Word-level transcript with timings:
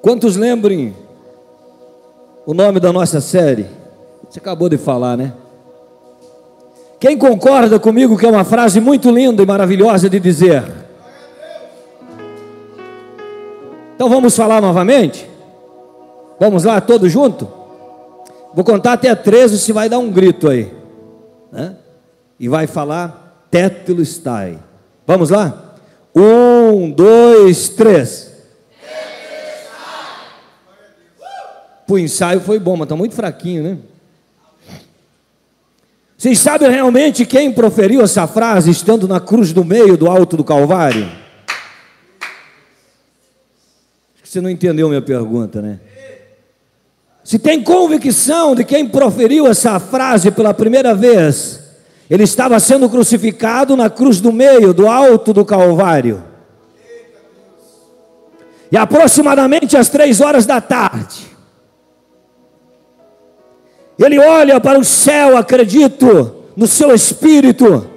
Quantos 0.00 0.36
lembrem 0.36 0.94
o 2.46 2.54
nome 2.54 2.78
da 2.80 2.92
nossa 2.92 3.20
série? 3.20 3.66
Você 4.28 4.38
acabou 4.38 4.68
de 4.68 4.78
falar, 4.78 5.16
né? 5.16 5.32
Quem 7.00 7.16
concorda 7.16 7.78
comigo 7.78 8.16
que 8.16 8.26
é 8.26 8.28
uma 8.28 8.44
frase 8.44 8.80
muito 8.80 9.10
linda 9.10 9.42
e 9.42 9.46
maravilhosa 9.46 10.08
de 10.08 10.18
dizer? 10.18 10.64
Então 13.94 14.08
vamos 14.08 14.36
falar 14.36 14.60
novamente? 14.60 15.28
Vamos 16.38 16.64
lá, 16.64 16.80
todos 16.80 17.10
juntos? 17.10 17.48
Vou 18.54 18.64
contar 18.64 18.94
até 18.94 19.14
13, 19.14 19.58
se 19.58 19.72
vai 19.72 19.88
dar 19.88 19.98
um 19.98 20.10
grito 20.10 20.48
aí. 20.48 20.72
Né? 21.50 21.76
E 22.38 22.48
vai 22.48 22.66
falar 22.66 23.46
Tetelestai. 23.50 24.58
Vamos 25.06 25.30
lá? 25.30 25.74
Um, 26.14 26.90
dois, 26.90 27.68
três. 27.68 28.27
O 31.88 31.98
ensaio 31.98 32.40
foi 32.40 32.58
bom, 32.58 32.76
mas 32.76 32.84
está 32.84 32.94
muito 32.94 33.14
fraquinho, 33.14 33.62
né? 33.62 33.78
Vocês 36.18 36.38
sabem 36.38 36.68
realmente 36.70 37.24
quem 37.24 37.50
proferiu 37.50 38.02
essa 38.02 38.26
frase 38.26 38.70
estando 38.70 39.08
na 39.08 39.18
cruz 39.20 39.52
do 39.52 39.64
meio 39.64 39.96
do 39.96 40.10
alto 40.10 40.36
do 40.36 40.44
Calvário? 40.44 41.08
Acho 44.14 44.22
que 44.22 44.28
você 44.28 44.40
não 44.40 44.50
entendeu 44.50 44.88
minha 44.88 45.00
pergunta, 45.00 45.62
né? 45.62 45.80
Se 47.24 47.38
tem 47.38 47.62
convicção 47.62 48.54
de 48.54 48.64
quem 48.64 48.86
proferiu 48.86 49.46
essa 49.46 49.78
frase 49.78 50.30
pela 50.30 50.52
primeira 50.52 50.94
vez, 50.94 51.60
ele 52.10 52.24
estava 52.24 52.58
sendo 52.60 52.90
crucificado 52.90 53.76
na 53.76 53.88
cruz 53.88 54.20
do 54.20 54.32
meio, 54.32 54.74
do 54.74 54.88
alto 54.88 55.32
do 55.32 55.44
Calvário. 55.44 56.22
E 58.70 58.76
aproximadamente 58.76 59.76
às 59.76 59.88
três 59.88 60.20
horas 60.20 60.44
da 60.44 60.60
tarde, 60.60 61.37
ele 64.04 64.18
olha 64.18 64.60
para 64.60 64.78
o 64.78 64.84
céu, 64.84 65.36
acredito, 65.36 66.44
no 66.56 66.66
seu 66.66 66.94
espírito, 66.94 67.88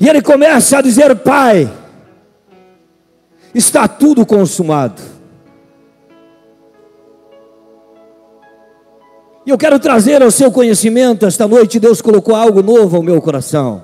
e 0.00 0.08
ele 0.08 0.22
começa 0.22 0.78
a 0.78 0.82
dizer: 0.82 1.16
Pai, 1.16 1.70
está 3.54 3.88
tudo 3.88 4.24
consumado. 4.24 5.02
E 9.44 9.50
eu 9.50 9.56
quero 9.56 9.78
trazer 9.78 10.22
ao 10.22 10.30
seu 10.30 10.52
conhecimento, 10.52 11.24
esta 11.24 11.48
noite 11.48 11.80
Deus 11.80 12.02
colocou 12.02 12.36
algo 12.36 12.62
novo 12.62 12.96
ao 12.96 13.02
meu 13.02 13.20
coração. 13.20 13.82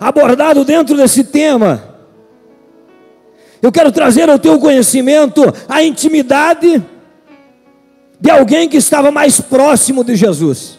Abordado 0.00 0.64
dentro 0.64 0.96
desse 0.96 1.24
tema, 1.24 1.82
eu 3.60 3.70
quero 3.70 3.92
trazer 3.92 4.28
ao 4.28 4.38
teu 4.38 4.58
conhecimento 4.58 5.42
a 5.68 5.82
intimidade 5.82 6.82
de 8.20 8.30
alguém 8.30 8.68
que 8.68 8.76
estava 8.76 9.10
mais 9.10 9.40
próximo 9.40 10.02
de 10.02 10.16
Jesus. 10.16 10.78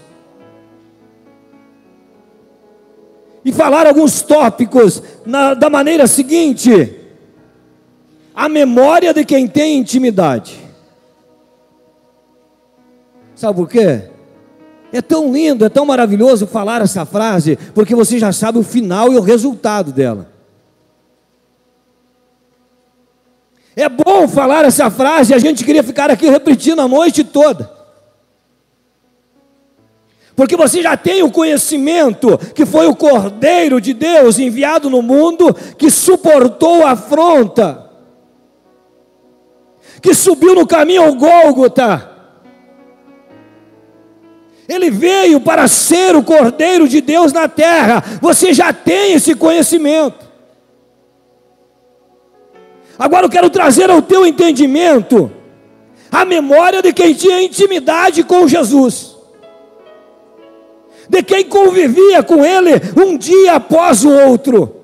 E 3.46 3.52
falar 3.52 3.88
alguns 3.88 4.22
tópicos 4.22 5.02
na, 5.26 5.54
da 5.54 5.70
maneira 5.70 6.08
seguinte: 6.08 6.96
a 8.36 8.50
memória 8.50 9.14
de 9.14 9.24
quem 9.24 9.48
tem 9.48 9.78
intimidade. 9.78 10.60
Sabe 13.36 13.56
por 13.56 13.70
quê? 13.70 14.10
É 14.92 15.02
tão 15.02 15.32
lindo, 15.32 15.64
é 15.64 15.70
tão 15.70 15.86
maravilhoso 15.86 16.48
falar 16.48 16.82
essa 16.82 17.06
frase, 17.06 17.58
porque 17.74 17.94
você 17.94 18.18
já 18.18 18.32
sabe 18.32 18.58
o 18.58 18.64
final 18.64 19.14
e 19.14 19.18
o 19.18 19.22
resultado 19.22 19.92
dela. 19.92 20.37
É 23.80 23.88
bom 23.88 24.28
falar 24.28 24.66
essa 24.66 24.90
frase, 24.90 25.36
a 25.36 25.38
gente 25.38 25.64
queria 25.64 25.84
ficar 25.84 26.10
aqui 26.10 26.28
repetindo 26.28 26.82
a 26.82 26.88
noite 26.88 27.24
toda. 27.24 27.72
Porque 30.36 30.58
você 30.58 30.82
já 30.82 30.98
tem 30.98 31.22
o 31.22 31.30
conhecimento 31.30 32.40
que 32.56 32.66
foi 32.66 32.88
o 32.88 32.96
Cordeiro 32.96 33.80
de 33.80 33.94
Deus 33.94 34.40
enviado 34.40 34.90
no 34.90 35.04
mundo, 35.04 35.56
que 35.78 35.92
suportou 35.92 36.88
a 36.88 36.92
afronta, 36.94 37.88
que 40.02 40.16
subiu 40.16 40.56
no 40.56 40.66
caminho 40.66 41.04
ao 41.04 41.14
Gólgota, 41.14 42.18
ele 44.68 44.90
veio 44.90 45.40
para 45.40 45.68
ser 45.68 46.16
o 46.16 46.24
Cordeiro 46.24 46.88
de 46.88 47.00
Deus 47.00 47.32
na 47.32 47.48
terra. 47.48 48.04
Você 48.22 48.56
já 48.56 48.74
tem 48.74 49.14
esse 49.14 49.36
conhecimento. 49.36 50.27
Agora 52.98 53.26
eu 53.26 53.30
quero 53.30 53.50
trazer 53.50 53.90
ao 53.90 54.02
teu 54.02 54.26
entendimento 54.26 55.32
a 56.12 56.26
memória 56.26 56.82
de 56.82 56.92
quem 56.94 57.14
tinha 57.14 57.42
intimidade 57.42 58.24
com 58.24 58.48
Jesus, 58.48 59.16
de 61.08 61.22
quem 61.22 61.46
convivia 61.46 62.24
com 62.24 62.46
Ele 62.46 62.72
um 63.00 63.18
dia 63.18 63.54
após 63.54 64.04
o 64.04 64.10
outro, 64.10 64.78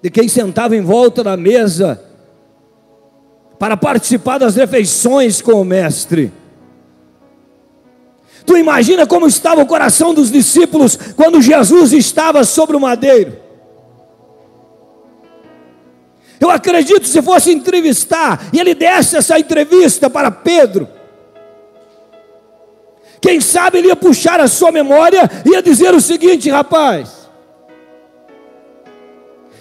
de 0.00 0.10
quem 0.10 0.28
sentava 0.28 0.76
em 0.76 0.80
volta 0.80 1.22
da 1.22 1.36
mesa 1.36 2.02
para 3.58 3.76
participar 3.76 4.38
das 4.38 4.56
refeições 4.56 5.42
com 5.42 5.60
o 5.60 5.64
Mestre. 5.64 6.32
Tu 8.44 8.56
imagina 8.56 9.06
como 9.06 9.26
estava 9.26 9.60
o 9.60 9.66
coração 9.66 10.14
dos 10.14 10.30
discípulos 10.30 10.96
quando 11.16 11.42
Jesus 11.42 11.92
estava 11.92 12.44
sobre 12.44 12.76
o 12.76 12.80
madeiro. 12.80 13.45
Eu 16.40 16.50
acredito 16.50 17.06
se 17.06 17.22
fosse 17.22 17.52
entrevistar 17.52 18.48
e 18.52 18.60
ele 18.60 18.74
desse 18.74 19.16
essa 19.16 19.38
entrevista 19.38 20.10
para 20.10 20.30
Pedro. 20.30 20.88
Quem 23.20 23.40
sabe 23.40 23.78
ele 23.78 23.88
ia 23.88 23.96
puxar 23.96 24.40
a 24.40 24.48
sua 24.48 24.70
memória 24.70 25.28
e 25.44 25.50
ia 25.50 25.62
dizer 25.62 25.94
o 25.94 26.00
seguinte, 26.00 26.50
rapaz: 26.50 27.28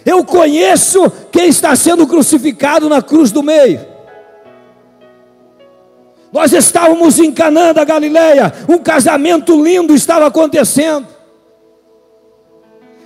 Eu 0.06 0.24
conheço 0.24 1.10
quem 1.32 1.48
está 1.48 1.76
sendo 1.76 2.06
crucificado 2.06 2.90
na 2.90 3.02
cruz 3.02 3.32
do 3.32 3.42
meio. 3.42 3.96
Nós 6.32 6.52
estávamos 6.52 7.18
em 7.18 7.32
Canaã 7.32 7.74
da 7.74 7.86
Galileia, 7.86 8.54
um 8.68 8.78
casamento 8.78 9.64
lindo 9.64 9.96
estava 9.96 10.28
acontecendo. 10.28 11.08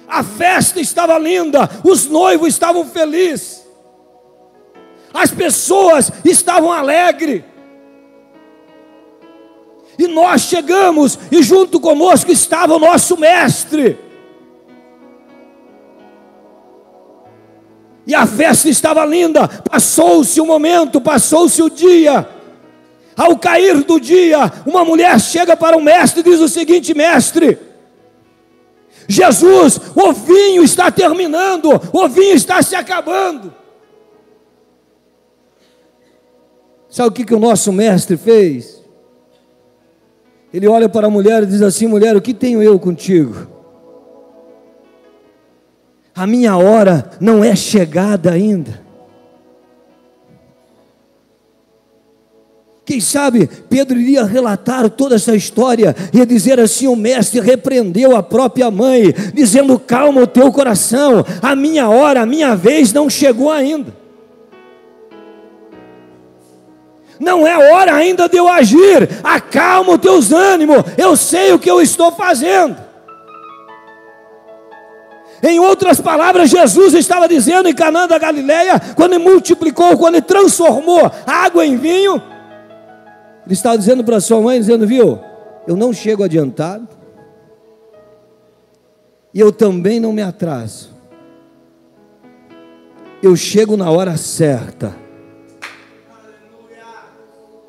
A 0.07 0.24
festa 0.24 0.81
estava 0.81 1.16
linda, 1.19 1.69
os 1.84 2.07
noivos 2.07 2.47
estavam 2.47 2.84
felizes. 2.84 3.59
As 5.14 5.31
pessoas 5.31 6.12
estavam 6.24 6.72
alegres. 6.72 7.44
E 9.97 10.08
nós 10.08 10.42
chegamos 10.42 11.20
e 11.31 11.44
junto 11.44 11.80
conosco 11.80 12.31
estava 12.31 12.75
o 12.75 12.80
nosso 12.80 13.18
mestre. 13.18 14.00
E 18.08 18.16
a 18.16 18.25
festa 18.25 18.69
estava 18.69 19.06
linda. 19.06 19.48
Passou-se 19.48 20.40
o 20.40 20.46
momento, 20.46 21.02
passou-se 21.02 21.62
o 21.62 21.69
dia. 21.69 22.28
Ao 23.16 23.38
cair 23.38 23.84
do 23.84 24.00
dia, 24.00 24.52
uma 24.66 24.86
mulher 24.86 25.19
chega 25.19 25.58
para 25.58 25.75
o 25.75 25.81
mestre 25.81 26.22
e 26.22 26.24
diz 26.24 26.40
o 26.40 26.48
seguinte: 26.48 26.94
Mestre, 26.94 27.59
Jesus, 29.08 29.81
o 29.94 30.14
vinho 30.14 30.64
está 30.64 30.90
terminando, 30.90 31.69
o 31.92 32.08
vinho 32.08 32.36
está 32.36 32.62
se 32.62 32.75
acabando. 32.75 33.59
Sabe 36.89 37.09
o 37.09 37.11
que, 37.11 37.23
que 37.23 37.35
o 37.35 37.39
nosso 37.39 37.72
mestre 37.72 38.17
fez? 38.17 38.83
Ele 40.51 40.67
olha 40.67 40.89
para 40.89 41.07
a 41.07 41.09
mulher 41.09 41.44
e 41.44 41.45
diz 41.45 41.61
assim: 41.61 41.88
mulher, 41.88 42.16
o 42.16 42.22
que 42.22 42.33
tenho 42.33 42.61
eu 42.63 42.79
contigo? 42.79 43.47
A 46.16 46.25
minha 46.25 46.57
hora 46.57 47.11
não 47.22 47.44
é 47.44 47.55
chegada 47.55 48.31
ainda. 48.31 48.89
Quem 52.83 53.00
sabe 53.00 53.47
Pedro 53.69 54.00
iria 54.00 54.25
relatar 54.25 54.89
toda 54.89 55.13
essa 55.13 55.35
história, 55.35 55.95
ia 56.12 56.25
dizer 56.25 56.59
assim: 56.59 56.88
o 56.88 56.95
mestre 56.95 57.39
repreendeu 57.39 58.15
a 58.15 58.24
própria 58.24 58.71
mãe, 58.71 59.13
dizendo: 59.31 59.77
calma 59.77 60.21
o 60.21 60.27
teu 60.27 60.51
coração, 60.51 61.24
a 61.39 61.56
minha 61.56 61.88
hora, 61.88 62.21
a 62.21 62.25
minha 62.25 62.56
vez 62.56 62.92
não 62.92 63.07
chegou 63.07 63.51
ainda. 63.51 63.99
Não 67.19 67.45
é 67.45 67.74
hora 67.74 67.94
ainda 67.94 68.30
de 68.30 68.38
eu 68.38 68.48
agir, 68.48 69.10
acalma 69.24 69.94
os 69.94 70.00
teus 70.00 70.31
ânimos, 70.31 70.77
eu 70.98 71.18
sei 71.18 71.51
o 71.51 71.60
que 71.60 71.69
eu 71.69 71.81
estou 71.81 72.12
fazendo. 72.12 72.77
Em 75.44 75.60
outras 75.60 76.00
palavras, 76.00 76.50
Jesus 76.50 76.94
estava 76.94 77.27
dizendo 77.27 77.68
em 77.68 77.74
Canaã 77.74 78.07
da 78.07 78.18
Galileia, 78.18 78.80
quando 78.95 79.13
ele 79.13 79.24
multiplicou, 79.24 79.98
quando 79.98 80.16
ele 80.16 80.25
transformou 80.25 81.12
água 81.25 81.66
em 81.66 81.77
vinho, 81.77 82.21
ele 83.45 83.54
estava 83.54 83.77
dizendo 83.77 84.04
para 84.04 84.19
sua 84.19 84.39
mãe, 84.42 84.60
dizendo, 84.60 84.86
viu, 84.88 85.19
eu 85.68 85.75
não 85.75 85.92
chego 85.92 86.24
adiantado, 86.24 86.88
e 89.33 89.39
eu 89.39 89.51
também 89.51 90.00
não 90.00 90.13
me 90.13 90.21
atraso. 90.21 90.89
eu 93.21 93.36
chego 93.36 93.75
na 93.75 93.92
hora 93.92 94.16
certa. 94.16 94.95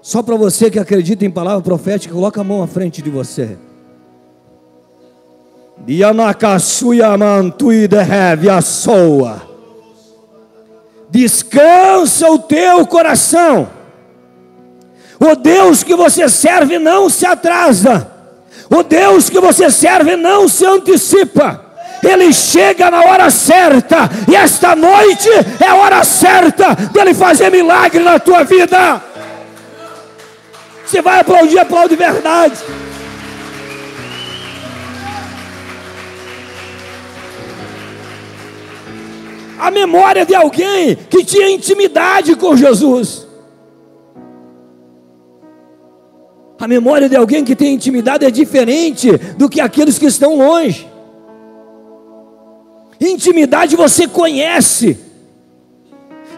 Só 0.02 0.22
para 0.22 0.36
você 0.36 0.70
que 0.70 0.78
acredita 0.78 1.24
em 1.24 1.30
palavra 1.30 1.60
profética, 1.60 2.14
coloca 2.14 2.40
a 2.40 2.44
mão 2.44 2.62
à 2.62 2.66
frente 2.66 3.02
de 3.02 3.10
você. 3.10 3.58
Descansa 11.10 12.30
o 12.30 12.38
teu 12.38 12.86
coração. 12.86 13.68
O 15.18 15.34
Deus 15.36 15.82
que 15.82 15.94
você 15.94 16.28
serve 16.28 16.78
não 16.78 17.10
se 17.10 17.26
atrasa. 17.26 18.10
O 18.70 18.82
Deus 18.82 19.28
que 19.28 19.40
você 19.40 19.70
serve 19.70 20.16
não 20.16 20.48
se 20.48 20.64
antecipa. 20.64 21.66
Ele 22.02 22.32
chega 22.32 22.90
na 22.90 23.02
hora 23.02 23.28
certa, 23.28 24.08
e 24.30 24.34
esta 24.34 24.74
noite 24.74 25.28
é 25.60 25.66
a 25.66 25.74
hora 25.74 26.02
certa 26.04 26.74
dele 26.74 27.12
fazer 27.12 27.50
milagre 27.50 28.02
na 28.02 28.18
tua 28.18 28.42
vida. 28.42 29.09
Você 30.90 31.00
vai 31.00 31.20
aplaudir, 31.20 31.56
aplaude 31.56 31.94
verdade. 31.94 32.58
A 39.56 39.70
memória 39.70 40.26
de 40.26 40.34
alguém 40.34 40.96
que 40.96 41.24
tinha 41.24 41.48
intimidade 41.48 42.34
com 42.34 42.56
Jesus. 42.56 43.24
A 46.58 46.66
memória 46.66 47.08
de 47.08 47.14
alguém 47.14 47.44
que 47.44 47.54
tem 47.54 47.72
intimidade 47.74 48.26
é 48.26 48.30
diferente 48.30 49.16
do 49.38 49.48
que 49.48 49.60
aqueles 49.60 49.96
que 49.96 50.06
estão 50.06 50.36
longe. 50.38 50.90
Intimidade 53.00 53.76
você 53.76 54.08
conhece. 54.08 54.98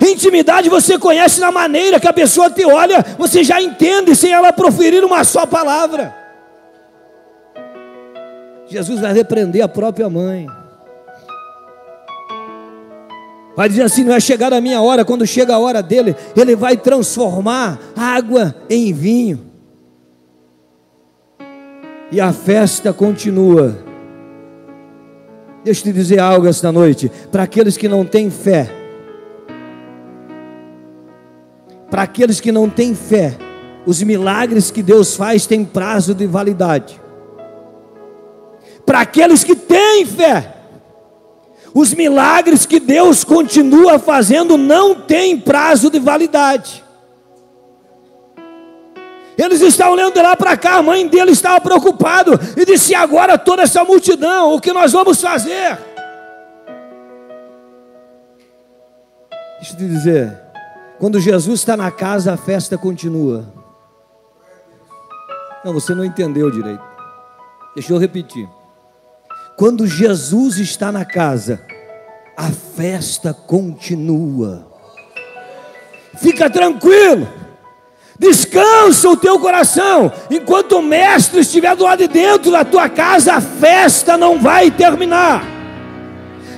Intimidade 0.03 0.69
você 0.69 0.99
conhece 0.99 1.41
na 1.41 1.53
maneira 1.53 2.01
que 2.01 2.09
a 2.09 2.13
pessoa 2.13 2.51
te 2.51 2.65
olha, 2.65 3.05
você 3.17 3.45
já 3.45 3.63
entende 3.63 4.17
sem 4.17 4.33
ela 4.33 4.53
proferir 4.53 5.05
uma 5.05 5.23
só 5.23 5.47
palavra. 5.47 6.15
Jesus 8.67 9.01
vai 9.01 9.13
repreender 9.13 9.63
a 9.63 9.69
própria 9.69 10.11
mãe. 10.11 10.47
Vai 13.55 13.69
dizer 13.69 13.83
assim: 13.83 14.03
não 14.03 14.15
é 14.15 14.21
chegar 14.21 14.53
a 14.53 14.61
minha 14.61 14.81
hora, 14.81 15.05
quando 15.05 15.27
chega 15.27 15.55
a 15.55 15.59
hora 15.59 15.83
dele, 15.83 16.17
ele 16.37 16.57
vai 16.57 16.77
transformar 16.77 17.79
água 17.95 18.55
em 18.69 18.93
vinho. 18.93 19.53
E 22.11 22.21
a 22.21 22.33
festa 22.33 22.93
continua. 22.93 23.79
Deixa 25.63 25.81
eu 25.81 25.85
te 25.85 25.93
dizer 25.93 26.19
algo 26.19 26.49
esta 26.49 26.73
noite. 26.73 27.11
Para 27.31 27.45
aqueles 27.45 27.77
que 27.77 27.89
não 27.89 28.05
têm 28.05 28.31
fé, 28.31 28.82
para 31.93 32.05
aqueles 32.05 32.41
que 32.41 32.51
não 32.51 32.71
têm 32.71 32.95
fé, 32.95 33.37
os 33.85 34.03
milagres 34.03 34.71
que 34.71 34.83
Deus 34.83 35.15
faz 35.15 35.47
têm 35.47 35.63
prazo 35.63 36.15
de 36.15 36.27
validade. 36.27 36.99
Para 38.87 39.01
aqueles 39.01 39.45
que 39.45 39.55
têm 39.55 40.07
fé, 40.07 40.55
os 41.75 41.93
milagres 41.93 42.65
que 42.65 42.81
Deus 42.81 43.25
continua 43.25 43.99
fazendo 43.99 44.57
não 44.57 44.95
têm 44.95 45.39
prazo 45.39 45.91
de 45.91 45.99
validade. 45.99 46.83
Eles 49.37 49.61
estavam 49.61 49.93
olhando 49.93 50.15
de 50.15 50.23
lá 50.23 50.35
para 50.35 50.57
cá, 50.57 50.77
a 50.77 50.83
mãe 50.83 51.07
dele 51.07 51.33
estava 51.33 51.61
preocupada 51.61 52.41
e 52.57 52.65
disse: 52.65 52.95
Agora 52.95 53.37
toda 53.37 53.65
essa 53.65 53.85
multidão, 53.85 54.55
o 54.55 54.61
que 54.63 54.73
nós 54.73 54.93
vamos 54.93 55.21
fazer? 55.21 55.79
Deixa 59.61 59.75
eu 59.75 59.77
te 59.77 59.87
dizer, 59.87 60.42
quando 61.03 61.19
Jesus 61.19 61.59
está 61.59 61.77
na 61.77 61.91
casa, 61.91 62.35
a 62.35 62.37
festa 62.37 62.79
continua. 62.79 63.53
Não, 65.65 65.73
você 65.73 65.97
não 65.97 66.05
entendeu 66.05 66.49
direito. 66.49 66.81
Deixa 67.75 67.93
eu 67.93 67.99
repetir. 67.99 68.49
Quando 69.57 69.85
Jesus 69.85 70.59
está 70.59 70.93
na 70.93 71.05
casa, 71.05 71.61
a 72.37 72.51
festa 72.51 73.35
continua. 73.35 74.65
Fica 76.19 76.49
tranquilo. 76.49 77.27
Descansa 78.17 79.09
o 79.09 79.17
teu 79.17 79.41
coração. 79.41 80.13
Enquanto 80.31 80.79
o 80.79 80.83
mestre 80.83 81.41
estiver 81.41 81.75
do 81.75 81.83
lado 81.83 81.99
de 81.99 82.07
dentro 82.07 82.53
da 82.53 82.65
tua 82.65 82.89
casa, 82.89 83.35
a 83.35 83.41
festa 83.41 84.17
não 84.17 84.41
vai 84.41 84.71
terminar. 84.71 85.52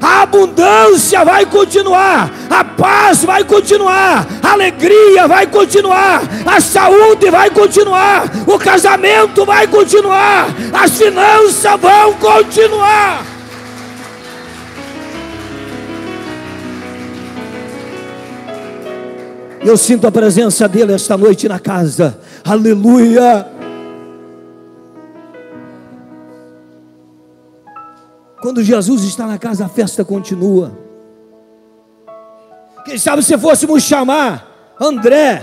A 0.05 0.25
abundância 0.25 1.25
vai 1.25 1.47
continuar, 1.47 2.31
a 2.51 2.63
paz 2.63 3.25
vai 3.25 3.43
continuar, 3.43 4.27
a 4.43 4.53
alegria 4.53 5.27
vai 5.27 5.47
continuar, 5.47 6.21
a 6.45 6.61
saúde 6.61 7.31
vai 7.31 7.49
continuar, 7.49 8.25
o 8.47 8.59
casamento 8.59 9.47
vai 9.47 9.67
continuar, 9.67 10.49
as 10.75 10.91
finanças 10.91 11.81
vão 11.81 12.13
continuar. 12.15 13.25
Eu 19.65 19.79
sinto 19.79 20.07
a 20.07 20.13
presença 20.13 20.69
dele 20.69 20.93
esta 20.93 21.17
noite 21.17 21.49
na 21.49 21.59
casa. 21.59 22.15
Aleluia. 22.45 23.54
Quando 28.45 28.63
Jesus 28.63 29.05
está 29.05 29.27
na 29.27 29.39
casa, 29.39 29.65
a 29.65 29.69
festa 29.71 30.05
continua. 30.05 30.79
Quem 32.85 32.99
sabe 32.99 33.23
se 33.23 33.39
fôssemos 33.39 33.83
chamar 33.83 34.75
André, 34.79 35.43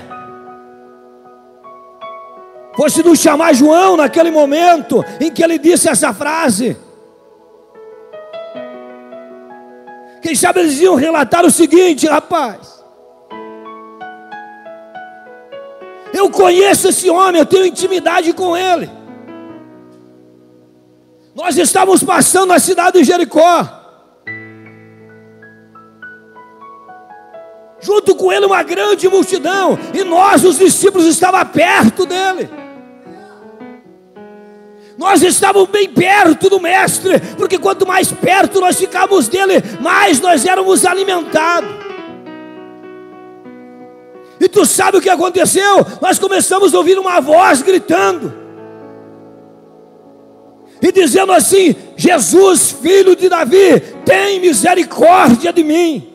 fosse 2.76 3.02
nos 3.02 3.18
chamar 3.18 3.56
João 3.56 3.98
naquele 3.98 4.30
momento 4.30 5.04
em 5.20 5.32
que 5.32 5.44
ele 5.44 5.58
disse 5.58 5.90
essa 5.90 6.14
frase. 6.14 6.78
Quem 10.22 10.36
sabe 10.36 10.60
eles 10.60 10.80
iam 10.80 10.94
relatar 10.94 11.44
o 11.44 11.50
seguinte, 11.50 12.06
rapaz. 12.06 12.86
Eu 16.14 16.30
conheço 16.30 16.90
esse 16.90 17.10
homem, 17.10 17.40
eu 17.40 17.48
tenho 17.48 17.66
intimidade 17.66 18.32
com 18.32 18.56
ele. 18.56 19.01
Nós 21.42 21.58
estávamos 21.58 22.04
passando 22.04 22.50
na 22.50 22.60
cidade 22.60 23.00
de 23.00 23.04
Jericó. 23.04 23.68
Junto 27.80 28.14
com 28.14 28.32
ele 28.32 28.46
uma 28.46 28.62
grande 28.62 29.10
multidão, 29.10 29.76
e 29.92 30.04
nós, 30.04 30.44
os 30.44 30.60
discípulos, 30.60 31.08
estávamos 31.08 31.52
perto 31.52 32.06
dele. 32.06 32.48
Nós 34.96 35.24
estávamos 35.24 35.68
bem 35.70 35.90
perto 35.90 36.48
do 36.48 36.60
Mestre, 36.60 37.20
porque 37.36 37.58
quanto 37.58 37.88
mais 37.88 38.12
perto 38.12 38.60
nós 38.60 38.78
ficávamos 38.78 39.28
dele, 39.28 39.64
mais 39.82 40.20
nós 40.20 40.46
éramos 40.46 40.86
alimentados. 40.86 41.72
E 44.40 44.48
tu 44.48 44.64
sabe 44.64 45.00
o 45.00 45.02
que 45.02 45.10
aconteceu? 45.10 45.88
Nós 46.00 46.20
começamos 46.20 46.72
a 46.76 46.78
ouvir 46.78 47.00
uma 47.00 47.20
voz 47.20 47.64
gritando. 47.64 48.32
E 50.82 50.92
dizendo 50.92 51.32
assim: 51.32 51.76
Jesus, 51.96 52.72
filho 52.82 53.16
de 53.16 53.30
Davi, 53.30 53.80
tem 54.04 54.40
misericórdia 54.40 55.54
de 55.54 55.64
mim. 55.64 56.08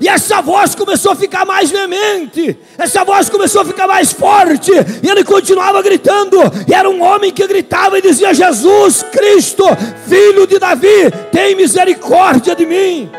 E 0.00 0.08
essa 0.08 0.42
voz 0.42 0.74
começou 0.74 1.12
a 1.12 1.16
ficar 1.16 1.46
mais 1.46 1.70
veemente, 1.70 2.58
essa 2.76 3.04
voz 3.04 3.30
começou 3.30 3.62
a 3.62 3.64
ficar 3.64 3.86
mais 3.86 4.12
forte, 4.12 4.70
e 5.02 5.08
ele 5.08 5.24
continuava 5.24 5.80
gritando, 5.80 6.36
e 6.68 6.74
era 6.74 6.90
um 6.90 7.02
homem 7.02 7.32
que 7.32 7.46
gritava 7.46 7.98
e 7.98 8.02
dizia: 8.02 8.34
Jesus 8.34 9.02
Cristo, 9.02 9.64
filho 10.06 10.46
de 10.46 10.58
Davi, 10.58 11.10
tem 11.32 11.54
misericórdia 11.54 12.54
de 12.54 12.66
mim. 12.66 13.10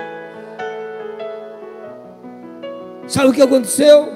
Sabe 3.08 3.30
o 3.30 3.34
que 3.34 3.42
aconteceu? 3.42 4.15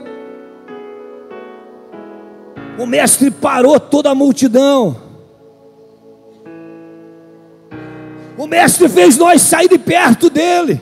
O 2.79 2.85
mestre 2.85 3.29
parou 3.29 3.77
toda 3.77 4.09
a 4.09 4.15
multidão. 4.15 4.95
O 8.37 8.47
mestre 8.47 8.87
fez 8.87 9.17
nós 9.17 9.41
sair 9.41 9.67
de 9.67 9.77
perto 9.77 10.29
dele. 10.29 10.79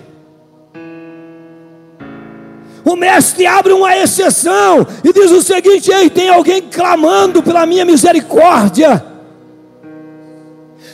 O 2.86 2.96
mestre 2.96 3.48
abre 3.48 3.74
uma 3.74 3.98
exceção 3.98 4.86
e 5.04 5.12
diz 5.12 5.32
o 5.32 5.42
seguinte: 5.42 5.92
Ei, 5.92 6.08
tem 6.08 6.30
alguém 6.30 6.62
clamando 6.62 7.42
pela 7.42 7.66
minha 7.66 7.84
misericórdia, 7.84 9.04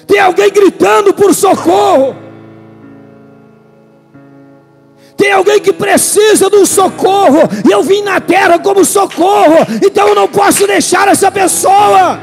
tem 0.07 0.21
alguém 0.21 0.49
gritando 0.53 1.13
por 1.13 1.35
socorro. 1.35 2.22
Tem 5.23 5.31
alguém 5.31 5.57
que 5.57 5.71
precisa 5.71 6.49
de 6.49 6.57
um 6.57 6.65
socorro, 6.65 7.49
e 7.65 7.71
eu 7.71 7.81
vim 7.81 8.01
na 8.01 8.19
terra 8.19 8.59
como 8.59 8.83
socorro, 8.83 9.55
então 9.81 10.09
eu 10.09 10.15
não 10.15 10.27
posso 10.27 10.67
deixar 10.67 11.07
essa 11.07 11.31
pessoa. 11.31 12.19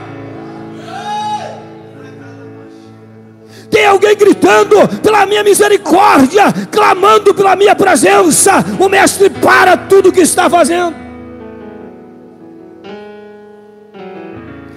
Tem 3.71 3.87
alguém 3.87 4.14
gritando 4.14 4.87
pela 5.02 5.25
minha 5.25 5.42
misericórdia, 5.42 6.52
clamando 6.71 7.35
pela 7.35 7.57
minha 7.57 7.75
presença. 7.75 8.62
O 8.78 8.87
mestre 8.87 9.30
para 9.30 9.78
tudo 9.78 10.12
que 10.12 10.21
está 10.21 10.50
fazendo. 10.50 11.10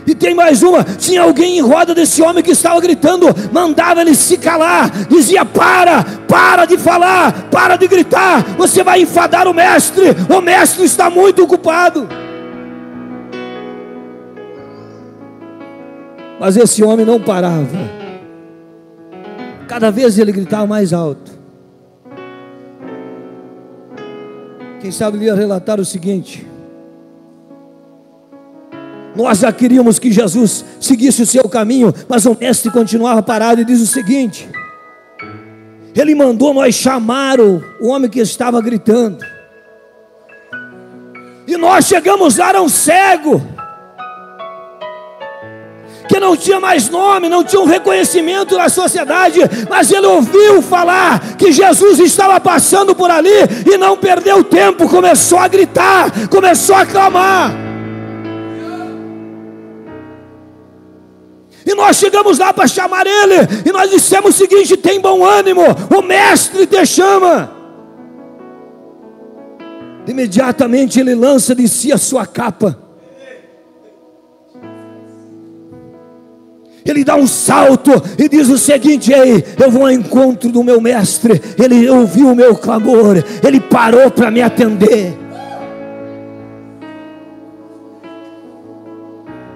E 0.05 0.13
tem 0.13 0.33
mais 0.33 0.63
uma: 0.63 0.83
tinha 0.83 1.21
alguém 1.21 1.57
em 1.57 1.61
roda 1.61 1.95
desse 1.95 2.21
homem 2.21 2.43
que 2.43 2.51
estava 2.51 2.79
gritando, 2.81 3.27
mandava 3.51 4.01
ele 4.01 4.15
se 4.15 4.37
calar, 4.37 4.89
dizia: 5.07 5.45
Para, 5.45 6.03
para 6.27 6.65
de 6.65 6.77
falar, 6.77 7.49
para 7.49 7.75
de 7.75 7.87
gritar, 7.87 8.43
você 8.57 8.83
vai 8.83 9.01
enfadar 9.01 9.47
o 9.47 9.53
mestre, 9.53 10.07
o 10.29 10.41
mestre 10.41 10.83
está 10.83 11.09
muito 11.09 11.43
ocupado. 11.43 12.07
Mas 16.39 16.57
esse 16.57 16.83
homem 16.83 17.05
não 17.05 17.21
parava. 17.21 18.03
Cada 19.67 19.89
vez 19.89 20.19
ele 20.19 20.31
gritava 20.31 20.67
mais 20.67 20.91
alto. 20.91 21.31
Quem 24.81 24.91
sabe 24.91 25.17
ia 25.19 25.33
relatar 25.33 25.79
o 25.79 25.85
seguinte: 25.85 26.45
Nós 29.15 29.39
já 29.39 29.51
queríamos 29.51 29.99
que 29.99 30.11
Jesus 30.11 30.65
seguisse 30.79 31.21
o 31.21 31.25
seu 31.25 31.47
caminho, 31.47 31.93
mas 32.07 32.25
o 32.25 32.35
mestre 32.39 32.71
continuava 32.71 33.21
parado 33.21 33.61
e 33.61 33.65
diz 33.65 33.79
o 33.79 33.87
seguinte: 33.87 34.49
Ele 35.95 36.15
mandou 36.15 36.53
nós 36.53 36.73
chamar 36.73 37.39
o, 37.39 37.61
homem 37.81 38.09
que 38.09 38.19
estava 38.19 38.59
gritando. 38.61 39.19
E 41.47 41.57
nós 41.57 41.85
chegamos 41.85 42.37
lá, 42.37 42.49
era 42.49 42.61
um 42.61 42.69
cego 42.69 43.41
que 46.07 46.19
não 46.19 46.35
tinha 46.35 46.59
mais 46.59 46.89
nome, 46.89 47.29
não 47.29 47.43
tinha 47.43 47.61
um 47.61 47.65
reconhecimento 47.65 48.57
na 48.57 48.69
sociedade, 48.69 49.39
mas 49.69 49.91
ele 49.91 50.07
ouviu 50.07 50.61
falar 50.61 51.35
que 51.37 51.51
Jesus 51.51 51.99
estava 51.99 52.39
passando 52.39 52.95
por 52.95 53.09
ali 53.09 53.29
e 53.71 53.77
não 53.77 53.97
perdeu 53.97 54.43
tempo, 54.43 54.89
começou 54.89 55.39
a 55.39 55.47
gritar, 55.47 56.27
começou 56.29 56.75
a 56.75 56.85
clamar. 56.85 57.62
E 61.65 61.73
nós 61.73 61.97
chegamos 61.97 62.39
lá 62.39 62.53
para 62.53 62.67
chamar 62.67 63.05
ele, 63.07 63.35
e 63.65 63.71
nós 63.71 63.89
dissemos 63.89 64.35
o 64.35 64.37
seguinte: 64.37 64.75
tem 64.77 64.99
bom 64.99 65.25
ânimo, 65.25 65.63
o 65.95 66.01
mestre 66.01 66.65
te 66.67 66.85
chama. 66.85 67.51
Imediatamente 70.05 70.99
ele 70.99 71.15
lança 71.15 71.55
de 71.55 71.67
si 71.67 71.91
a 71.91 71.97
sua 71.97 72.25
capa 72.25 72.83
Ele 76.85 77.03
dá 77.03 77.15
um 77.15 77.25
salto 77.25 77.91
e 78.17 78.27
diz 78.27 78.49
o 78.49 78.57
seguinte: 78.57 79.11
Ei, 79.13 79.43
eu 79.59 79.71
vou 79.71 79.83
ao 79.83 79.91
encontro 79.91 80.49
do 80.51 80.63
meu 80.63 80.81
mestre. 80.81 81.41
Ele 81.61 81.89
ouviu 81.89 82.31
o 82.31 82.35
meu 82.35 82.55
clamor, 82.55 83.23
ele 83.43 83.59
parou 83.59 84.11
para 84.11 84.29
me 84.29 84.41
atender. 84.41 85.17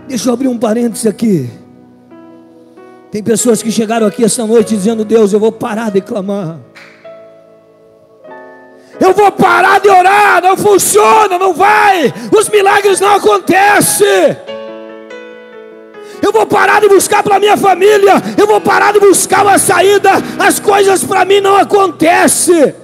Deixa 0.08 0.30
eu 0.30 0.34
abrir 0.34 0.48
um 0.48 0.58
parênteses 0.58 1.06
aqui. 1.06 1.50
Tem 3.18 3.24
pessoas 3.24 3.64
que 3.64 3.72
chegaram 3.72 4.06
aqui 4.06 4.24
esta 4.24 4.46
noite 4.46 4.76
dizendo: 4.76 5.04
Deus, 5.04 5.34
eu 5.34 5.40
vou 5.40 5.52
parar 5.52 5.90
de 5.90 6.02
clamar. 6.02 6.60
Eu 9.00 9.12
vou 9.12 9.32
parar 9.32 9.80
de 9.80 9.90
orar, 9.90 10.40
não 10.44 10.56
funciona, 10.56 11.40
não 11.40 11.52
vai. 11.52 12.14
Os 12.32 12.48
milagres 12.48 13.00
não 13.00 13.16
acontecem. 13.16 14.38
Eu 16.22 16.32
vou 16.32 16.46
parar 16.46 16.80
de 16.80 16.90
buscar 16.90 17.24
para 17.24 17.40
minha 17.40 17.58
família. 17.58 18.22
Eu 18.38 18.46
vou 18.46 18.62
parar 18.62 18.94
de 18.94 19.00
buscar 19.00 19.42
uma 19.42 19.58
saída. 19.58 20.12
As 20.38 20.60
coisas 20.60 21.04
para 21.04 21.26
mim 21.26 21.40
não 21.40 21.56
acontecem. 21.56 22.76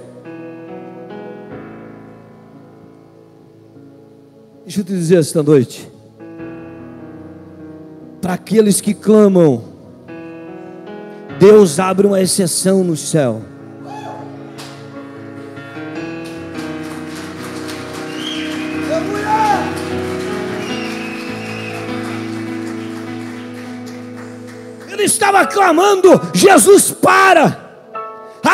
Deixa 4.64 4.80
eu 4.80 4.84
te 4.84 4.92
dizer 4.94 5.20
esta 5.20 5.44
noite. 5.44 5.88
Para 8.20 8.32
aqueles 8.32 8.80
que 8.80 8.94
clamam, 8.94 9.73
Deus 11.38 11.78
abre 11.78 12.06
uma 12.06 12.20
exceção 12.20 12.82
no 12.84 12.96
céu. 12.96 13.42
estava 25.04 25.46
clamando, 25.46 26.20
Jesus 26.34 26.90
para. 26.90 27.63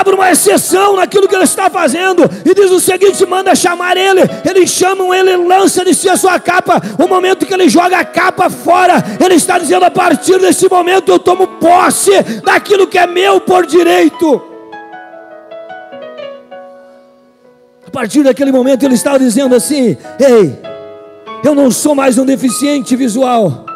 Abre 0.01 0.15
uma 0.15 0.31
exceção 0.31 0.97
naquilo 0.97 1.29
que 1.29 1.35
ele 1.35 1.45
está 1.45 1.69
fazendo 1.69 2.23
e 2.43 2.55
diz 2.55 2.71
o 2.71 2.81
seguinte: 2.81 3.27
manda 3.27 3.55
chamar 3.55 3.99
ele. 3.99 4.23
Eles 4.49 4.71
chamam 4.71 5.13
ele, 5.13 5.37
lança 5.37 5.85
de 5.85 5.93
si 5.95 6.09
a 6.09 6.17
sua 6.17 6.41
capa. 6.41 6.81
O 6.99 7.07
momento 7.07 7.45
que 7.45 7.53
ele 7.53 7.69
joga 7.69 7.99
a 7.99 8.05
capa 8.05 8.49
fora, 8.49 8.95
ele 9.23 9.35
está 9.35 9.59
dizendo: 9.59 9.85
a 9.85 9.91
partir 9.91 10.39
desse 10.39 10.71
momento 10.71 11.13
eu 11.13 11.19
tomo 11.19 11.47
posse 11.47 12.13
daquilo 12.43 12.87
que 12.87 12.97
é 12.97 13.07
meu 13.07 13.43
por 13.43 13.67
direito. 13.67 14.41
A 17.87 17.91
partir 17.93 18.23
daquele 18.23 18.53
momento 18.53 18.83
ele 18.83 18.95
estava 18.95 19.19
dizendo 19.19 19.55
assim: 19.55 19.99
Ei, 20.19 20.59
eu 21.45 21.55
não 21.55 21.71
sou 21.71 21.95
mais 21.95 22.17
um 22.17 22.25
deficiente 22.25 22.97
visual 22.97 23.67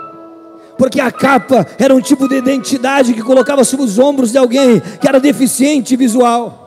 porque 0.76 1.00
a 1.00 1.10
capa 1.10 1.66
era 1.78 1.94
um 1.94 2.00
tipo 2.00 2.28
de 2.28 2.36
identidade 2.36 3.14
que 3.14 3.22
colocava 3.22 3.64
sobre 3.64 3.86
os 3.86 3.98
ombros 3.98 4.32
de 4.32 4.38
alguém 4.38 4.80
que 5.00 5.08
era 5.08 5.20
deficiente 5.20 5.96
visual. 5.96 6.64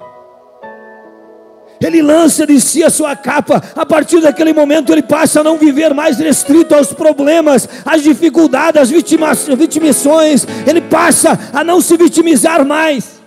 Ele 1.79 2.01
lança 2.01 2.45
de 2.45 2.59
si 2.59 2.83
a 2.83 2.89
sua 2.89 3.15
capa, 3.15 3.61
a 3.75 3.85
partir 3.85 4.19
daquele 4.19 4.51
momento 4.51 4.91
ele 4.91 5.03
passa 5.03 5.41
a 5.41 5.43
não 5.43 5.57
viver 5.57 5.93
mais 5.93 6.17
restrito 6.17 6.73
aos 6.73 6.91
problemas, 6.91 7.69
às 7.85 8.01
dificuldades, 8.01 8.81
às 8.81 8.89
vitimizações, 8.89 10.47
ele 10.65 10.81
passa 10.81 11.39
a 11.53 11.63
não 11.63 11.79
se 11.79 11.95
vitimizar 11.95 12.65
mais. 12.65 13.17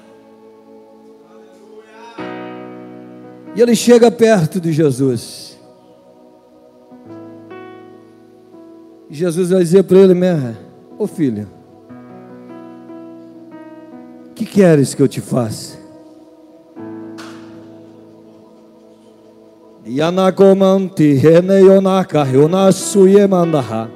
E 3.54 3.60
ele 3.60 3.75
chega 3.76 4.10
perto 4.10 4.60
de 4.60 4.72
Jesus. 4.72 5.58
Jesus 9.08 9.50
vai 9.50 9.60
dizer 9.60 9.82
para 9.84 9.99
ele, 9.99 10.14
Merra, 10.14 10.70
Ô 11.00 11.07
filho, 11.07 11.49
que 14.35 14.45
queres 14.45 14.92
que 14.92 15.00
eu 15.00 15.09
te 15.09 15.19
faça? 15.19 15.78
Yanakomanti 19.87 21.19
heneyonaka 21.26 22.26
yonasuyemandaha. 22.26 23.90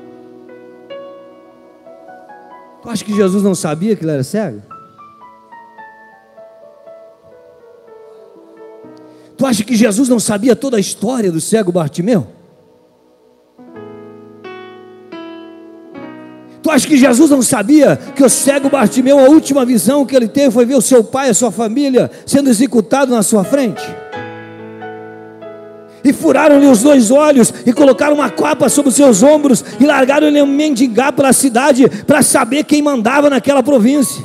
Tu 2.80 2.88
acha 2.88 3.04
que 3.04 3.14
Jesus 3.14 3.42
não 3.42 3.54
sabia 3.54 3.94
que 3.94 4.02
ele 4.02 4.12
era 4.12 4.24
cego? 4.24 4.62
Tu 9.36 9.44
acha 9.44 9.62
que 9.62 9.76
Jesus 9.76 10.08
não 10.08 10.18
sabia 10.18 10.56
toda 10.56 10.78
a 10.78 10.80
história 10.80 11.30
do 11.30 11.38
cego 11.38 11.70
Bartimeu? 11.70 12.33
Tu 16.64 16.70
acha 16.70 16.88
que 16.88 16.96
Jesus 16.96 17.28
não 17.28 17.42
sabia 17.42 17.94
que 18.16 18.24
o 18.24 18.28
cego 18.30 18.70
Bartimeu, 18.70 19.18
a 19.18 19.28
última 19.28 19.66
visão 19.66 20.06
que 20.06 20.16
ele 20.16 20.26
teve 20.26 20.50
foi 20.50 20.64
ver 20.64 20.76
o 20.76 20.80
seu 20.80 21.04
pai, 21.04 21.28
a 21.28 21.34
sua 21.34 21.50
família 21.52 22.10
sendo 22.24 22.48
executado 22.48 23.14
na 23.14 23.22
sua 23.22 23.44
frente? 23.44 23.82
E 26.02 26.10
furaram-lhe 26.10 26.66
os 26.66 26.80
dois 26.80 27.10
olhos 27.10 27.52
e 27.66 27.72
colocaram 27.72 28.14
uma 28.14 28.30
capa 28.30 28.70
sobre 28.70 28.88
os 28.88 28.94
seus 28.94 29.22
ombros 29.22 29.62
e 29.78 29.84
largaram 29.84 30.26
ele 30.26 30.38
a 30.38 30.46
mendigar 30.46 31.12
pela 31.12 31.34
cidade 31.34 31.86
para 32.06 32.22
saber 32.22 32.64
quem 32.64 32.80
mandava 32.80 33.28
naquela 33.28 33.62
província. 33.62 34.24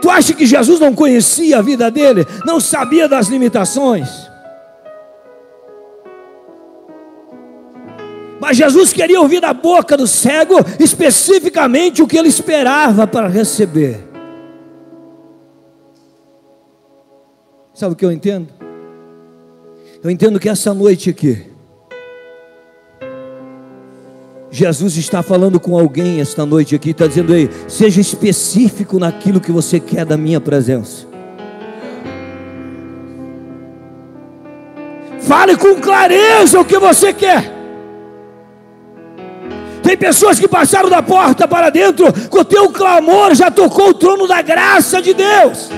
Tu 0.00 0.08
acha 0.08 0.34
que 0.34 0.46
Jesus 0.46 0.78
não 0.78 0.94
conhecia 0.94 1.58
a 1.58 1.62
vida 1.62 1.90
dele, 1.90 2.24
não 2.46 2.60
sabia 2.60 3.08
das 3.08 3.26
limitações? 3.26 4.08
Mas 8.48 8.56
Jesus 8.56 8.94
queria 8.94 9.20
ouvir 9.20 9.42
da 9.42 9.52
boca 9.52 9.94
do 9.94 10.06
cego 10.06 10.54
especificamente 10.80 12.02
o 12.02 12.06
que 12.06 12.16
ele 12.16 12.28
esperava 12.28 13.06
para 13.06 13.28
receber. 13.28 14.00
Sabe 17.74 17.92
o 17.92 17.96
que 17.96 18.06
eu 18.06 18.10
entendo? 18.10 18.48
Eu 20.02 20.10
entendo 20.10 20.40
que 20.40 20.48
essa 20.48 20.72
noite 20.72 21.10
aqui, 21.10 21.44
Jesus 24.50 24.96
está 24.96 25.22
falando 25.22 25.60
com 25.60 25.78
alguém 25.78 26.18
esta 26.18 26.46
noite 26.46 26.74
aqui, 26.74 26.92
está 26.92 27.06
dizendo 27.06 27.34
aí, 27.34 27.50
seja 27.68 28.00
específico 28.00 28.98
naquilo 28.98 29.42
que 29.42 29.52
você 29.52 29.78
quer 29.78 30.06
da 30.06 30.16
minha 30.16 30.40
presença. 30.40 31.06
Fale 35.20 35.54
com 35.54 35.78
clareza 35.78 36.58
o 36.58 36.64
que 36.64 36.78
você 36.78 37.12
quer. 37.12 37.57
Tem 39.88 39.96
pessoas 39.96 40.38
que 40.38 40.46
passaram 40.46 40.90
da 40.90 41.02
porta 41.02 41.48
para 41.48 41.70
dentro, 41.70 42.12
com 42.28 42.40
o 42.40 42.44
teu 42.44 42.70
clamor 42.70 43.34
já 43.34 43.50
tocou 43.50 43.88
o 43.88 43.94
trono 43.94 44.28
da 44.28 44.42
graça 44.42 45.00
de 45.00 45.14
Deus. 45.14 45.70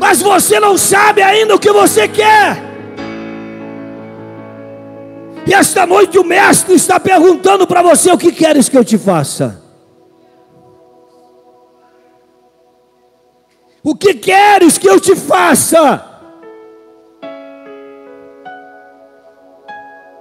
Mas 0.00 0.20
você 0.20 0.58
não 0.58 0.76
sabe 0.76 1.22
ainda 1.22 1.54
o 1.54 1.60
que 1.60 1.70
você 1.70 2.08
quer. 2.08 2.60
E 5.46 5.54
esta 5.54 5.86
noite 5.86 6.18
o 6.18 6.24
Mestre 6.24 6.74
está 6.74 6.98
perguntando 6.98 7.68
para 7.68 7.82
você: 7.82 8.10
o 8.10 8.18
que 8.18 8.32
queres 8.32 8.68
que 8.68 8.76
eu 8.76 8.84
te 8.84 8.98
faça? 8.98 9.62
O 13.80 13.94
que 13.94 14.12
queres 14.12 14.76
que 14.76 14.88
eu 14.88 14.98
te 14.98 15.14
faça? 15.14 16.04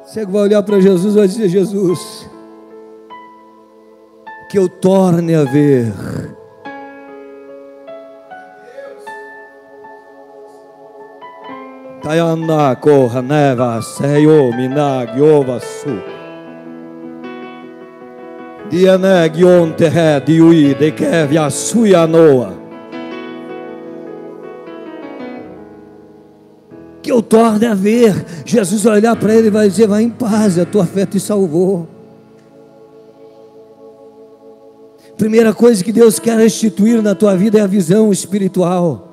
Você 0.10 0.26
vai 0.26 0.42
olhar 0.42 0.64
para 0.64 0.82
Jesus 0.82 1.14
vai 1.14 1.28
dizer: 1.28 1.48
Jesus, 1.50 2.28
que 4.50 4.58
eu 4.58 4.68
torne 4.68 5.36
a 5.36 5.44
ver. 5.44 5.94
Tayana 12.02 12.76
corra 12.76 13.22
neva 13.22 13.80
seio 13.84 14.52
minag 14.58 15.22
ovasu. 15.22 16.02
Dianeg 18.72 19.44
onte 19.44 19.86
he 19.86 20.20
diui 20.26 20.74
de 20.74 20.92
kevia 20.92 21.52
que 27.02 27.12
eu 27.12 27.22
torne 27.22 27.66
a 27.66 27.74
ver. 27.74 28.26
Jesus 28.46 28.84
vai 28.84 28.98
olhar 28.98 29.16
para 29.16 29.34
ele 29.34 29.48
e 29.48 29.52
vai 29.52 29.70
dizer: 29.70 29.88
Vai 29.88 30.04
em 30.04 30.10
paz, 30.10 30.58
a 30.58 30.66
tua 30.66 30.86
fé 30.86 31.06
te 31.06 31.20
salvou. 31.20 31.88
Primeira 35.18 35.54
coisa 35.54 35.84
que 35.84 35.92
Deus 35.92 36.18
quer 36.18 36.38
restituir 36.38 37.02
na 37.02 37.14
tua 37.14 37.36
vida 37.36 37.60
é 37.60 37.62
a 37.62 37.68
visão 37.68 38.12
espiritual. 38.12 39.08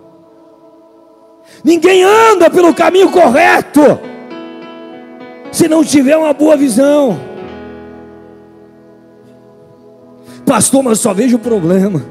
Ninguém 1.64 2.04
anda 2.04 2.48
pelo 2.48 2.72
caminho 2.72 3.10
correto 3.10 3.98
se 5.50 5.66
não 5.68 5.82
tiver 5.82 6.16
uma 6.16 6.32
boa 6.32 6.56
visão. 6.56 7.18
Pastor, 10.44 10.82
mas 10.82 11.00
só 11.00 11.12
vejo 11.12 11.38
problema. 11.40 12.04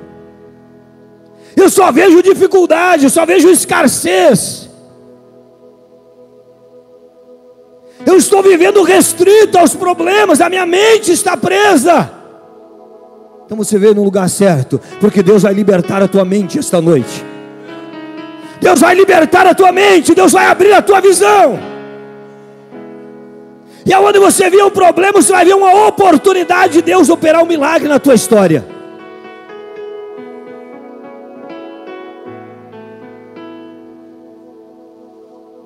Eu 1.55 1.70
só 1.70 1.89
vejo 1.91 2.22
dificuldade, 2.22 3.05
eu 3.05 3.10
só 3.10 3.25
vejo 3.25 3.50
escassez. 3.50 4.64
Eu 8.05 8.17
estou 8.17 8.43
vivendo 8.43 8.83
restrito 8.83 9.57
aos 9.57 9.75
problemas, 9.75 10.39
a 10.41 10.50
minha 10.50 10.65
mente 10.65 11.12
está 11.12 11.35
presa. 11.35 12.12
Então 13.45 13.57
você 13.57 13.77
veio 13.77 13.95
no 13.95 14.03
lugar 14.03 14.29
certo, 14.29 14.79
porque 15.00 15.24
Deus 15.24 15.43
vai 15.43 15.53
libertar 15.53 16.01
a 16.01 16.07
tua 16.07 16.24
mente 16.24 16.59
esta 16.59 16.79
noite. 16.79 17.24
Deus 18.62 18.79
vai 18.79 18.95
libertar 18.95 19.45
a 19.47 19.53
tua 19.53 19.71
mente, 19.71 20.13
Deus 20.15 20.31
vai 20.31 20.45
abrir 20.47 20.74
a 20.74 20.81
tua 20.81 21.00
visão. 21.01 21.59
E 23.85 23.93
aonde 23.93 24.17
você 24.17 24.50
vê 24.50 24.63
um 24.63 24.71
problema, 24.71 25.21
você 25.21 25.31
vai 25.31 25.45
ver 25.45 25.55
uma 25.55 25.88
oportunidade 25.88 26.74
de 26.74 26.81
Deus 26.81 27.09
operar 27.09 27.43
um 27.43 27.47
milagre 27.47 27.88
na 27.88 28.00
tua 28.00 28.15
história. 28.15 28.75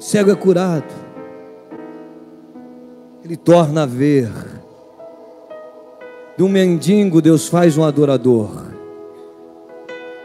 cego 0.10 0.32
é 0.32 0.36
curado. 0.36 1.09
Ele 3.24 3.36
torna 3.36 3.84
a 3.84 3.86
ver. 3.86 4.32
De 6.38 6.44
um 6.44 6.50
mendigo, 6.50 7.22
Deus 7.22 7.48
faz 7.48 7.78
um 7.78 7.84
adorador. 7.84 8.50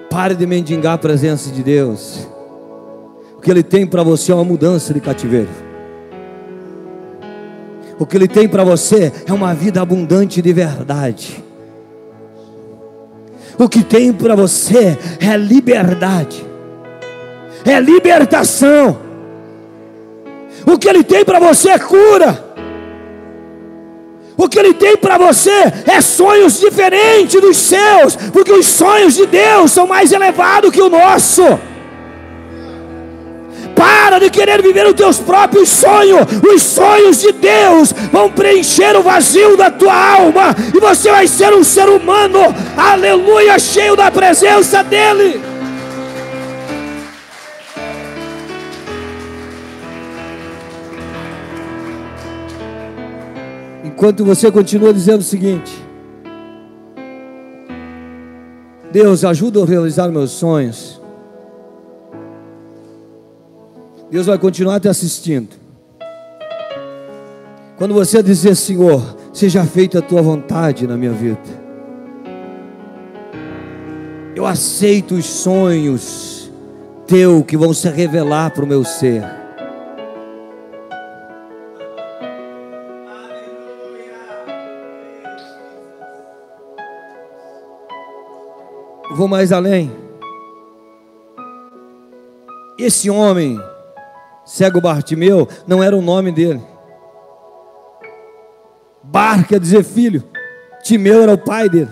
Pare 0.09 0.35
de 0.35 0.47
mendigar 0.47 0.95
a 0.95 0.99
presença 0.99 1.51
de 1.51 1.63
Deus. 1.63 2.29
O 3.37 3.41
que 3.41 3.51
Ele 3.51 3.65
tem 3.65 3.85
para 3.85 4.03
você 4.03 4.31
é 4.31 4.35
uma 4.35 4.45
mudança 4.45 4.95
de 4.95 5.01
cativeiro. 5.01 5.51
O 7.99 8.07
que 8.07 8.17
Ele 8.17 8.29
tem 8.29 8.49
para 8.49 8.63
você 8.63 9.13
é 9.27 9.33
uma 9.33 9.53
vida 9.55 9.81
abundante 9.81 10.41
de 10.41 10.53
verdade. 10.53 11.43
O 13.59 13.69
que 13.69 13.83
tem 13.83 14.13
para 14.13 14.35
você 14.35 14.99
é 15.21 15.37
liberdade, 15.37 16.45
é 17.65 17.79
libertação. 17.81 18.99
O 20.67 20.79
que 20.79 20.89
Ele 20.89 21.05
tem 21.05 21.25
para 21.25 21.41
você 21.41 21.71
é 21.71 21.79
cura. 21.79 22.44
O 24.45 24.49
que 24.49 24.59
Ele 24.59 24.75
tem 24.75 24.95
para 24.95 25.17
você 25.17 25.73
é 25.87 26.03
sonhos 26.03 26.61
diferentes 26.61 27.41
dos 27.41 27.57
seus, 27.57 28.15
porque 28.31 28.53
os 28.53 28.67
sonhos 28.67 29.15
de 29.15 29.25
Deus 29.25 29.73
são 29.73 29.87
mais 29.87 30.13
elevados 30.13 30.71
que 30.71 30.83
o 30.83 30.91
nosso. 30.91 31.59
Para 33.75 34.19
de 34.19 34.29
querer 34.29 34.61
viver 34.61 34.87
os 34.87 34.93
teus 34.93 35.19
próprios 35.19 35.71
sonhos, 35.71 36.27
os 36.47 36.63
sonhos 36.63 37.23
de 37.23 37.33
Deus 37.33 37.95
vão 38.13 38.31
preencher 38.31 38.95
o 38.95 39.03
vazio 39.03 39.57
da 39.57 39.71
tua 39.71 39.95
alma, 39.95 40.55
e 40.75 40.79
você 40.79 41.11
vai 41.11 41.27
ser 41.27 41.55
um 41.55 41.65
ser 41.65 41.89
humano, 41.89 42.55
aleluia, 42.77 43.59
cheio 43.59 43.97
da 43.97 44.11
presença 44.11 44.85
dEle. 44.85 45.54
Enquanto 54.05 54.23
você 54.23 54.53
continua 54.53 54.93
dizendo 54.93 55.21
o 55.21 55.25
seguinte: 55.25 55.73
Deus, 58.93 59.25
ajuda 59.25 59.63
a 59.63 59.65
realizar 59.65 60.11
meus 60.11 60.33
sonhos. 60.33 61.01
Deus 64.11 64.27
vai 64.27 64.37
continuar 64.37 64.79
te 64.79 64.89
assistindo. 64.89 65.57
Quando 67.79 67.95
você 67.95 68.23
dizer, 68.23 68.55
Senhor, 68.57 69.17
seja 69.33 69.65
feita 69.65 70.01
a 70.01 70.03
tua 70.03 70.21
vontade 70.21 70.87
na 70.87 70.99
minha 70.99 71.13
vida. 71.13 71.65
Eu 74.37 74.45
aceito 74.45 75.15
os 75.15 75.25
sonhos 75.25 76.53
teu 77.07 77.43
que 77.43 77.57
vão 77.57 77.73
se 77.73 77.89
revelar 77.89 78.51
para 78.51 78.65
o 78.65 78.69
meu 78.69 78.85
ser. 78.85 79.44
Vou 89.15 89.29
mais 89.29 89.53
além. 89.53 89.93
Esse 92.77 93.09
homem, 93.09 93.61
cego 94.45 94.81
Bartimeu, 94.81 95.49
não 95.69 95.81
era 95.81 95.97
o 95.97 96.03
nome 96.03 96.33
dele. 96.33 96.61
Bar 99.05 99.47
quer 99.47 99.61
dizer 99.61 99.85
filho. 99.85 100.25
Timeu 100.83 101.23
era 101.23 101.33
o 101.33 101.39
pai 101.39 101.69
dele. 101.69 101.91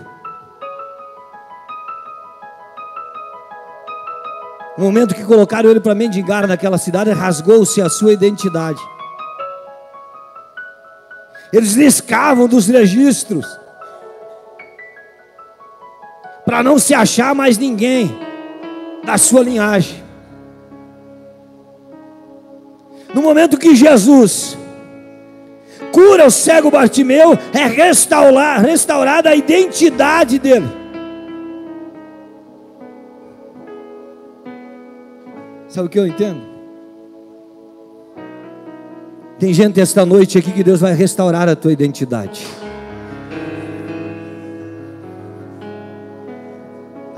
No 4.76 4.84
momento 4.86 5.14
que 5.14 5.24
colocaram 5.24 5.70
ele 5.70 5.80
para 5.80 5.94
mendigar 5.94 6.48
naquela 6.48 6.76
cidade, 6.76 7.10
rasgou-se 7.10 7.80
a 7.80 7.88
sua 7.88 8.12
identidade. 8.12 8.80
Eles 11.52 11.76
riscavam 11.76 12.48
dos 12.48 12.66
registros 12.66 13.61
para 16.52 16.62
não 16.62 16.78
se 16.78 16.92
achar 16.92 17.34
mais 17.34 17.56
ninguém 17.56 18.14
da 19.02 19.16
sua 19.16 19.42
linhagem. 19.42 20.02
No 23.14 23.22
momento 23.22 23.56
que 23.56 23.74
Jesus 23.74 24.58
cura 25.90 26.26
o 26.26 26.30
cego 26.30 26.70
Bartimeu, 26.70 27.38
é 27.54 27.64
restaurar, 27.64 28.60
restaurada 28.60 29.30
a 29.30 29.34
identidade 29.34 30.38
dele. 30.38 30.68
Sabe 35.68 35.86
o 35.86 35.90
que 35.90 35.98
eu 35.98 36.06
entendo? 36.06 36.42
Tem 39.38 39.54
gente 39.54 39.80
esta 39.80 40.04
noite 40.04 40.36
aqui 40.36 40.52
que 40.52 40.62
Deus 40.62 40.82
vai 40.82 40.92
restaurar 40.92 41.48
a 41.48 41.56
tua 41.56 41.72
identidade. 41.72 42.46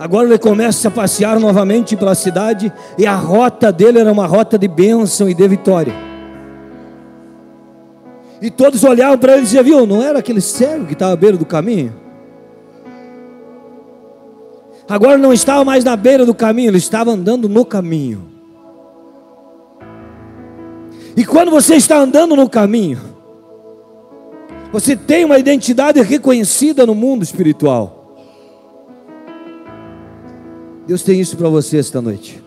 Agora 0.04 0.28
ele 0.28 0.38
começa 0.38 0.88
a 0.88 0.90
passear 0.90 1.40
novamente 1.40 1.96
pela 1.96 2.14
cidade 2.14 2.70
e 2.98 3.06
a 3.06 3.14
rota 3.14 3.72
dele 3.72 3.98
era 3.98 4.12
uma 4.12 4.26
rota 4.26 4.58
de 4.58 4.68
bênção 4.68 5.30
e 5.30 5.32
de 5.32 5.48
vitória. 5.48 5.94
E 8.38 8.50
todos 8.50 8.84
olhavam 8.84 9.16
para 9.16 9.32
ele 9.32 9.40
e 9.40 9.44
diziam: 9.44 9.64
Viu, 9.64 9.86
não 9.86 10.02
era 10.02 10.18
aquele 10.18 10.42
cego 10.42 10.84
que 10.84 10.92
estava 10.92 11.14
à 11.14 11.16
beira 11.16 11.38
do 11.38 11.46
caminho? 11.46 11.94
Agora 14.86 15.16
não 15.16 15.32
estava 15.32 15.64
mais 15.64 15.82
na 15.82 15.96
beira 15.96 16.26
do 16.26 16.34
caminho, 16.34 16.68
ele 16.68 16.76
estava 16.76 17.10
andando 17.10 17.48
no 17.48 17.64
caminho. 17.64 18.30
E 21.16 21.24
quando 21.24 21.50
você 21.50 21.76
está 21.76 21.96
andando 21.96 22.36
no 22.36 22.46
caminho, 22.46 22.98
Você 24.70 24.96
tem 24.96 25.24
uma 25.24 25.38
identidade 25.38 26.02
reconhecida 26.02 26.84
no 26.84 26.94
mundo 26.94 27.22
espiritual. 27.22 27.93
Deus 30.86 31.02
tem 31.02 31.20
isso 31.20 31.36
para 31.36 31.48
você 31.48 31.78
esta 31.78 32.00
noite. 32.00 32.42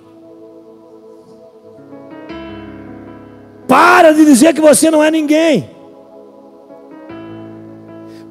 Para 3.67 4.12
de 4.12 4.23
dizer 4.23 4.54
que 4.54 4.62
você 4.62 4.89
não 4.91 5.04
é 5.04 5.10
ninguém. 5.10 5.69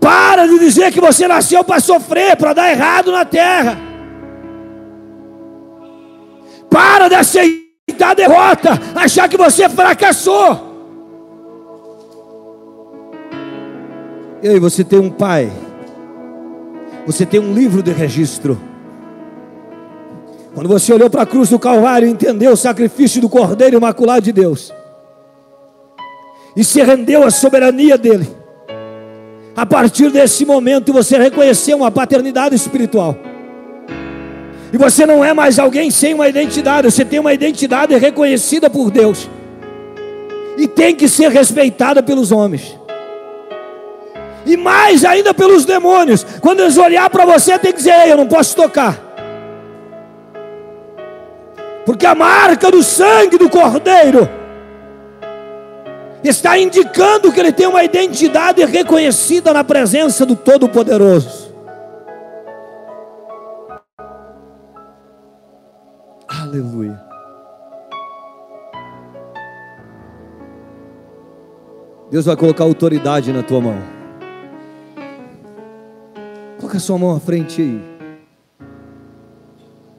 Para 0.01 0.47
de 0.47 0.59
dizer 0.59 0.92
que 0.92 1.01
você 1.01 1.27
nasceu 1.27 1.64
para 1.64 1.81
sofrer, 1.81 2.37
para 2.37 2.53
dar 2.53 2.71
errado 2.71 3.11
na 3.11 3.25
terra. 3.25 3.77
Para 6.71 7.09
de 7.09 7.14
aceitar 7.16 8.11
a 8.11 8.14
derrota, 8.14 8.71
achar 8.95 9.29
que 9.29 9.37
você 9.37 9.69
fracassou. 9.69 10.64
E 14.42 14.49
aí, 14.49 14.61
você 14.61 14.85
tem 14.85 15.01
um 15.01 15.11
pai, 15.11 15.51
você 17.07 17.27
tem 17.27 17.40
um 17.40 17.53
livro 17.53 17.83
de 17.83 17.90
registro. 17.90 18.61
Quando 20.57 20.71
você 20.71 20.90
olhou 20.90 21.11
para 21.11 21.21
a 21.21 21.27
cruz 21.27 21.51
do 21.51 21.59
Calvário 21.59 22.09
e 22.09 22.11
entendeu 22.11 22.53
o 22.53 22.57
sacrifício 22.57 23.21
do 23.21 23.29
Cordeiro 23.29 23.77
Imaculado 23.77 24.23
de 24.23 24.33
Deus, 24.33 24.73
e 26.57 26.64
se 26.64 26.83
rendeu 26.83 27.23
à 27.23 27.31
soberania 27.31 27.99
dele, 27.99 28.27
a 29.55 29.66
partir 29.66 30.11
desse 30.11 30.47
momento 30.47 30.95
você 30.95 31.19
reconheceu 31.19 31.77
uma 31.77 31.90
paternidade 31.90 32.55
espiritual. 32.55 33.19
E 34.73 34.79
você 34.79 35.05
não 35.05 35.23
é 35.23 35.35
mais 35.35 35.59
alguém 35.59 35.90
sem 35.90 36.14
uma 36.14 36.27
identidade, 36.27 36.90
você 36.90 37.05
tem 37.05 37.19
uma 37.19 37.35
identidade 37.35 37.95
reconhecida 37.95 38.71
por 38.71 38.90
Deus. 38.90 39.29
E 40.57 40.66
tem 40.66 40.97
que 40.97 41.07
ser 41.07 41.31
respeitada 41.31 42.03
pelos 42.03 42.33
homens. 42.33 42.81
E 44.47 44.57
mais 44.57 45.05
ainda 45.05 45.35
pelos 45.35 45.66
demônios. 45.66 46.25
Quando 46.40 46.61
eles 46.61 46.79
olhar 46.79 47.11
para 47.11 47.27
você, 47.27 47.59
tem 47.59 47.73
que 47.73 47.79
dizer: 47.79 48.07
Ei, 48.07 48.12
eu 48.12 48.16
não 48.16 48.27
posso 48.27 48.57
tocar. 48.57 49.06
Porque 51.87 52.05
a 52.05 52.16
marca 52.16 52.68
do 52.68 52.83
sangue 52.83 53.38
do 53.38 53.49
Cordeiro 53.49 54.29
está 56.25 56.59
indicando 56.59 57.33
que 57.33 57.38
ele 57.38 57.53
tem 57.53 57.68
uma 57.68 57.85
identidade 57.85 58.64
reconhecida 58.64 59.53
na 59.53 59.62
presença 59.62 60.27
do 60.27 60.35
Todo-Poderoso. 60.35 61.55
Aleluia. 66.27 67.01
Deus 72.11 72.27
vai 72.27 72.37
colocar 72.37 72.64
autoridade 72.64 73.33
na 73.33 73.44
tua 73.44 73.61
mão. 73.61 73.79
Coloca 76.57 76.79
a 76.79 76.81
sua 76.81 76.99
mão 76.99 77.14
à 77.14 77.20
frente 77.20 77.62
aí. 77.62 77.95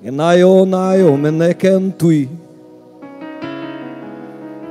Gnajo, 0.03 0.63
najo, 0.63 1.17
meneken 1.17 1.91
tui. 1.97 2.29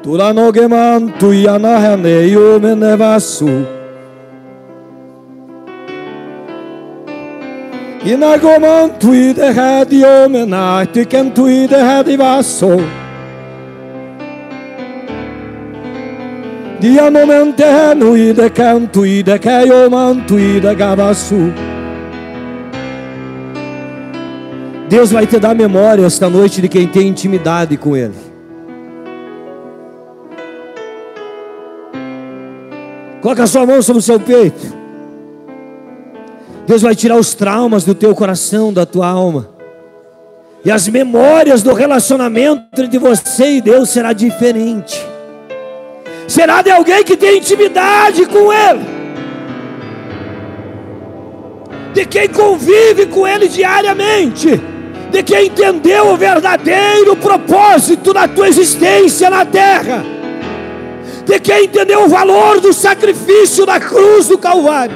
Tulano 0.00 0.52
geman 0.52 1.18
tui 1.18 1.42
anahane 1.46 2.30
yo 2.30 2.60
menevasu. 2.60 3.66
Inagoman 8.06 9.00
tui 9.00 9.32
de 9.32 9.52
hadi 9.52 10.04
omenai, 10.04 10.86
tiken 10.92 11.34
tui 11.34 11.66
de 11.66 11.80
hadi 11.82 12.16
vaso. 12.16 12.76
Dia 16.80 17.10
momenten 17.10 17.98
tui 17.98 18.32
de 18.32 18.48
kan 18.48 18.86
tui 18.92 19.24
de 19.24 19.38
kayoman 19.40 20.24
tui 20.28 20.60
de 20.60 20.72
gavasu. 20.72 21.65
Deus 24.88 25.10
vai 25.10 25.26
te 25.26 25.38
dar 25.38 25.54
memória 25.54 26.06
esta 26.06 26.30
noite 26.30 26.62
de 26.62 26.68
quem 26.68 26.86
tem 26.86 27.08
intimidade 27.08 27.76
com 27.76 27.96
Ele. 27.96 28.14
Coloca 33.20 33.42
a 33.42 33.46
sua 33.46 33.66
mão 33.66 33.82
sobre 33.82 33.98
o 33.98 34.02
seu 34.02 34.20
peito. 34.20 34.76
Deus 36.66 36.82
vai 36.82 36.94
tirar 36.94 37.16
os 37.16 37.34
traumas 37.34 37.84
do 37.84 37.94
teu 37.94 38.14
coração, 38.14 38.72
da 38.72 38.86
tua 38.86 39.08
alma. 39.08 39.50
E 40.64 40.70
as 40.70 40.88
memórias 40.88 41.62
do 41.62 41.72
relacionamento 41.72 42.80
entre 42.80 42.98
você 42.98 43.56
e 43.56 43.60
Deus 43.60 43.90
será 43.90 44.12
diferente. 44.12 45.04
Será 46.28 46.62
de 46.62 46.70
alguém 46.70 47.02
que 47.02 47.16
tem 47.16 47.38
intimidade 47.38 48.26
com 48.26 48.52
Ele. 48.52 48.86
De 51.92 52.04
quem 52.04 52.28
convive 52.28 53.06
com 53.06 53.26
Ele 53.26 53.48
diariamente. 53.48 54.75
De 55.16 55.22
quem 55.22 55.46
entendeu 55.46 56.08
o 56.08 56.16
verdadeiro 56.18 57.16
propósito 57.16 58.12
da 58.12 58.28
tua 58.28 58.48
existência 58.48 59.30
na 59.30 59.46
terra. 59.46 60.04
De 61.24 61.40
quem 61.40 61.64
entendeu 61.64 62.04
o 62.04 62.08
valor 62.08 62.60
do 62.60 62.70
sacrifício 62.70 63.64
da 63.64 63.80
cruz 63.80 64.28
do 64.28 64.36
Calvário. 64.36 64.94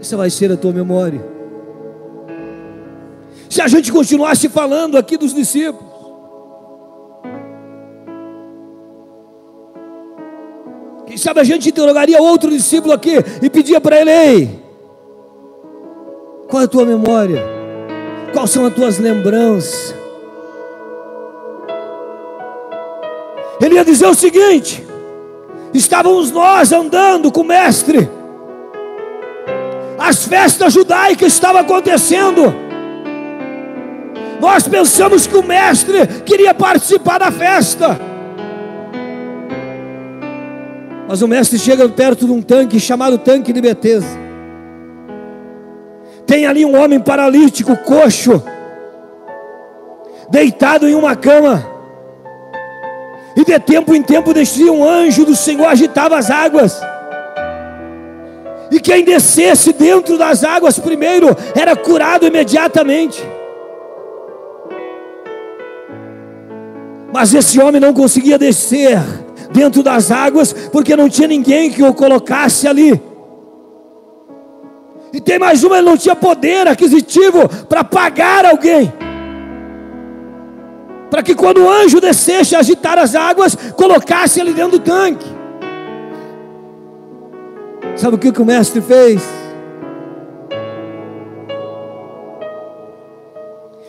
Essa 0.00 0.16
vai 0.16 0.30
ser 0.30 0.52
a 0.52 0.56
tua 0.56 0.72
memória. 0.72 1.20
Se 3.50 3.60
a 3.60 3.66
gente 3.66 3.90
continuasse 3.90 4.48
falando 4.48 4.96
aqui 4.96 5.16
dos 5.16 5.34
discípulos, 5.34 5.92
quem 11.04 11.16
sabe 11.16 11.40
a 11.40 11.44
gente 11.44 11.70
interrogaria 11.70 12.22
outro 12.22 12.48
discípulo 12.48 12.94
aqui 12.94 13.16
e 13.42 13.50
pedia 13.50 13.80
para 13.80 14.00
ele: 14.00 14.10
Ei, 14.12 14.62
qual 16.48 16.62
é 16.62 16.64
a 16.64 16.68
tua 16.68 16.86
memória? 16.86 17.57
Quais 18.32 18.50
são 18.50 18.66
as 18.66 18.74
tuas 18.74 18.98
lembranças? 18.98 19.94
Ele 23.60 23.74
ia 23.74 23.84
dizer 23.84 24.06
o 24.06 24.14
seguinte: 24.14 24.86
estávamos 25.74 26.30
nós 26.30 26.72
andando 26.72 27.32
com 27.32 27.40
o 27.40 27.44
Mestre 27.44 28.08
as 29.98 30.24
festas 30.24 30.72
judaicas 30.72 31.32
estavam 31.32 31.60
acontecendo. 31.60 32.54
Nós 34.40 34.68
pensamos 34.68 35.26
que 35.26 35.36
o 35.36 35.42
mestre 35.42 36.06
queria 36.24 36.54
participar 36.54 37.18
da 37.18 37.32
festa. 37.32 38.00
Mas 41.08 41.20
o 41.20 41.26
mestre 41.28 41.58
chega 41.58 41.88
perto 41.88 42.26
de 42.26 42.32
um 42.32 42.40
tanque 42.40 42.78
chamado 42.78 43.18
tanque 43.18 43.52
de 43.52 43.60
Betesda. 43.60 44.27
Tem 46.28 46.44
ali 46.44 46.62
um 46.62 46.78
homem 46.78 47.00
paralítico, 47.00 47.74
coxo, 47.74 48.42
deitado 50.28 50.86
em 50.86 50.94
uma 50.94 51.16
cama. 51.16 51.66
E 53.34 53.42
de 53.46 53.58
tempo 53.58 53.94
em 53.94 54.02
tempo 54.02 54.34
descia 54.34 54.70
um 54.70 54.86
anjo 54.86 55.24
do 55.24 55.34
Senhor, 55.34 55.66
agitava 55.66 56.18
as 56.18 56.30
águas. 56.30 56.78
E 58.70 58.78
quem 58.78 59.06
descesse 59.06 59.72
dentro 59.72 60.18
das 60.18 60.44
águas 60.44 60.78
primeiro 60.78 61.34
era 61.56 61.74
curado 61.74 62.26
imediatamente. 62.26 63.26
Mas 67.10 67.32
esse 67.32 67.58
homem 67.58 67.80
não 67.80 67.94
conseguia 67.94 68.36
descer 68.36 68.98
dentro 69.50 69.82
das 69.82 70.10
águas 70.10 70.52
porque 70.52 70.94
não 70.94 71.08
tinha 71.08 71.26
ninguém 71.26 71.70
que 71.70 71.82
o 71.82 71.94
colocasse 71.94 72.68
ali. 72.68 73.07
E 75.18 75.20
tem 75.20 75.36
mais 75.36 75.64
uma, 75.64 75.78
ele 75.78 75.84
não 75.84 75.96
tinha 75.96 76.14
poder 76.14 76.68
aquisitivo 76.68 77.48
para 77.68 77.82
pagar 77.82 78.46
alguém. 78.46 78.92
Para 81.10 81.24
que 81.24 81.34
quando 81.34 81.64
o 81.64 81.68
anjo 81.68 82.00
descesse 82.00 82.54
a 82.54 82.60
agitar 82.60 82.96
as 82.96 83.16
águas, 83.16 83.56
colocasse 83.74 84.38
ele 84.38 84.52
dentro 84.52 84.78
do 84.78 84.84
tanque. 84.84 85.26
Sabe 87.96 88.14
o 88.14 88.18
que, 88.18 88.30
que 88.30 88.40
o 88.40 88.44
mestre 88.44 88.80
fez? 88.80 89.20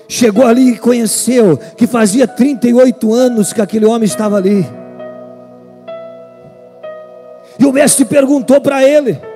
Chegou 0.07 0.47
ali 0.47 0.71
e 0.71 0.77
conheceu 0.79 1.59
que 1.77 1.85
fazia 1.85 2.27
38 2.27 3.13
anos 3.13 3.53
que 3.53 3.61
aquele 3.61 3.85
homem 3.85 4.05
estava 4.05 4.35
ali. 4.35 4.67
E 7.59 7.65
o 7.67 7.71
mestre 7.71 8.03
perguntou 8.03 8.59
para 8.59 8.83
ele. 8.83 9.28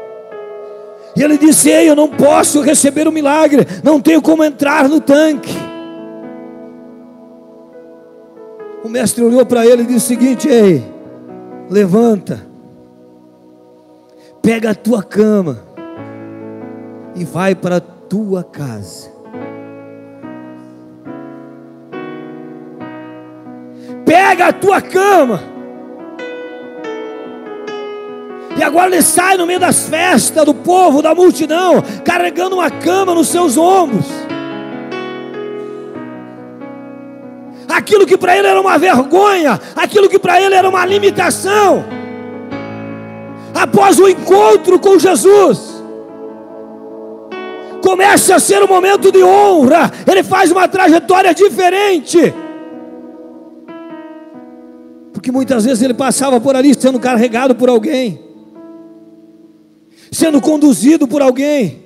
E 1.16 1.22
ele 1.22 1.38
disse: 1.38 1.70
Ei, 1.70 1.90
eu 1.90 1.96
não 1.96 2.08
posso 2.08 2.62
receber 2.62 3.08
o 3.08 3.12
milagre, 3.12 3.68
não 3.84 4.02
tenho 4.02 4.22
como 4.22 4.44
entrar 4.44 4.90
no 4.90 5.00
tanque. 5.00 5.54
O 8.84 8.90
mestre 8.90 9.24
olhou 9.24 9.46
para 9.46 9.66
ele 9.66 9.84
e 9.84 9.86
disse 9.86 10.06
o 10.06 10.20
seguinte: 10.20 10.48
Ei, 10.48 10.84
levanta 11.70 12.54
pega 14.44 14.72
a 14.72 14.76
tua 14.76 15.02
cama 15.02 15.64
e 17.16 17.24
vai 17.24 17.56
para 17.56 17.78
a 17.78 17.82
tua 17.82 18.44
casa. 18.44 19.10
Pega 24.06 24.48
a 24.48 24.54
tua 24.54 24.82
cama. 24.82 25.53
E 28.64 28.66
agora 28.66 28.88
ele 28.88 29.02
sai 29.02 29.36
no 29.36 29.46
meio 29.46 29.60
das 29.60 29.90
festas, 29.90 30.46
do 30.46 30.54
povo, 30.54 31.02
da 31.02 31.14
multidão, 31.14 31.84
carregando 32.06 32.56
uma 32.56 32.72
cama 32.72 33.14
nos 33.14 33.28
seus 33.28 33.58
ombros. 33.58 34.06
Aquilo 37.68 38.06
que 38.06 38.18
para 38.18 38.38
ele 38.38 38.48
era 38.48 38.62
uma 38.62 38.78
vergonha, 38.78 39.60
aquilo 39.76 40.08
que 40.08 40.18
para 40.18 40.42
ele 40.42 40.56
era 40.56 40.70
uma 40.70 40.86
limitação. 40.86 41.84
Após 43.54 44.00
o 44.00 44.08
encontro 44.08 44.80
com 44.80 44.98
Jesus, 44.98 45.84
começa 47.82 48.36
a 48.36 48.40
ser 48.40 48.64
um 48.64 48.68
momento 48.68 49.12
de 49.12 49.22
honra. 49.22 49.92
Ele 50.10 50.24
faz 50.24 50.54
uma 50.54 50.70
trajetória 50.70 51.34
diferente. 51.34 52.34
Porque 55.12 55.34
muitas 55.34 55.66
vezes 55.66 55.84
ele 55.84 55.94
passava 55.94 56.40
por 56.40 56.56
ali 56.56 56.74
sendo 56.74 56.98
carregado 56.98 57.56
por 57.56 57.68
alguém 57.68 58.23
sendo 60.14 60.40
conduzido 60.40 61.08
por 61.08 61.22
alguém. 61.22 61.84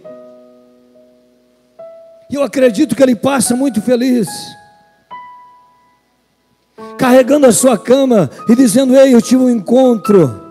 E 2.29 2.35
eu 2.35 2.43
acredito 2.43 2.95
que 2.95 3.01
ele 3.01 3.15
passa 3.15 3.55
muito 3.55 3.81
feliz, 3.81 4.27
carregando 6.97 7.47
a 7.47 7.53
sua 7.53 7.77
cama 7.77 8.29
e 8.49 8.55
dizendo: 8.55 8.95
Ei, 8.95 9.13
eu 9.13 9.21
tive 9.21 9.43
um 9.43 9.49
encontro 9.49 10.43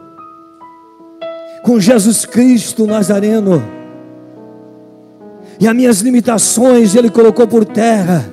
com 1.62 1.78
Jesus 1.78 2.24
Cristo 2.24 2.86
Nazareno, 2.86 3.62
e 5.60 5.68
as 5.68 5.74
minhas 5.74 6.00
limitações 6.00 6.94
Ele 6.94 7.10
colocou 7.10 7.46
por 7.46 7.64
terra. 7.64 8.32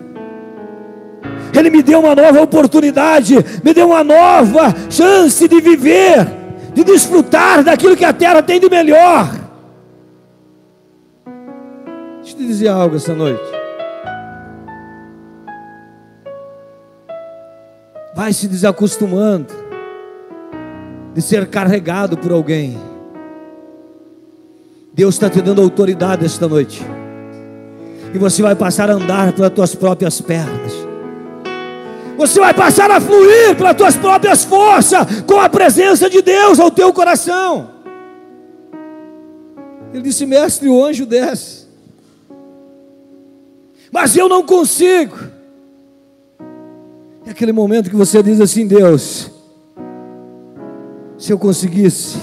Ele 1.56 1.70
me 1.70 1.84
deu 1.84 2.00
uma 2.00 2.16
nova 2.16 2.42
oportunidade, 2.42 3.36
me 3.64 3.74
deu 3.74 3.88
uma 3.88 4.04
nova 4.04 4.74
chance 4.90 5.48
de 5.48 5.62
viver 5.62 6.43
de 6.74 6.84
desfrutar 6.84 7.64
daquilo 7.64 7.96
que 7.96 8.06
a 8.06 8.14
terra 8.14 8.42
tem 8.42 8.60
de 8.60 8.70
melhor. 8.70 9.30
Deixa 12.22 12.36
eu 12.36 12.38
te 12.38 12.48
dizer 12.48 12.70
algo 12.70 12.96
essa 12.96 13.14
noite. 13.14 13.44
Vai 18.16 18.32
se 18.32 18.48
desacostumando 18.48 19.54
de 21.14 21.22
ser 21.22 21.48
carregado 21.48 22.18
por 22.18 22.32
alguém. 22.32 22.78
Deus 24.94 25.16
está 25.16 25.30
te 25.30 25.42
dando 25.42 25.62
autoridade 25.62 26.26
esta 26.26 26.48
noite. 26.48 26.86
E 28.14 28.18
você 28.18 28.42
vai 28.42 28.56
passar 28.56 28.90
a 28.90 28.94
andar 28.94 29.34
pelas 29.34 29.52
tuas 29.52 29.74
próprias 29.74 30.22
pernas. 30.22 30.83
Você 32.18 32.40
vai 32.40 32.54
passar 32.54 32.92
a 32.92 33.02
fluir 33.02 33.56
pelas 33.56 33.76
tuas 33.76 33.96
próprias 33.96 34.44
forças, 34.44 35.22
com 35.22 35.40
a 35.40 35.50
presença 35.50 36.10
de 36.10 36.22
Deus 36.22 36.60
ao 36.60 36.70
teu 36.70 36.94
coração. 36.94 37.72
Ele 39.94 40.04
disse: 40.04 40.26
Mestre, 40.26 40.70
o 40.70 40.84
anjo 40.84 41.06
desce, 41.06 41.68
mas 43.92 44.16
eu 44.16 44.28
não 44.28 44.44
consigo. 44.44 45.18
É 47.26 47.32
aquele 47.32 47.52
momento 47.52 47.90
que 47.90 47.96
você 47.96 48.22
diz 48.22 48.42
assim: 48.42 48.68
Deus, 48.68 49.32
se 51.18 51.32
eu 51.32 51.40
conseguisse 51.40 52.18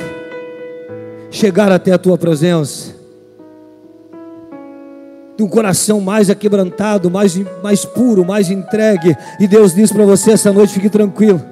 chegar 1.30 1.70
até 1.70 1.92
a 1.92 1.98
tua 1.98 2.18
presença, 2.18 2.89
de 5.40 5.44
um 5.44 5.48
coração 5.48 6.02
mais 6.02 6.28
aquebrantado, 6.28 7.10
mais, 7.10 7.40
mais 7.62 7.84
puro, 7.86 8.24
mais 8.24 8.50
entregue. 8.50 9.16
E 9.40 9.48
Deus 9.48 9.74
diz 9.74 9.90
para 9.90 10.04
você 10.04 10.32
essa 10.32 10.52
noite: 10.52 10.74
fique 10.74 10.90
tranquilo. 10.90 11.42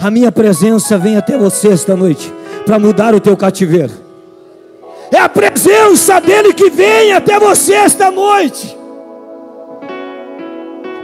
A 0.00 0.10
minha 0.10 0.32
presença 0.32 0.96
vem 0.96 1.16
até 1.16 1.36
você 1.36 1.68
esta 1.68 1.94
noite 1.94 2.32
para 2.64 2.78
mudar 2.78 3.14
o 3.14 3.20
teu 3.20 3.36
cativeiro. 3.36 3.92
É 5.12 5.18
a 5.18 5.28
presença 5.28 6.20
dele 6.20 6.54
que 6.54 6.70
vem 6.70 7.12
até 7.12 7.38
você 7.38 7.74
esta 7.74 8.10
noite 8.10 8.76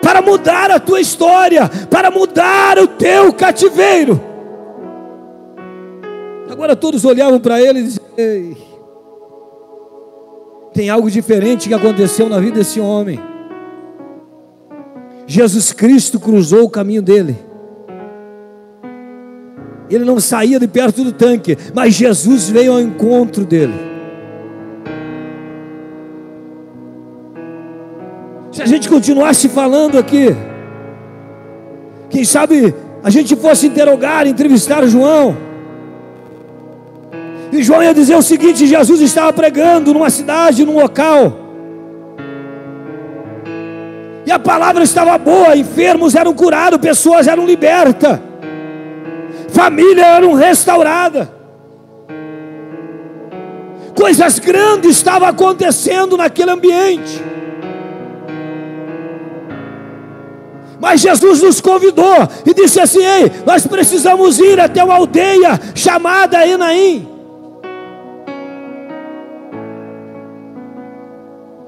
para 0.02 0.20
mudar 0.20 0.70
a 0.70 0.81
tua 0.81 1.00
história, 1.00 1.68
para 1.90 2.11
mudar 2.11 2.78
o 2.78 2.88
teu 2.88 3.33
cativeiro. 3.35 4.20
Agora 6.50 6.74
todos 6.74 7.05
olhavam 7.05 7.38
para 7.38 7.61
ele 7.61 7.81
e 7.81 7.83
diziam: 7.83 8.07
Ei. 8.16 8.72
Tem 10.73 10.89
algo 10.89 11.11
diferente 11.11 11.69
que 11.69 11.75
aconteceu 11.75 12.29
na 12.29 12.41
vida 12.41 12.59
desse 12.59 12.81
homem. 12.81 13.21
Jesus 15.27 15.73
Cristo 15.73 16.19
cruzou 16.19 16.65
o 16.65 16.71
caminho 16.71 17.03
dele. 17.03 17.37
Ele 19.91 20.05
não 20.05 20.19
saía 20.19 20.59
de 20.59 20.67
perto 20.67 21.05
do 21.05 21.13
tanque, 21.13 21.57
mas 21.75 21.95
Jesus 21.95 22.49
veio 22.49 22.73
ao 22.73 22.81
encontro 22.81 23.45
dele. 23.45 23.75
Se 28.51 28.63
a 28.63 28.67
gente 28.67 28.89
continuasse 28.89 29.49
falando 29.49 29.99
aqui, 29.99 30.35
quem 32.09 32.25
sabe 32.25 32.75
a 33.03 33.11
gente 33.11 33.35
fosse 33.35 33.67
interrogar, 33.67 34.27
entrevistar 34.27 34.87
João, 34.87 35.37
e 37.53 37.62
João 37.62 37.83
ia 37.83 37.93
dizer 37.93 38.17
o 38.17 38.23
seguinte: 38.23 38.67
Jesus 38.67 39.01
estava 39.03 39.31
pregando 39.33 39.93
numa 39.93 40.09
cidade, 40.09 40.65
num 40.65 40.81
local. 40.81 41.41
E 44.25 44.33
a 44.33 44.38
palavra 44.38 44.83
estava 44.83 45.19
boa, 45.19 45.55
enfermos 45.55 46.15
eram 46.15 46.33
curados, 46.33 46.81
pessoas 46.81 47.27
eram 47.27 47.45
libertas, 47.45 48.19
família 49.51 50.07
eram 50.07 50.33
restaurada. 50.33 51.31
Coisas 53.95 54.38
grandes 54.38 54.97
estavam 54.97 55.29
acontecendo 55.29 56.17
naquele 56.17 56.51
ambiente. 56.51 57.23
Mas 60.81 61.01
Jesus 61.01 61.43
nos 61.43 61.61
convidou 61.61 62.29
e 62.47 62.55
disse 62.55 62.81
assim: 62.81 63.05
Ei, 63.05 63.31
nós 63.45 63.67
precisamos 63.67 64.38
ir 64.38 64.59
até 64.59 64.83
uma 64.83 64.95
aldeia 64.95 65.61
chamada 65.75 66.47
Enaim. 66.47 67.22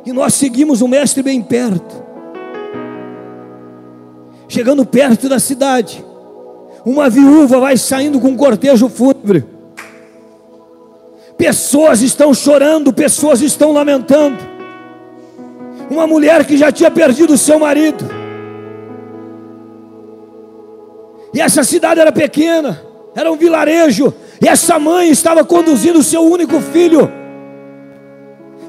E 0.05 0.13
nós 0.13 0.35
seguimos 0.35 0.83
o 0.83 0.89
mestre 0.89 1.23
bem 1.23 1.41
perto. 1.41 2.05
Chegando 4.47 4.85
perto 4.85 5.29
da 5.29 5.39
cidade, 5.39 6.05
uma 6.85 7.09
viúva 7.09 7.59
vai 7.59 7.77
saindo 7.77 8.21
com 8.21 8.29
um 8.29 8.37
cortejo 8.37 8.89
fúnebre. 8.89 9.45
Pessoas 11.39 12.03
estão 12.03 12.35
chorando, 12.35 12.93
pessoas 12.93 13.41
estão 13.41 13.73
lamentando. 13.73 14.39
Uma 15.91 16.07
mulher 16.07 16.45
que 16.45 16.57
já 16.57 16.71
tinha 16.71 16.91
perdido 16.91 17.39
seu 17.39 17.59
marido. 17.59 18.05
E 21.33 21.41
essa 21.41 21.65
cidade 21.65 22.01
era 22.01 22.13
pequena, 22.13 22.81
era 23.17 23.33
um 23.33 23.37
vilarejo. 23.37 24.15
E 24.41 24.49
essa 24.49 24.79
mãe 24.79 25.09
estava 25.11 25.45
conduzindo 25.45 25.99
o 25.99 26.05
seu 26.05 26.23
único 26.23 26.61
filho 26.61 27.11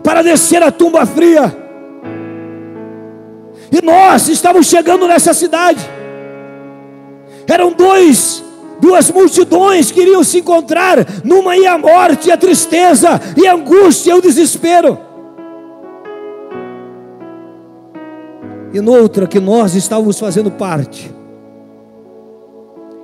para 0.05 0.21
descer 0.21 0.61
a 0.61 0.71
tumba 0.71 1.03
fria. 1.03 1.53
E 3.71 3.83
nós 3.83 4.29
estávamos 4.29 4.67
chegando 4.67 5.07
nessa 5.07 5.33
cidade. 5.33 5.83
Eram 7.47 7.71
dois, 7.71 8.43
duas 8.79 9.09
multidões 9.09 9.89
que 9.89 10.01
iriam 10.01 10.23
se 10.23 10.37
encontrar. 10.37 10.99
Numa 11.23 11.57
ia 11.57 11.73
a 11.73 11.77
morte, 11.79 12.31
a 12.31 12.37
tristeza, 12.37 13.19
e 13.35 13.47
a 13.47 13.55
angústia, 13.55 14.11
e 14.11 14.13
o 14.13 14.21
desespero. 14.21 14.99
E 18.71 18.79
noutra 18.79 19.25
que 19.25 19.39
nós 19.39 19.73
estávamos 19.73 20.19
fazendo 20.19 20.51
parte. 20.51 21.11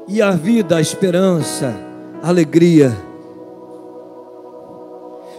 E 0.07 0.21
a 0.21 0.31
vida, 0.31 0.77
a 0.77 0.81
esperança, 0.81 1.73
a 2.21 2.29
alegria 2.29 2.95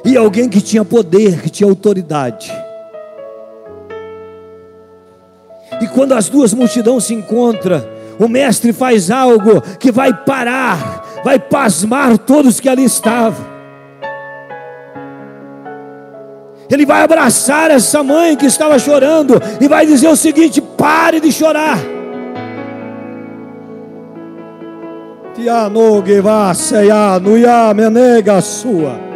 e 0.05 0.17
alguém 0.17 0.49
que 0.49 0.61
tinha 0.61 0.85
poder, 0.85 1.41
que 1.41 1.51
tinha 1.51 1.69
autoridade. 1.69 2.53
E 5.81 5.87
quando 5.89 6.13
as 6.13 6.29
duas 6.29 6.53
multidões 6.53 7.05
se 7.05 7.15
encontram, 7.15 7.85
o 8.19 8.29
mestre 8.29 8.73
faz 8.73 9.11
algo 9.11 9.61
que 9.79 9.91
vai 9.91 10.13
parar, 10.13 11.23
vai 11.25 11.39
pasmar 11.39 12.19
todos 12.19 12.61
que 12.61 12.69
ali 12.69 12.85
estavam. 12.85 13.53
Ele 16.71 16.87
vai 16.87 17.03
abraçar 17.03 17.71
essa 17.71 18.03
mãe 18.03 18.35
que 18.35 18.47
estava 18.47 18.79
chorando 18.79 19.41
e 19.61 19.69
vai 19.69 19.85
dizer 19.85 20.09
o 20.09 20.17
seguinte: 20.17 20.61
pare 20.61 21.21
de 21.21 21.31
chorar. 21.31 21.79
Tiano 25.35 26.05
Geva 26.05 26.55
Seia 26.55 27.19
Nuya 27.19 27.75
Menega 27.75 28.41
Sua. 28.41 29.12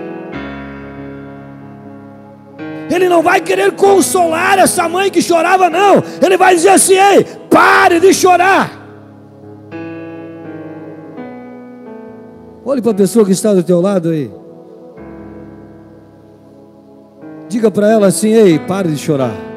Ele 2.90 3.08
não 3.08 3.22
vai 3.22 3.40
querer 3.40 3.72
consolar 3.72 4.58
essa 4.58 4.88
mãe 4.88 5.10
que 5.10 5.20
chorava, 5.20 5.68
não. 5.68 6.02
Ele 6.22 6.36
vai 6.36 6.54
dizer 6.54 6.70
assim: 6.70 6.94
ei, 6.94 7.24
pare 7.50 8.00
de 8.00 8.12
chorar. 8.14 8.70
Olhe 12.64 12.82
para 12.82 12.92
a 12.92 12.94
pessoa 12.94 13.24
que 13.24 13.32
está 13.32 13.54
do 13.54 13.62
teu 13.62 13.80
lado 13.80 14.10
aí. 14.10 14.30
Diga 17.48 17.70
para 17.70 17.90
ela 17.90 18.06
assim: 18.08 18.32
ei, 18.32 18.58
pare 18.58 18.88
de 18.90 18.98
chorar. 18.98 19.55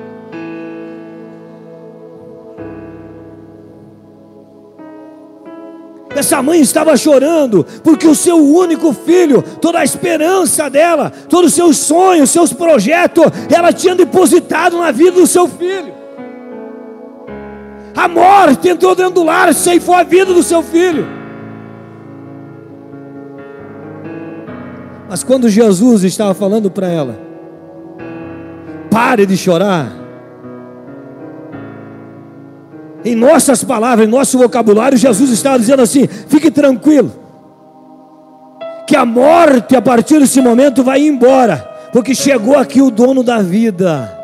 Essa 6.19 6.43
mãe 6.43 6.59
estava 6.59 6.97
chorando 6.97 7.65
porque 7.81 8.05
o 8.05 8.13
seu 8.13 8.35
único 8.35 8.91
filho, 8.91 9.41
toda 9.41 9.79
a 9.79 9.85
esperança 9.85 10.69
dela, 10.69 11.09
todos 11.29 11.51
os 11.51 11.55
seus 11.55 11.77
sonhos, 11.77 12.29
seus 12.29 12.51
projetos, 12.51 13.23
ela 13.49 13.71
tinha 13.71 13.95
depositado 13.95 14.77
na 14.77 14.91
vida 14.91 15.13
do 15.13 15.25
seu 15.25 15.47
filho. 15.47 15.93
A 17.95 18.09
morte 18.09 18.67
entrou 18.67 18.93
dentro 18.95 19.13
do 19.13 19.23
lar, 19.23 19.53
ceifou 19.53 19.95
a 19.95 20.03
vida 20.03 20.33
do 20.33 20.43
seu 20.43 20.61
filho. 20.61 21.07
Mas 25.09 25.23
quando 25.23 25.47
Jesus 25.47 26.03
estava 26.03 26.33
falando 26.33 26.69
para 26.69 26.89
ela, 26.89 27.17
pare 28.91 29.25
de 29.25 29.37
chorar, 29.37 29.98
em 33.03 33.15
nossas 33.15 33.63
palavras, 33.63 34.07
em 34.07 34.11
nosso 34.11 34.37
vocabulário, 34.37 34.97
Jesus 34.97 35.29
estava 35.29 35.59
dizendo 35.59 35.81
assim: 35.81 36.07
fique 36.07 36.51
tranquilo, 36.51 37.11
que 38.87 38.95
a 38.95 39.05
morte 39.05 39.75
a 39.75 39.81
partir 39.81 40.19
desse 40.19 40.41
momento 40.41 40.83
vai 40.83 41.01
embora, 41.01 41.57
porque 41.91 42.13
chegou 42.13 42.57
aqui 42.57 42.81
o 42.81 42.91
dono 42.91 43.23
da 43.23 43.41
vida. 43.41 44.17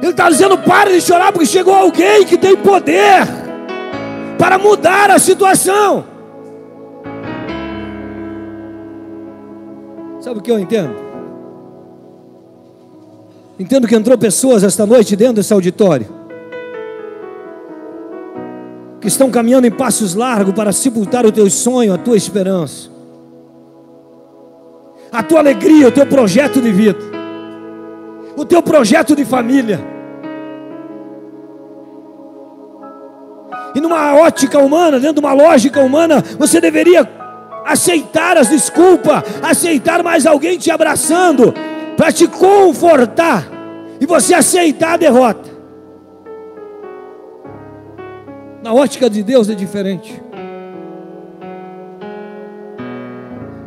Ele 0.00 0.10
está 0.10 0.28
dizendo: 0.28 0.58
pare 0.58 0.92
de 0.92 1.00
chorar, 1.00 1.32
porque 1.32 1.46
chegou 1.46 1.74
alguém 1.74 2.24
que 2.24 2.36
tem 2.36 2.56
poder 2.56 3.26
para 4.38 4.58
mudar 4.58 5.10
a 5.10 5.18
situação. 5.18 6.04
Sabe 10.20 10.38
o 10.38 10.42
que 10.42 10.50
eu 10.50 10.58
entendo? 10.58 11.03
Entendo 13.58 13.86
que 13.86 13.94
entrou 13.94 14.18
pessoas 14.18 14.64
esta 14.64 14.84
noite 14.84 15.14
dentro 15.14 15.34
desse 15.34 15.52
auditório 15.52 16.24
que 19.00 19.08
estão 19.08 19.30
caminhando 19.30 19.66
em 19.66 19.70
passos 19.70 20.14
largos 20.14 20.54
para 20.54 20.72
sepultar 20.72 21.26
o 21.26 21.30
teu 21.30 21.48
sonho, 21.50 21.92
a 21.92 21.98
tua 21.98 22.16
esperança, 22.16 22.88
a 25.12 25.22
tua 25.22 25.40
alegria, 25.40 25.88
o 25.88 25.92
teu 25.92 26.06
projeto 26.06 26.58
de 26.58 26.72
vida, 26.72 26.98
o 28.34 28.46
teu 28.46 28.62
projeto 28.62 29.14
de 29.14 29.24
família. 29.24 29.78
E 33.74 33.80
numa 33.80 34.14
ótica 34.14 34.58
humana, 34.58 34.98
dentro 34.98 35.20
de 35.20 35.20
uma 35.20 35.34
lógica 35.34 35.80
humana, 35.80 36.24
você 36.38 36.58
deveria 36.58 37.06
aceitar 37.66 38.38
as 38.38 38.48
desculpas, 38.48 39.22
aceitar 39.42 40.02
mais 40.02 40.24
alguém 40.24 40.56
te 40.56 40.70
abraçando, 40.70 41.52
para 42.04 42.12
te 42.12 42.28
confortar 42.28 43.50
e 43.98 44.04
você 44.04 44.34
aceitar 44.34 44.92
a 44.92 44.96
derrota. 44.98 45.48
Na 48.62 48.74
ótica 48.74 49.08
de 49.08 49.22
Deus 49.22 49.48
é 49.48 49.54
diferente. 49.54 50.22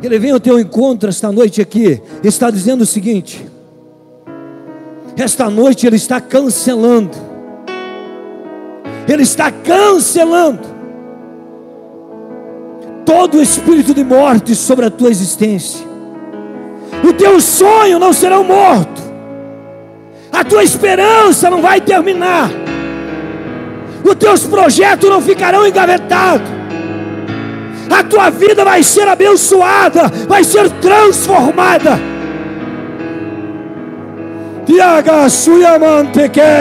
Ele 0.00 0.20
vem 0.20 0.30
ao 0.30 0.38
teu 0.38 0.60
encontro 0.60 1.08
esta 1.08 1.32
noite 1.32 1.60
aqui, 1.60 2.00
está 2.22 2.48
dizendo 2.48 2.82
o 2.82 2.86
seguinte: 2.86 3.44
esta 5.16 5.50
noite 5.50 5.84
ele 5.84 5.96
está 5.96 6.20
cancelando, 6.20 7.18
ele 9.08 9.24
está 9.24 9.50
cancelando 9.50 10.60
todo 13.04 13.38
o 13.38 13.42
espírito 13.42 13.92
de 13.92 14.04
morte 14.04 14.54
sobre 14.54 14.86
a 14.86 14.90
tua 14.92 15.10
existência 15.10 15.87
teu 17.18 17.40
sonho 17.40 17.98
não 17.98 18.12
será 18.12 18.42
morto, 18.42 19.02
a 20.32 20.44
tua 20.44 20.62
esperança 20.62 21.50
não 21.50 21.60
vai 21.60 21.80
terminar, 21.80 22.48
os 24.04 24.14
teus 24.14 24.46
projetos 24.46 25.10
não 25.10 25.20
ficarão 25.20 25.66
engavetados, 25.66 26.48
a 27.90 28.04
tua 28.04 28.30
vida 28.30 28.64
vai 28.64 28.82
ser 28.82 29.08
abençoada, 29.08 30.08
vai 30.28 30.44
ser 30.44 30.70
transformada. 30.80 31.98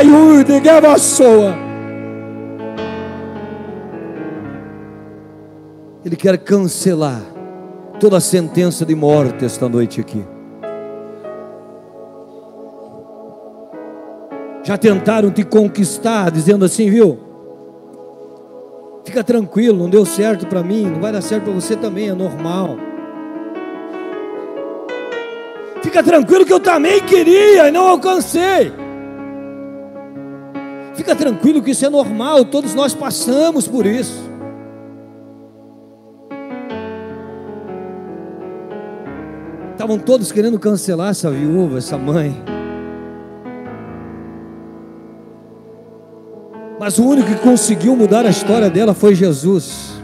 Yude 0.02 0.62
Ele 6.06 6.16
quer 6.16 6.38
cancelar 6.38 7.22
toda 8.00 8.16
a 8.16 8.22
sentença 8.22 8.86
de 8.86 8.96
morte 8.96 9.44
esta 9.44 9.68
noite 9.68 10.00
aqui. 10.00 10.24
Já 14.68 14.78
tentaram 14.78 15.32
te 15.32 15.46
conquistar, 15.46 16.30
dizendo 16.30 16.66
assim, 16.66 16.90
viu? 16.90 17.18
Fica 19.06 19.24
tranquilo, 19.24 19.78
não 19.78 19.90
deu 19.90 20.06
certo 20.06 20.46
para 20.46 20.62
mim, 20.62 20.84
não 20.84 21.00
vai 21.00 21.10
dar 21.10 21.22
certo 21.22 21.46
para 21.46 21.54
você 21.54 21.78
também, 21.78 22.10
é 22.10 22.14
normal. 22.14 22.76
Fica 25.82 26.04
tranquilo 26.04 26.46
que 26.46 26.52
eu 26.52 26.60
também 26.60 27.00
queria 27.00 27.70
e 27.70 27.72
não 27.72 27.88
alcancei. 27.88 28.74
Fica 30.96 31.16
tranquilo 31.16 31.64
que 31.64 31.72
isso 31.72 31.86
é 31.86 31.90
normal, 31.90 32.44
todos 32.44 32.76
nós 32.76 32.94
passamos 32.94 33.70
por 33.70 33.86
isso. 33.86 34.22
Estavam 39.72 39.98
todos 39.98 40.30
querendo 40.30 40.60
cancelar 40.60 41.12
essa 41.12 41.32
viúva, 41.32 41.78
essa 41.78 41.98
mãe. 41.98 42.57
Mas 46.80 47.00
o 47.00 47.04
único 47.04 47.28
que 47.28 47.42
conseguiu 47.42 47.96
mudar 47.96 48.26
a 48.26 48.30
história 48.30 48.70
dela 48.70 48.94
foi 48.94 49.16
Jesus. 49.16 49.98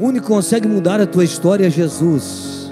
O 0.00 0.06
único 0.06 0.26
que 0.26 0.32
consegue 0.32 0.66
mudar 0.66 1.00
a 1.00 1.06
tua 1.06 1.24
história 1.24 1.66
é 1.66 1.70
Jesus. 1.70 2.68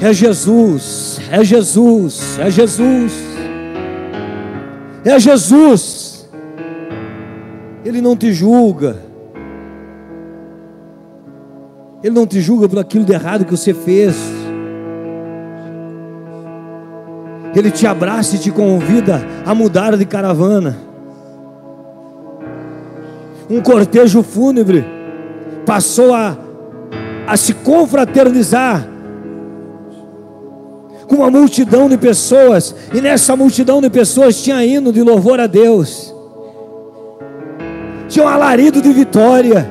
É 0.00 0.12
Jesus, 0.12 1.20
é 1.30 1.42
Jesus, 1.42 2.38
é 2.38 2.50
Jesus. 2.50 3.12
É 5.04 5.18
Jesus. 5.18 6.28
Ele 7.84 8.00
não 8.00 8.16
te 8.16 8.32
julga. 8.32 8.96
Ele 12.02 12.14
não 12.14 12.26
te 12.26 12.40
julga 12.40 12.68
por 12.68 12.78
aquilo 12.78 13.04
de 13.04 13.12
errado 13.12 13.44
que 13.44 13.50
você 13.50 13.72
fez. 13.72 14.16
Ele 17.56 17.70
te 17.70 17.86
abraça 17.86 18.36
e 18.36 18.38
te 18.38 18.50
convida 18.50 19.26
a 19.46 19.54
mudar 19.54 19.96
de 19.96 20.04
caravana. 20.04 20.76
Um 23.48 23.62
cortejo 23.62 24.22
fúnebre 24.22 24.84
passou 25.64 26.14
a, 26.14 26.36
a 27.26 27.34
se 27.34 27.54
confraternizar 27.54 28.86
com 31.08 31.16
uma 31.16 31.30
multidão 31.30 31.88
de 31.88 31.96
pessoas, 31.96 32.74
e 32.92 33.00
nessa 33.00 33.34
multidão 33.34 33.80
de 33.80 33.88
pessoas 33.88 34.42
tinha 34.42 34.62
hino 34.66 34.92
de 34.92 35.00
louvor 35.02 35.40
a 35.40 35.46
Deus, 35.46 36.12
tinha 38.08 38.24
um 38.24 38.28
alarido 38.28 38.82
de 38.82 38.92
vitória. 38.92 39.70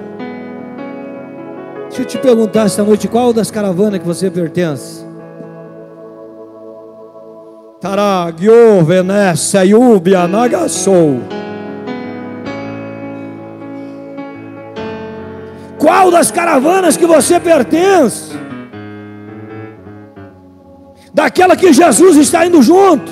Deixa 1.89 2.01
eu 2.01 2.05
te 2.05 2.17
perguntar 2.17 2.65
esta 2.65 2.83
noite, 2.83 3.07
qual 3.07 3.31
das 3.31 3.51
caravanas 3.51 3.99
que 3.99 4.07
você 4.07 4.31
pertence? 4.31 5.04
Taragyo 7.85 8.83
Venessa 8.83 9.63
Yubia 9.63 10.27
Nagasou. 10.27 11.21
Qual 15.77 16.09
das 16.09 16.31
caravanas 16.31 16.97
que 16.97 17.05
você 17.05 17.39
pertence? 17.39 18.33
Daquela 21.13 21.55
que 21.55 21.71
Jesus 21.71 22.17
está 22.17 22.47
indo 22.47 22.59
junto? 22.63 23.11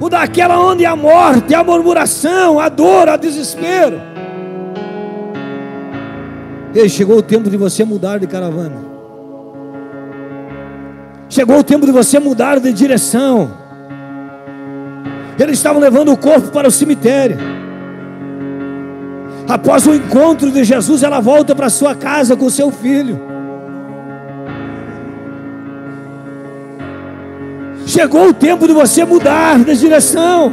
Ou 0.00 0.08
daquela 0.08 0.58
onde 0.58 0.84
a 0.84 0.96
morte, 0.96 1.54
a 1.54 1.62
murmuração, 1.62 2.58
a 2.58 2.68
dor, 2.68 3.08
a 3.08 3.16
desespero? 3.16 4.00
Ei, 6.74 6.88
chegou 6.88 7.18
o 7.18 7.22
tempo 7.22 7.48
de 7.48 7.56
você 7.56 7.84
mudar 7.84 8.18
de 8.18 8.26
caravana. 8.26 8.89
Chegou 11.30 11.60
o 11.60 11.64
tempo 11.64 11.86
de 11.86 11.92
você 11.92 12.18
mudar 12.18 12.58
de 12.58 12.72
direção. 12.72 13.52
Eles 15.38 15.58
estavam 15.58 15.80
levando 15.80 16.12
o 16.12 16.16
corpo 16.16 16.48
para 16.48 16.66
o 16.66 16.70
cemitério. 16.72 17.38
Após 19.48 19.86
o 19.86 19.94
encontro 19.94 20.50
de 20.50 20.64
Jesus, 20.64 21.04
ela 21.04 21.20
volta 21.20 21.54
para 21.54 21.70
sua 21.70 21.94
casa 21.94 22.36
com 22.36 22.50
seu 22.50 22.72
filho. 22.72 23.20
Chegou 27.86 28.28
o 28.28 28.34
tempo 28.34 28.66
de 28.66 28.72
você 28.72 29.04
mudar 29.04 29.58
de 29.60 29.76
direção. 29.76 30.52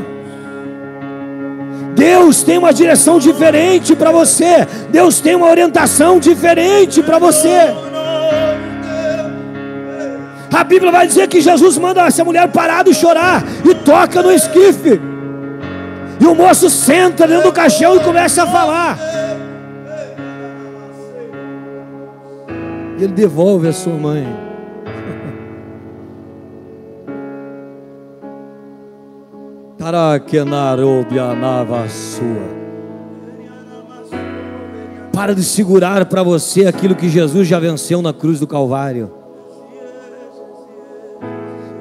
Deus 1.96 2.44
tem 2.44 2.60
uma 2.60 2.72
direção 2.72 3.18
diferente 3.18 3.96
para 3.96 4.12
você. 4.12 4.68
Deus 4.92 5.20
tem 5.20 5.36
uma 5.36 5.50
orientação 5.50 6.20
diferente 6.20 7.02
para 7.02 7.18
você. 7.18 7.74
A 10.54 10.64
Bíblia 10.64 10.92
vai 10.92 11.08
dizer 11.08 11.28
que 11.28 11.42
Jesus 11.42 11.78
manda 11.78 12.02
essa 12.06 12.24
mulher 12.24 12.48
parar 12.52 12.84
de 12.84 12.94
chorar 12.94 13.44
e 13.66 13.76
toca 13.76 14.24
no 14.24 14.32
esquife. 14.32 15.00
E 16.20 16.26
o 16.26 16.34
moço 16.34 16.70
senta 16.70 17.28
dentro 17.28 17.50
do 17.50 17.54
caixão 17.54 17.96
e 17.96 18.00
começa 18.00 18.44
a 18.44 18.48
falar. 18.48 18.98
E 22.98 23.04
ele 23.04 23.14
devolve 23.14 23.68
a 23.68 23.74
sua 23.74 23.94
mãe. 23.94 24.26
Para 35.14 35.36
de 35.36 35.44
segurar 35.44 36.06
para 36.06 36.24
você 36.24 36.66
aquilo 36.66 36.96
que 36.96 37.10
Jesus 37.10 37.48
já 37.48 37.60
venceu 37.60 38.02
na 38.02 38.14
cruz 38.14 38.40
do 38.40 38.48
Calvário. 38.48 39.17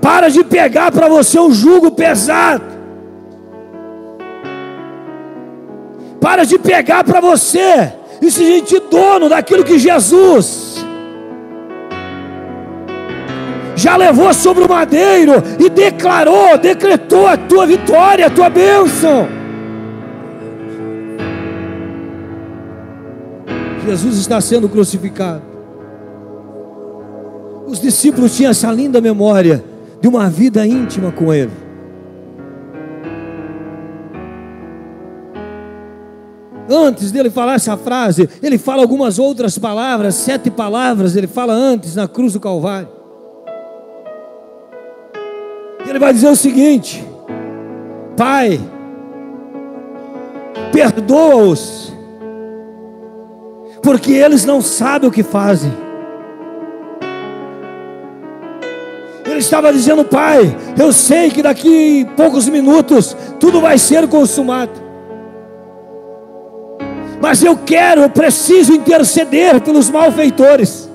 Para 0.06 0.28
de 0.28 0.44
pegar 0.44 0.92
para 0.92 1.08
você 1.08 1.36
um 1.40 1.50
jugo 1.50 1.90
pesado. 1.90 2.62
Para 6.20 6.44
de 6.44 6.56
pegar 6.60 7.02
para 7.02 7.20
você 7.20 7.92
e 8.22 8.30
se 8.30 8.46
sentir 8.46 8.82
dono 8.88 9.28
daquilo 9.28 9.64
que 9.64 9.80
Jesus 9.80 10.76
já 13.74 13.96
levou 13.96 14.32
sobre 14.32 14.62
o 14.62 14.68
madeiro 14.68 15.42
e 15.58 15.68
declarou, 15.68 16.56
decretou 16.56 17.26
a 17.26 17.36
tua 17.36 17.66
vitória, 17.66 18.28
a 18.28 18.30
tua 18.30 18.48
bênção. 18.48 19.26
Jesus 23.84 24.18
está 24.18 24.40
sendo 24.40 24.68
crucificado. 24.68 25.42
Os 27.66 27.80
discípulos 27.80 28.36
tinham 28.36 28.52
essa 28.52 28.70
linda 28.70 29.00
memória 29.00 29.74
de 30.00 30.08
uma 30.08 30.28
vida 30.28 30.66
íntima 30.66 31.10
com 31.10 31.32
Ele. 31.32 31.66
Antes 36.68 37.12
dele 37.12 37.30
falar 37.30 37.54
essa 37.54 37.76
frase, 37.76 38.28
ele 38.42 38.58
fala 38.58 38.82
algumas 38.82 39.18
outras 39.20 39.56
palavras, 39.56 40.16
sete 40.16 40.50
palavras, 40.50 41.14
ele 41.14 41.28
fala 41.28 41.52
antes 41.52 41.94
na 41.94 42.08
cruz 42.08 42.32
do 42.32 42.40
Calvário. 42.40 42.88
Ele 45.86 45.98
vai 45.98 46.12
dizer 46.12 46.28
o 46.28 46.34
seguinte: 46.34 47.06
Pai, 48.16 48.60
perdoa-os, 50.72 51.92
porque 53.80 54.12
eles 54.12 54.44
não 54.44 54.60
sabem 54.60 55.08
o 55.08 55.12
que 55.12 55.22
fazem. 55.22 55.85
Ele 59.36 59.42
estava 59.42 59.70
dizendo, 59.70 60.02
Pai, 60.02 60.56
eu 60.78 60.90
sei 60.94 61.30
que 61.30 61.42
daqui 61.42 62.08
poucos 62.16 62.48
minutos 62.48 63.14
tudo 63.38 63.60
vai 63.60 63.76
ser 63.76 64.08
consumado. 64.08 64.72
Mas 67.20 67.42
eu 67.42 67.54
quero, 67.54 68.00
eu 68.00 68.08
preciso 68.08 68.72
interceder 68.72 69.60
pelos 69.60 69.90
malfeitores. 69.90 70.90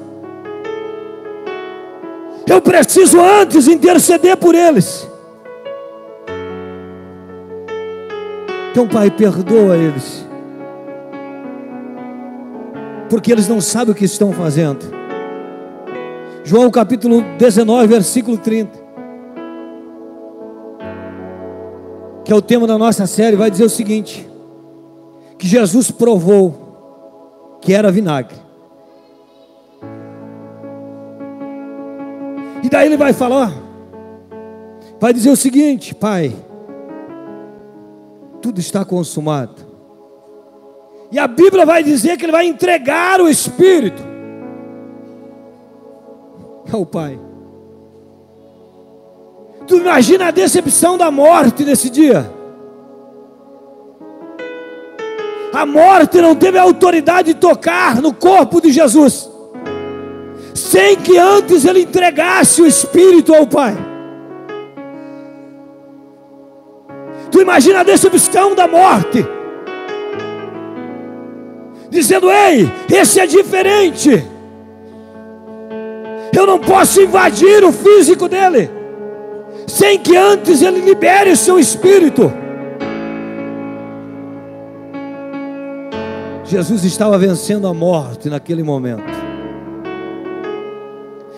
Eu 2.47 2.59
preciso 2.59 3.21
antes 3.21 3.67
interceder 3.67 4.35
por 4.35 4.55
eles. 4.55 5.07
Então, 8.71 8.87
Pai, 8.87 9.11
perdoa 9.11 9.77
eles. 9.77 10.27
Porque 13.07 13.31
eles 13.31 13.47
não 13.47 13.61
sabem 13.61 13.91
o 13.91 13.95
que 13.95 14.05
estão 14.05 14.33
fazendo. 14.33 15.00
João 16.43 16.71
capítulo 16.71 17.21
19, 17.37 17.87
versículo 17.87 18.37
30. 18.37 18.79
Que 22.25 22.33
é 22.33 22.35
o 22.35 22.41
tema 22.41 22.65
da 22.65 22.77
nossa 22.77 23.05
série, 23.05 23.35
vai 23.35 23.51
dizer 23.51 23.63
o 23.63 23.69
seguinte: 23.69 24.27
que 25.37 25.47
Jesus 25.47 25.91
provou 25.91 27.57
que 27.61 27.73
era 27.73 27.91
vinagre. 27.91 28.35
E 32.63 32.69
daí 32.69 32.87
ele 32.87 32.97
vai 32.97 33.13
falar, 33.13 33.53
vai 34.99 35.13
dizer 35.13 35.29
o 35.29 35.35
seguinte: 35.35 35.93
Pai, 35.93 36.33
tudo 38.41 38.59
está 38.59 38.83
consumado. 38.83 39.69
E 41.11 41.19
a 41.19 41.27
Bíblia 41.27 41.65
vai 41.65 41.83
dizer 41.83 42.17
que 42.17 42.25
ele 42.25 42.31
vai 42.31 42.47
entregar 42.47 43.21
o 43.21 43.29
Espírito 43.29 44.10
ao 46.75 46.85
Pai. 46.85 47.19
Tu 49.67 49.77
imagina 49.77 50.27
a 50.27 50.31
decepção 50.31 50.97
da 50.97 51.11
morte 51.11 51.63
nesse 51.63 51.89
dia. 51.89 52.29
A 55.53 55.65
morte 55.65 56.21
não 56.21 56.35
teve 56.35 56.57
a 56.57 56.63
autoridade 56.63 57.33
de 57.33 57.39
tocar 57.39 58.01
no 58.01 58.13
corpo 58.13 58.61
de 58.61 58.71
Jesus, 58.71 59.29
sem 60.53 60.95
que 60.95 61.17
antes 61.17 61.65
ele 61.65 61.81
entregasse 61.81 62.61
o 62.61 62.65
Espírito 62.65 63.33
ao 63.33 63.45
Pai. 63.45 63.77
Tu 67.29 67.41
imagina 67.41 67.81
a 67.81 67.83
decepção 67.83 68.55
da 68.55 68.67
morte, 68.67 69.25
dizendo: 71.89 72.29
Ei, 72.31 72.69
esse 72.89 73.19
é 73.19 73.27
diferente. 73.27 74.30
Eu 76.33 76.45
não 76.47 76.59
posso 76.59 77.01
invadir 77.01 77.63
o 77.63 77.71
físico 77.71 78.27
dele, 78.27 78.69
sem 79.67 79.99
que 79.99 80.15
antes 80.15 80.61
ele 80.61 80.79
libere 80.79 81.31
o 81.31 81.37
seu 81.37 81.59
espírito. 81.59 82.31
Jesus 86.45 86.83
estava 86.83 87.17
vencendo 87.17 87.65
a 87.65 87.73
morte 87.73 88.29
naquele 88.29 88.61
momento. 88.61 89.03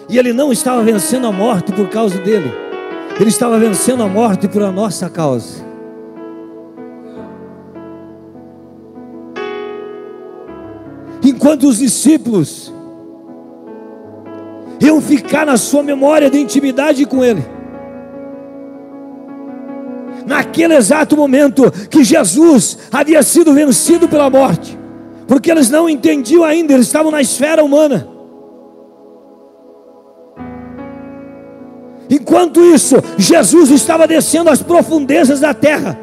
E 0.10 0.18
ele 0.18 0.34
não 0.34 0.52
estava 0.52 0.82
vencendo 0.84 1.28
a 1.28 1.32
morte 1.32 1.72
por 1.72 1.88
causa 1.90 2.18
dele, 2.20 2.52
ele 3.20 3.30
estava 3.30 3.60
vencendo 3.60 4.04
a 4.04 4.08
morte 4.08 4.48
por 4.48 4.64
a 4.64 4.72
nossa 4.72 5.10
causa. 5.10 5.64
Enquanto 11.24 11.68
os 11.68 11.78
discípulos 11.78 12.73
iam 14.80 15.02
ficar 15.02 15.46
na 15.46 15.58
sua 15.58 15.84
memória 15.84 16.30
de 16.30 16.40
intimidade 16.40 17.06
com 17.06 17.24
Ele. 17.24 17.46
Naquele 20.26 20.76
exato 20.76 21.18
momento 21.18 21.72
que 21.90 22.04
Jesus 22.04 22.78
havia 22.92 23.22
sido 23.24 23.54
vencido 23.54 24.08
pela 24.08 24.30
morte, 24.30 24.78
porque 25.28 25.52
eles 25.52 25.70
não 25.70 25.90
entendiam 25.90 26.44
ainda, 26.44 26.74
eles 26.74 26.88
estavam 26.88 27.12
na 27.12 27.22
esfera 27.22 27.64
humana. 27.64 28.08
Enquanto 32.10 32.64
isso, 32.64 32.96
Jesus 33.18 33.70
estava 33.72 34.08
descendo 34.08 34.50
às 34.50 34.62
profundezas 34.62 35.40
da 35.40 35.54
terra 35.54 36.03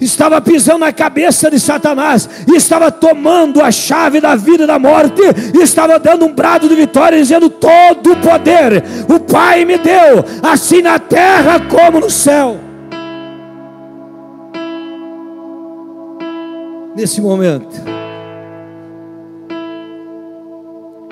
estava 0.00 0.40
pisando 0.40 0.80
na 0.80 0.92
cabeça 0.92 1.50
de 1.50 1.58
Satanás, 1.58 2.28
estava 2.48 2.90
tomando 2.90 3.62
a 3.62 3.70
chave 3.70 4.20
da 4.20 4.34
vida 4.34 4.64
e 4.64 4.66
da 4.66 4.78
morte, 4.78 5.22
estava 5.54 5.98
dando 5.98 6.26
um 6.26 6.32
brado 6.32 6.68
de 6.68 6.74
vitória, 6.74 7.18
dizendo: 7.18 7.48
Todo 7.48 8.12
o 8.12 8.16
poder 8.16 8.84
o 9.08 9.20
Pai 9.20 9.64
me 9.64 9.78
deu, 9.78 10.24
assim 10.42 10.82
na 10.82 10.98
terra 10.98 11.60
como 11.60 12.00
no 12.00 12.10
céu. 12.10 12.58
Nesse 16.94 17.20
momento, 17.20 17.76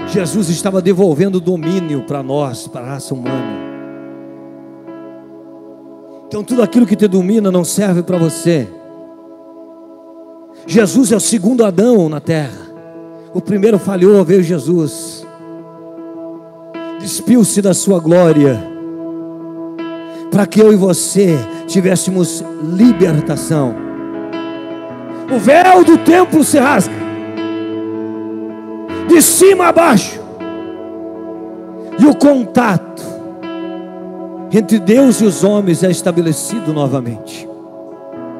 Jesus 0.06 0.48
estava 0.48 0.80
devolvendo 0.80 1.40
domínio 1.40 2.02
para 2.02 2.22
nós, 2.22 2.66
para 2.66 2.86
a 2.86 2.90
raça 2.90 3.12
humana. 3.12 3.73
Então 6.34 6.42
tudo 6.42 6.64
aquilo 6.64 6.84
que 6.84 6.96
te 6.96 7.06
domina 7.06 7.48
não 7.48 7.62
serve 7.62 8.02
para 8.02 8.18
você. 8.18 8.66
Jesus 10.66 11.12
é 11.12 11.16
o 11.16 11.20
segundo 11.20 11.64
Adão 11.64 12.08
na 12.08 12.18
terra. 12.18 12.58
O 13.32 13.40
primeiro 13.40 13.78
falhou, 13.78 14.24
veio 14.24 14.42
Jesus. 14.42 15.24
Despiu-se 16.98 17.62
da 17.62 17.72
sua 17.72 18.00
glória. 18.00 18.60
Para 20.28 20.44
que 20.44 20.60
eu 20.60 20.72
e 20.72 20.76
você 20.76 21.38
tivéssemos 21.68 22.42
libertação. 22.64 23.72
O 25.32 25.38
véu 25.38 25.84
do 25.84 25.98
templo 25.98 26.42
se 26.42 26.58
rasga. 26.58 26.96
De 29.06 29.22
cima 29.22 29.68
a 29.68 29.72
baixo. 29.72 30.20
E 31.96 32.04
o 32.04 32.12
contato 32.16 33.13
entre 34.58 34.78
Deus 34.78 35.20
e 35.20 35.24
os 35.24 35.42
homens 35.42 35.82
é 35.82 35.90
estabelecido 35.90 36.72
novamente. 36.72 37.48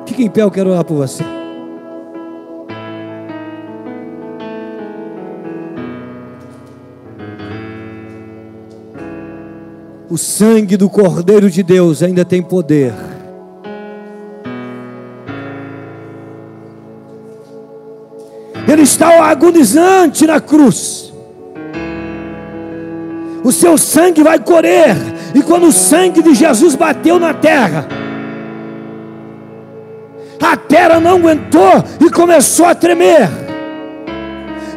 Fique 0.07 0.23
em 0.23 0.31
pé, 0.31 0.43
eu 0.43 0.51
quero 0.51 0.71
orar 0.71 0.85
por 0.85 0.97
você. 0.97 1.25
O 10.09 10.17
sangue 10.17 10.77
do 10.77 10.89
Cordeiro 10.89 11.51
de 11.51 11.65
Deus 11.65 12.01
ainda 12.01 12.25
tem 12.25 12.41
poder. 12.41 12.95
Ele 18.69 18.83
está 18.83 19.29
agonizante 19.29 20.27
na 20.27 20.41
cruz. 20.41 21.13
O 23.43 23.51
seu 23.51 23.77
sangue 23.77 24.23
vai 24.23 24.39
correr. 24.39 24.95
E 25.35 25.43
quando 25.43 25.67
o 25.67 25.73
sangue 25.73 26.23
de 26.23 26.33
Jesus 26.33 26.77
bateu 26.77 27.19
na 27.19 27.35
terra, 27.35 27.89
a 30.41 30.57
terra 30.57 31.01
não 31.01 31.17
aguentou 31.17 31.85
e 32.01 32.09
começou 32.09 32.67
a 32.67 32.75
tremer. 32.75 33.29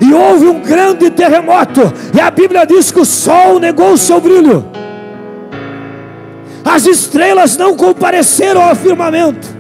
E 0.02 0.14
houve 0.14 0.48
um 0.48 0.60
grande 0.60 1.12
terremoto. 1.12 1.82
E 2.16 2.20
a 2.20 2.32
Bíblia 2.32 2.66
diz 2.66 2.92
que 2.92 3.00
o 3.00 3.06
sol 3.06 3.60
negou 3.60 3.92
o 3.92 3.98
seu 3.98 4.20
brilho. 4.20 4.66
As 6.66 6.86
estrelas 6.86 7.56
não 7.58 7.76
compareceram 7.76 8.62
ao 8.62 8.76
firmamento. 8.76 9.56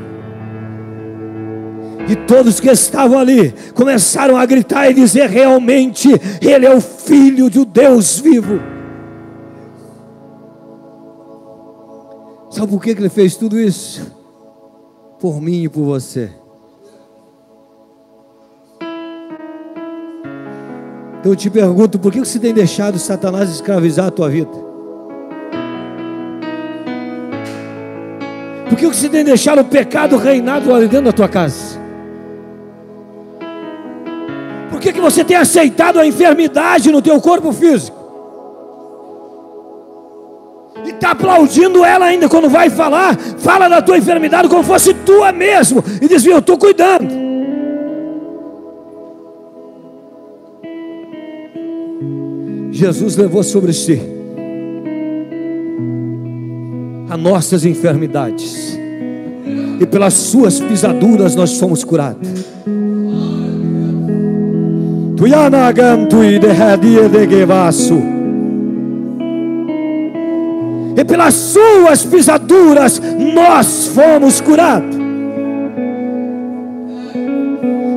E 2.07 2.15
todos 2.15 2.59
que 2.59 2.69
estavam 2.69 3.19
ali 3.19 3.53
começaram 3.73 4.37
a 4.37 4.45
gritar 4.45 4.89
e 4.89 4.93
dizer: 4.93 5.29
realmente, 5.29 6.09
Ele 6.41 6.65
é 6.65 6.73
o 6.73 6.81
Filho 6.81 7.49
de 7.49 7.65
Deus 7.65 8.19
vivo. 8.19 8.76
Sabe 12.57 12.71
por 12.71 12.81
que 12.81 12.89
Ele 12.89 13.07
fez 13.07 13.35
tudo 13.35 13.59
isso? 13.59 14.11
Por 15.19 15.39
mim 15.39 15.65
e 15.65 15.69
por 15.69 15.83
você. 15.83 16.31
Então 21.19 21.33
eu 21.33 21.35
te 21.35 21.51
pergunto: 21.51 21.99
por 21.99 22.11
que 22.11 22.17
você 22.17 22.39
tem 22.39 22.55
deixado 22.55 22.97
Satanás 22.97 23.51
escravizar 23.51 24.07
a 24.07 24.11
tua 24.11 24.27
vida? 24.27 24.49
Por 28.67 28.75
que 28.75 28.87
você 28.87 29.07
tem 29.07 29.23
deixado 29.23 29.61
o 29.61 29.65
pecado 29.65 30.17
reinado 30.17 30.73
ali 30.73 30.87
dentro 30.87 31.05
da 31.05 31.13
tua 31.13 31.29
casa? 31.29 31.79
Por 34.71 34.79
que, 34.79 34.93
que 34.93 34.99
você 34.99 35.23
tem 35.23 35.37
aceitado 35.37 35.99
a 35.99 36.07
enfermidade 36.07 36.91
no 36.91 37.03
teu 37.03 37.21
corpo 37.21 37.53
físico? 37.53 37.96
E 41.07 41.09
está 41.09 41.11
aplaudindo 41.11 41.85
ela 41.85 42.05
ainda 42.05 42.27
quando 42.27 42.49
vai 42.49 42.69
falar, 42.69 43.17
fala 43.37 43.69
da 43.69 43.81
tua 43.81 43.97
enfermidade 43.97 44.49
como 44.49 44.63
fosse 44.63 44.93
tua 44.93 45.31
mesmo. 45.31 45.81
E 46.01 46.07
diz, 46.07 46.25
eu 46.25 46.39
estou 46.39 46.57
cuidando. 46.57 47.07
Jesus 52.71 53.15
levou 53.15 53.41
sobre 53.41 53.71
si 53.73 54.01
as 57.09 57.17
nossas 57.17 57.65
enfermidades, 57.65 58.77
e 59.79 59.85
pelas 59.85 60.13
suas 60.13 60.59
pisaduras 60.59 61.35
nós 61.35 61.57
fomos 61.57 61.83
curados. 61.85 62.27
E 70.97 71.05
pelas 71.05 71.33
suas 71.33 72.03
pisaduras 72.03 72.99
nós 73.33 73.87
fomos 73.93 74.41
curados. 74.41 74.97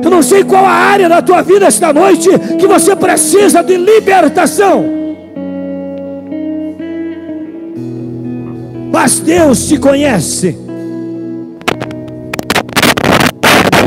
Eu 0.03 0.09
não 0.09 0.21
sei 0.21 0.43
qual 0.43 0.63
a 0.63 0.71
área 0.71 1.09
da 1.09 1.21
tua 1.21 1.41
vida 1.41 1.65
esta 1.65 1.91
noite 1.91 2.29
que 2.59 2.67
você 2.67 2.95
precisa 2.95 3.63
de 3.63 3.75
libertação. 3.75 5.01
mas 8.91 9.19
Deus 9.19 9.67
te 9.67 9.79
conhece. 9.79 10.55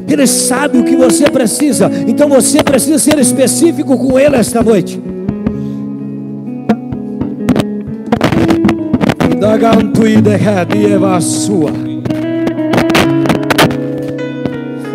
Ele 0.09 0.27
sabe 0.27 0.79
o 0.79 0.85
que 0.85 0.97
você 0.97 1.31
precisa, 1.31 1.91
então 2.07 2.29
você 2.29 2.63
precisa 2.63 2.99
ser 2.99 3.19
específico 3.19 3.97
com 3.97 4.19
Ele 4.19 4.37
esta 4.37 4.63
noite. 4.63 5.01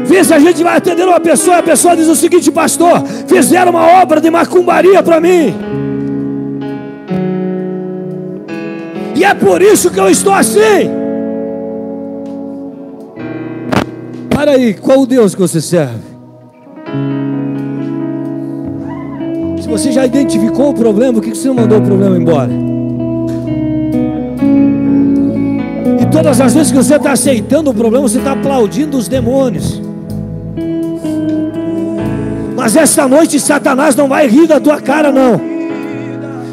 Vê 0.06 0.24
se 0.24 0.34
a 0.34 0.40
gente 0.40 0.64
vai 0.64 0.76
atender 0.78 1.08
uma 1.08 1.20
pessoa, 1.20 1.60
a 1.60 1.64
pessoa 1.64 1.96
diz 1.96 2.08
o 2.08 2.16
seguinte, 2.16 2.52
pastor, 2.52 3.04
fizeram 3.28 3.72
uma 3.72 4.02
obra 4.02 4.20
de 4.20 4.30
macumbaria 4.30 5.02
para 5.04 5.22
mim. 5.22 5.54
E 9.16 9.24
é 9.24 9.34
por 9.34 9.62
isso 9.62 9.92
que 9.92 10.00
eu 10.00 10.10
estou 10.10 10.34
assim. 10.34 10.90
Para 14.30 14.52
aí, 14.52 14.74
qual 14.74 15.02
o 15.02 15.06
Deus 15.06 15.36
que 15.36 15.42
você 15.42 15.62
serve? 15.62 16.00
Se 19.62 19.68
você 19.68 19.92
já 19.92 20.06
identificou 20.06 20.70
o 20.70 20.74
problema, 20.74 21.14
por 21.14 21.24
que 21.24 21.36
você 21.36 21.48
não 21.48 21.56
mandou 21.56 21.80
o 21.80 21.82
problema 21.82 22.18
embora? 22.18 22.69
Todas 26.12 26.42
as 26.42 26.54
vezes 26.54 26.72
que 26.72 26.78
você 26.78 26.96
está 26.96 27.12
aceitando 27.12 27.70
o 27.72 27.74
problema, 27.74 28.08
você 28.08 28.18
está 28.18 28.34
aplaudindo 28.34 28.98
os 28.98 29.08
demônios. 29.08 29.82
Mas 32.56 32.76
esta 32.76 33.08
noite 33.08 33.40
Satanás 33.40 33.96
não 33.96 34.08
vai 34.08 34.28
rir 34.28 34.48
da 34.48 34.60
tua 34.60 34.82
cara, 34.82 35.12
não. 35.12 35.40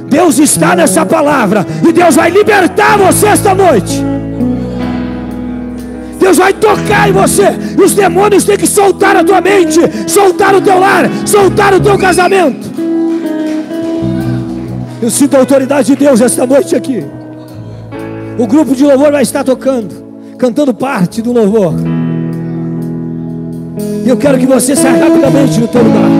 Deus 0.08 0.38
está 0.38 0.76
nessa 0.76 1.04
palavra 1.04 1.66
e 1.86 1.92
Deus 1.92 2.14
vai 2.14 2.30
libertar 2.30 2.96
você 2.96 3.26
esta 3.26 3.54
noite. 3.54 4.02
Deus 6.18 6.38
vai 6.38 6.52
tocar 6.52 7.08
em 7.08 7.12
você. 7.12 7.48
E 7.76 7.80
os 7.80 7.94
demônios 7.94 8.44
têm 8.44 8.56
que 8.56 8.66
soltar 8.66 9.16
a 9.16 9.24
tua 9.24 9.40
mente, 9.40 9.78
soltar 10.08 10.54
o 10.54 10.60
teu 10.60 10.78
lar, 10.78 11.10
soltar 11.24 11.74
o 11.74 11.80
teu 11.80 11.98
casamento. 11.98 12.70
Eu 15.02 15.10
sinto 15.10 15.36
a 15.36 15.40
autoridade 15.40 15.88
de 15.88 15.96
Deus 15.96 16.20
esta 16.20 16.46
noite 16.46 16.74
aqui. 16.74 17.04
O 18.38 18.46
grupo 18.46 18.74
de 18.74 18.84
louvor 18.84 19.10
vai 19.10 19.22
estar 19.22 19.42
tocando, 19.42 19.94
cantando 20.36 20.74
parte 20.74 21.22
do 21.22 21.32
louvor. 21.32 21.72
E 24.04 24.08
eu 24.08 24.16
quero 24.16 24.38
que 24.38 24.46
você 24.46 24.76
saia 24.76 25.04
rapidamente 25.04 25.58
do 25.58 25.68
teu 25.68 25.82
lugar. 25.82 26.10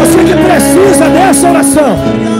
Você 0.00 0.24
que 0.24 0.34
precisa 0.34 1.08
dessa 1.10 1.50
oração. 1.50 2.39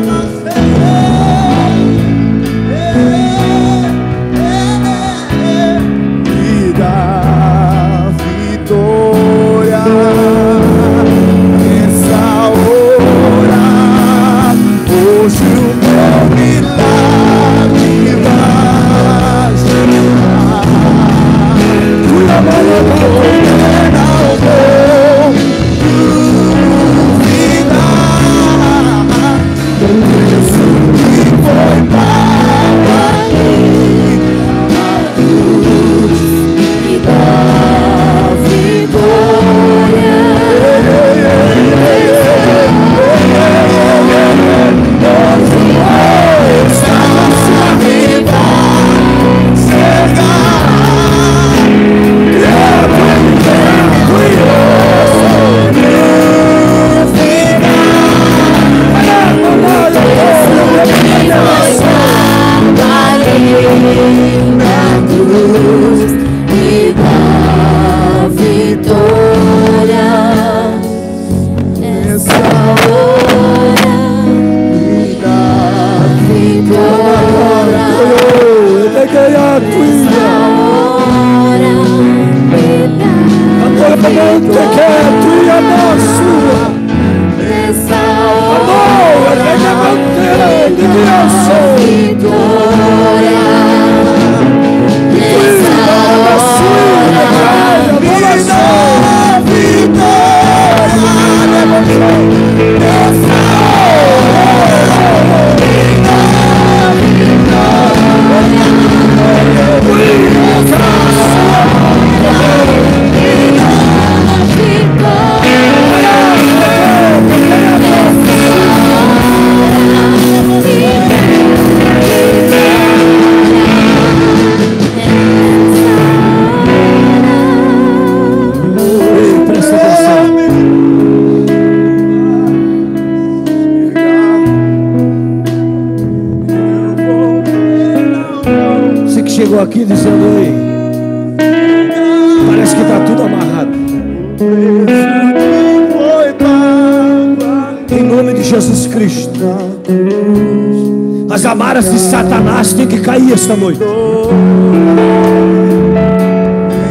As 151.61 151.67
amarras 151.67 151.93
de 151.93 151.99
Satanás 151.99 152.73
têm 152.73 152.87
que 152.87 153.01
cair 153.01 153.33
esta 153.33 153.55
noite. 153.55 153.81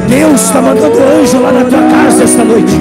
Deus 0.07 0.41
está 0.41 0.61
mandando 0.61 0.99
anjo 0.99 1.41
lá 1.41 1.51
na 1.51 1.65
tua 1.65 1.82
casa 1.82 2.24
esta 2.24 2.43
noite. 2.43 2.76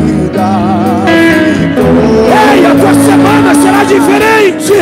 Ei, 2.55 2.66
a 2.66 2.74
tua 2.74 2.93
semana 2.93 3.55
será 3.55 3.84
diferente. 3.84 4.74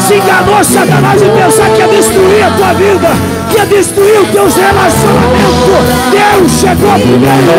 Se 0.00 0.14
enganou 0.14 0.64
Satanás 0.64 1.22
e 1.22 1.26
pensar 1.26 1.70
que 1.70 1.78
ia 1.78 1.88
destruir 1.88 2.42
a 2.42 2.50
tua 2.50 2.72
vida, 2.72 3.08
que 3.50 3.56
ia 3.56 3.66
destruir 3.66 4.18
os 4.20 4.28
teus 4.30 4.56
relacionamentos. 4.56 5.86
Deus 6.10 6.52
chegou 6.60 6.94
primeiro. 6.94 7.54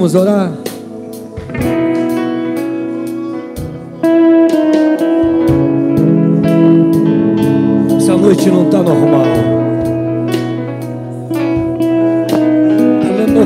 Vamos 0.00 0.14
orar. 0.14 0.50
Essa 7.98 8.16
noite 8.16 8.50
não 8.50 8.64
está 8.64 8.78
normal. 8.78 9.26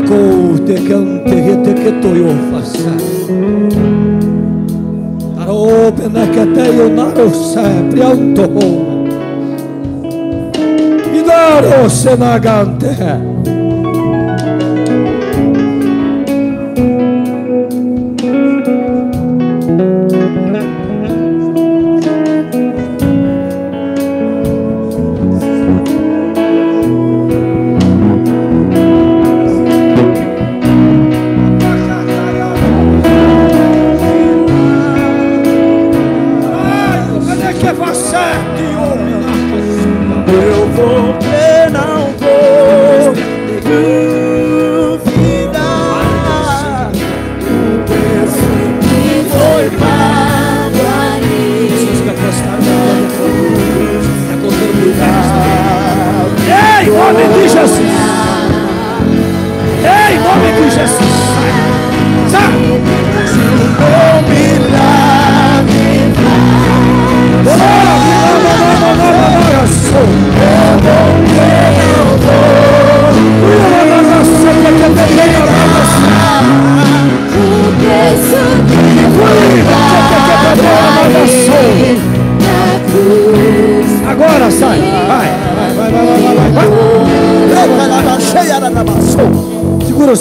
ko 0.07 0.59
te 0.67 0.75
kante 0.75 1.35
he 1.35 1.57
te 1.65 1.75
ke 1.75 1.93
toyo 2.03 2.31
pena 5.97 6.27
ke 6.35 6.45
te 6.55 6.67
yo 6.77 6.89
naro 6.89 7.31
sa 7.35 7.67
prianto 7.91 8.43
ho. 8.43 8.67
Idaro 11.19 11.91
senagante. 11.91 13.34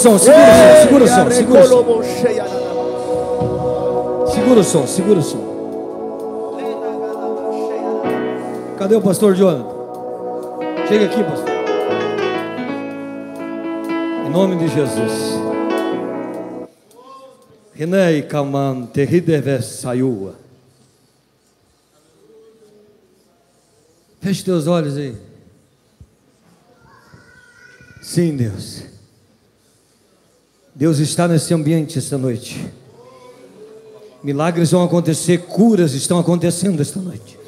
Som, 0.04 0.18
segura 0.18 0.44
o 0.44 0.48
som, 0.52 0.76
segura 0.84 1.04
o 1.04 1.08
som, 1.08 1.30
segura 1.32 1.60
o 1.62 1.66
som. 1.66 1.84
Segura 4.34 4.60
o 4.60 4.64
som, 4.64 4.86
segura 4.86 5.18
o 5.18 5.22
som. 5.22 5.54
Cadê 8.76 8.96
o 8.96 9.00
pastor 9.00 9.34
Jonathan? 9.34 9.72
Chega 10.86 11.06
aqui, 11.06 11.24
pastor. 11.24 11.48
Em 14.26 14.30
nome 14.30 14.56
de 14.56 14.68
Jesus. 14.68 15.40
Renei 17.72 18.20
Kaman 18.20 18.84
Terrideves 18.84 19.64
Sayua. 19.64 20.34
Feche 24.20 24.44
teus 24.44 24.66
olhos 24.66 24.98
aí. 24.98 25.16
Sim, 28.02 28.36
Deus. 28.36 28.93
Deus 30.74 30.98
está 30.98 31.28
nesse 31.28 31.54
ambiente 31.54 31.98
esta 31.98 32.18
noite. 32.18 32.68
Milagres 34.22 34.72
vão 34.72 34.82
acontecer, 34.82 35.38
curas 35.46 35.92
estão 35.92 36.18
acontecendo 36.18 36.80
esta 36.80 36.98
noite. 36.98 37.38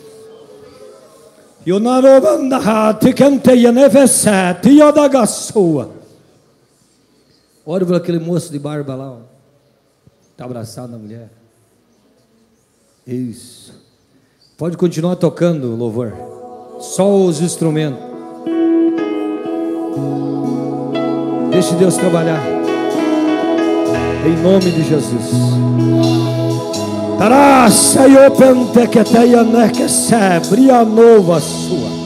Ore 7.65 7.85
por 7.85 7.97
aquele 7.97 8.21
moço 8.21 8.53
de 8.53 8.59
barba 8.61 8.95
lá, 8.95 9.19
está 10.31 10.45
abraçado 10.45 10.93
na 10.93 10.99
mulher. 10.99 11.29
Isso. 13.05 13.75
Pode 14.57 14.77
continuar 14.77 15.17
tocando 15.17 15.75
louvor. 15.75 16.13
Só 16.79 17.13
os 17.13 17.41
instrumentos. 17.41 18.05
Deixe 21.51 21.75
Deus 21.75 21.97
trabalhar 21.97 22.56
em 24.27 24.37
nome 24.43 24.71
de 24.71 24.83
Jesus. 24.83 25.57
Tarasa 27.19 28.09
e 28.09 28.27
opente 28.27 28.87
que 28.89 29.05
teia 29.05 29.43
neque 29.43 29.89
se 29.89 30.15
a 30.15 30.85
nova 30.85 31.41
sua. 31.41 32.06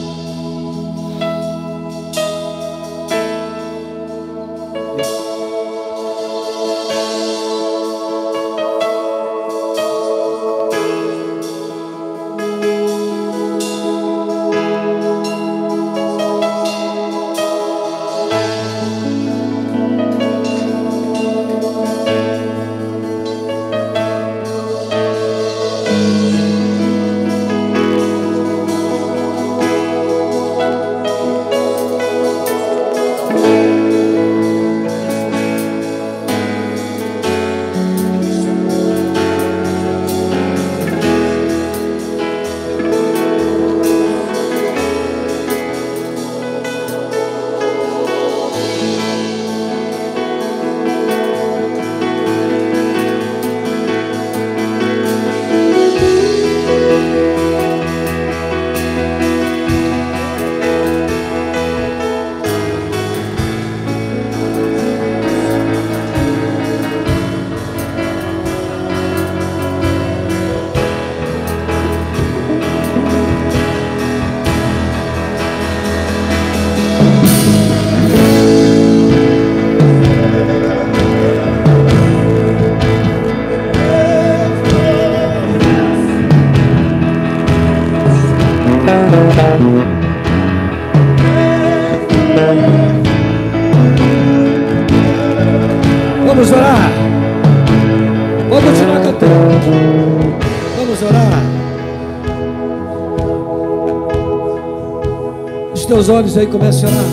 Olhos 106.11 106.37
aí 106.37 106.45
comecem 106.45 106.87
a 106.87 106.91
orar. 106.91 107.05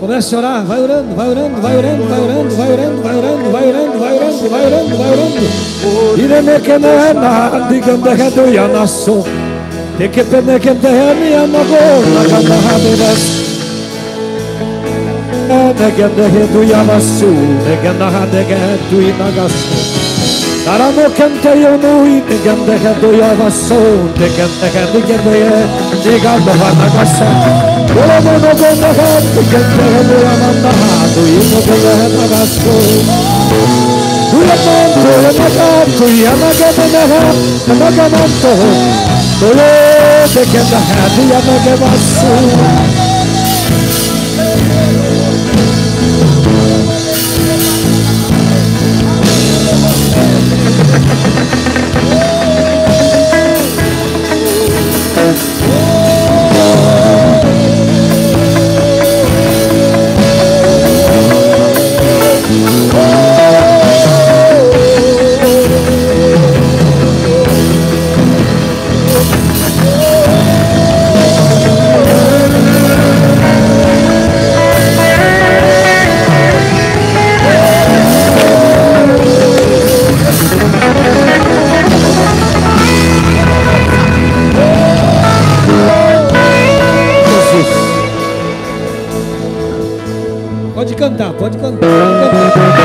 Comece 0.00 0.34
a 0.34 0.38
orar, 0.38 0.64
vai 0.64 0.80
orando, 0.80 1.14
vai 1.14 1.28
orando, 1.28 1.60
vai 1.60 1.76
orando, 1.76 2.08
vai 2.08 2.20
orando, 2.20 2.56
vai 2.56 2.72
orando, 2.72 3.02
vai 3.02 3.16
orando, 3.16 3.50
vai 3.52 3.68
orando, 3.68 3.98
vai 3.98 4.14
orando, 4.16 4.48
vai 4.50 4.66
orando, 4.66 4.96
vai 4.96 5.10
orando. 5.10 6.18
Irene 6.18 6.60
que 6.60 6.78
não 6.78 6.90
é 6.90 7.12
nada, 7.12 7.68
digamos 7.68 8.08
que 8.08 8.30
do 8.30 8.52
ya 8.52 8.68
naso. 8.68 9.24
Te 9.98 10.08
que 10.08 10.24
pene 10.24 10.58
que 10.58 10.74
te 10.74 10.86
é 10.86 11.14
minha 11.14 11.46
mago, 11.46 12.02
na 12.14 12.24
canta 12.28 12.54
raberas. 12.66 13.22
Ne 15.78 15.90
que 15.92 16.08
te 16.08 16.46
do 16.52 16.64
ya 16.64 16.82
naso, 16.82 17.30
ne 17.64 17.76
que 17.80 17.90
Saramo 20.64 21.10
cantaio 21.16 21.76
noi, 21.76 22.22
ne 22.24 22.40
ganda 22.40 22.78
canto 22.78 23.10
io 23.10 23.24
avasso, 23.24 23.74
ne 24.14 24.28
ganda 24.36 24.70
canto 24.70 24.98
io 24.98 25.16
avasso, 25.16 26.08
ne 26.08 26.18
ganda 26.20 26.52
vanno 26.52 26.84
avassa. 26.84 27.24
Volamo 27.92 28.30
no 28.30 28.54
ganda 28.54 28.94
canto, 28.94 29.42
ganda 29.50 29.82
canto 29.90 30.12
io 30.12 30.28
avannato, 30.30 31.20
io 31.26 31.42
no 31.50 31.60
ganda 31.66 31.90
canto 31.98 32.20
avasso. 32.22 32.70
Ulamanto, 34.32 35.08
ulamaganto, 35.18 36.04
yamagamanara, 36.06 37.32
amagamanto, 37.68 38.52
Ule, 39.42 39.70
ne 40.32 40.42
ganda 40.52 40.78
canto 40.86 41.20
io 41.22 41.36
amagavasso. 41.38 42.91
cantar, 91.02 91.32
pode 91.34 91.58
cantar. 91.58 91.80
Pode 91.80 92.52
cantar. 92.52 92.81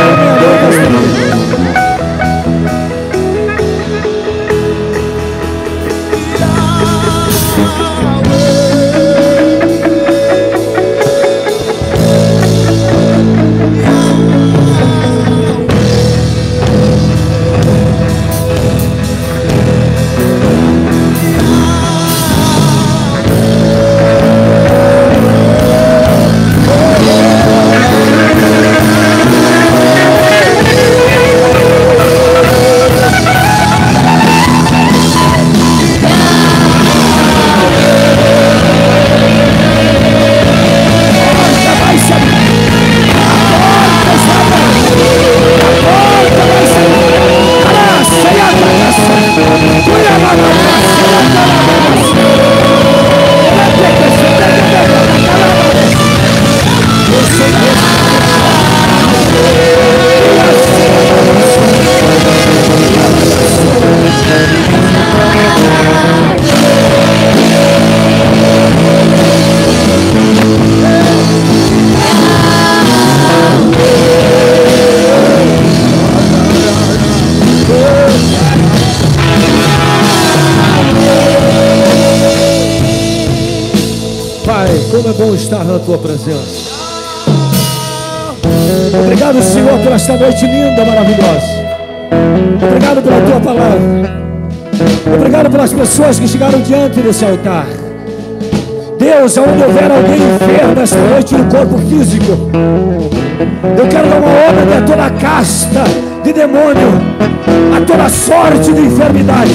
Noite 90.20 90.46
linda, 90.48 90.84
maravilhosa. 90.84 91.68
Obrigado 92.62 93.02
pela 93.04 93.22
tua 93.22 93.40
palavra. 93.40 94.18
Obrigado 95.16 95.50
pelas 95.52 95.74
pessoas 95.74 96.20
que 96.20 96.28
chegaram 96.28 96.60
diante 96.62 97.00
desse 97.02 97.24
altar. 97.24 97.68
Deus, 98.98 99.38
aonde 99.38 99.64
houver 99.64 99.92
alguém 99.92 100.16
enfermo 100.16 100.82
esta 100.82 100.98
noite 100.98 101.36
no 101.36 101.46
corpo 101.46 101.78
físico, 101.88 102.50
eu 103.78 103.88
quero 103.88 104.10
dar 104.10 104.18
uma 104.18 104.28
ordem 104.28 104.78
a 104.78 104.82
toda 104.82 105.10
casta 105.22 105.84
de 106.24 106.34
demônio, 106.34 106.90
a 107.76 107.86
toda 107.86 108.10
sorte 108.10 108.74
de 108.74 108.82
enfermidade. 108.82 109.54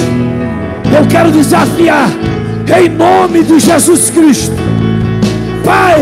Eu 0.97 1.07
quero 1.09 1.33
desafiar, 1.33 2.09
em 2.81 2.89
nome 2.89 3.43
de 3.43 3.59
Jesus 3.59 4.11
Cristo, 4.11 4.55
Pai, 5.65 6.01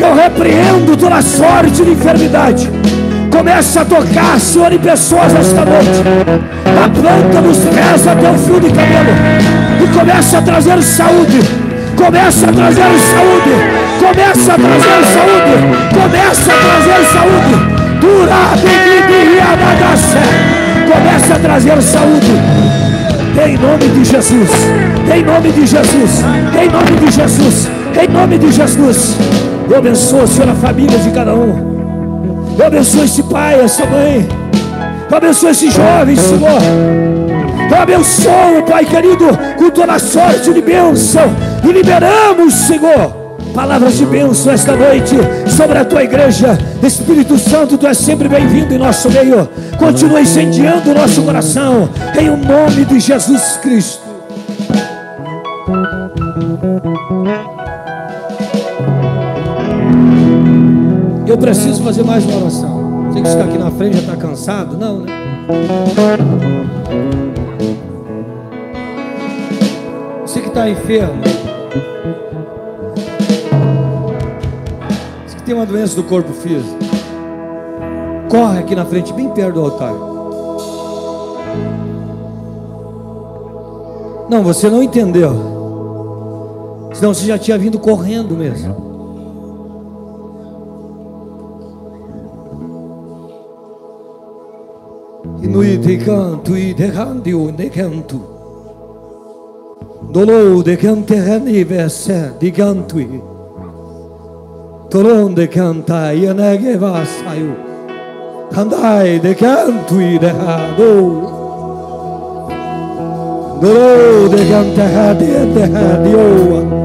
eu 0.00 0.14
repreendo 0.14 0.96
toda 0.96 1.20
sorte 1.20 1.84
de 1.84 1.90
enfermidade. 1.90 2.70
Começa 3.32 3.80
a 3.80 3.84
tocar, 3.86 4.38
Senhor, 4.38 4.72
em 4.72 4.78
pessoas 4.78 5.34
esta 5.34 5.64
noite. 5.64 6.02
Da 6.64 6.88
planta 6.88 7.40
dos 7.40 7.58
pés 7.64 8.06
até 8.06 8.30
o 8.30 8.38
fio 8.38 8.60
de 8.60 8.68
cabelo. 8.68 9.10
E 9.82 9.86
começa 9.88 10.38
a 10.38 10.42
trazer 10.42 10.82
saúde. 10.82 11.40
Começa 11.96 12.50
a 12.50 12.52
trazer 12.52 12.82
saúde. 12.82 13.82
Começa 13.98 14.52
a 14.52 14.56
trazer 14.56 15.00
saúde. 15.14 15.54
Começa 15.94 16.52
a 16.52 16.56
trazer 16.58 17.04
saúde. 17.10 17.54
Dura, 18.00 18.42
Começa 20.92 21.34
a 21.34 21.38
trazer 21.38 21.82
saúde. 21.82 22.32
Em 23.44 23.56
nome 23.56 23.88
de 23.88 24.04
Jesus. 24.04 24.50
Em 25.10 25.24
nome 25.24 25.52
de 25.52 25.66
Jesus. 25.66 26.24
Em 26.60 26.68
nome 26.68 27.00
de 27.00 27.10
Jesus. 27.10 27.70
Em 27.98 28.08
nome 28.08 28.38
de 28.38 28.52
Jesus. 28.52 29.16
Eu 29.70 29.78
abençoo, 29.78 30.26
Senhor, 30.26 30.50
a 30.50 30.54
família 30.54 30.98
de 30.98 31.10
cada 31.10 31.34
um. 31.34 31.71
Eu 32.58 32.66
abençoo 32.66 33.04
esse 33.04 33.22
pai, 33.22 33.60
essa 33.60 33.86
mãe. 33.86 34.28
Eu 35.10 35.16
abençoo 35.16 35.50
esse 35.50 35.70
jovem, 35.70 36.16
Senhor. 36.16 36.60
Eu 37.70 37.76
abençoo, 37.78 38.62
Pai 38.68 38.84
querido, 38.84 39.26
com 39.56 39.70
toda 39.70 39.94
a 39.94 39.98
sorte 39.98 40.52
de 40.52 40.60
bênção. 40.60 41.22
E 41.64 41.72
liberamos, 41.72 42.52
Senhor, 42.52 43.36
palavras 43.54 43.96
de 43.96 44.04
bênção 44.04 44.52
esta 44.52 44.76
noite 44.76 45.16
sobre 45.48 45.78
a 45.78 45.84
tua 45.84 46.02
igreja. 46.02 46.58
Espírito 46.82 47.38
Santo, 47.38 47.78
tu 47.78 47.86
és 47.86 47.96
sempre 47.96 48.28
bem-vindo 48.28 48.74
em 48.74 48.78
nosso 48.78 49.10
meio. 49.10 49.48
Continua 49.78 50.20
incendiando 50.20 50.90
o 50.90 50.94
nosso 50.94 51.22
coração. 51.22 51.88
Em 52.18 52.28
o 52.28 52.36
nome 52.36 52.84
de 52.84 53.00
Jesus 53.00 53.58
Cristo. 53.62 54.02
Eu 61.32 61.38
preciso 61.38 61.82
fazer 61.82 62.04
mais 62.04 62.26
uma 62.26 62.42
oração. 62.42 63.06
Você 63.06 63.22
que 63.22 63.26
está 63.26 63.44
aqui 63.44 63.56
na 63.56 63.70
frente 63.70 63.94
já 63.94 64.00
está 64.00 64.16
cansado? 64.16 64.76
Não, 64.76 64.98
né? 64.98 65.06
Você 70.26 70.42
que 70.42 70.48
está 70.48 70.68
enfermo. 70.68 71.22
Você 75.26 75.36
que 75.36 75.42
tem 75.42 75.54
uma 75.54 75.64
doença 75.64 75.96
do 75.96 76.02
corpo 76.04 76.34
físico. 76.34 76.76
Corre 78.28 78.58
aqui 78.58 78.74
na 78.74 78.84
frente, 78.84 79.10
bem 79.14 79.30
perto 79.30 79.54
do 79.54 79.60
altar. 79.62 79.94
Não, 84.28 84.42
você 84.42 84.68
não 84.68 84.82
entendeu. 84.82 85.32
Senão 86.92 87.14
você 87.14 87.24
já 87.24 87.38
tinha 87.38 87.56
vindo 87.56 87.78
correndo 87.78 88.36
mesmo. 88.36 88.91
Inui 95.42 95.76
de 95.78 95.98
canto 95.98 96.56
e 96.56 96.72
de 96.72 96.92
canto 96.92 97.52
de 97.52 97.68
canto. 97.68 98.20
Dolou 100.12 100.62
de 100.62 100.76
cante 100.76 101.14
reni 101.14 101.64
verse 101.64 102.34
de 102.38 102.52
canto. 102.52 102.96
Toron 104.88 105.34
de 105.34 105.48
canta 105.48 106.14
e 106.14 106.32
nege 106.32 106.76
vasaio. 106.76 107.56
Candai 108.52 109.18
de 109.18 109.34
canto 109.34 110.00
e 110.00 110.18
de 110.18 110.26
hado. 110.26 110.92
Dolou 113.60 114.28
de 114.28 114.44
canta 114.48 114.84
hadi 114.84 115.26
de 115.54 115.62
hadio. 115.62 116.82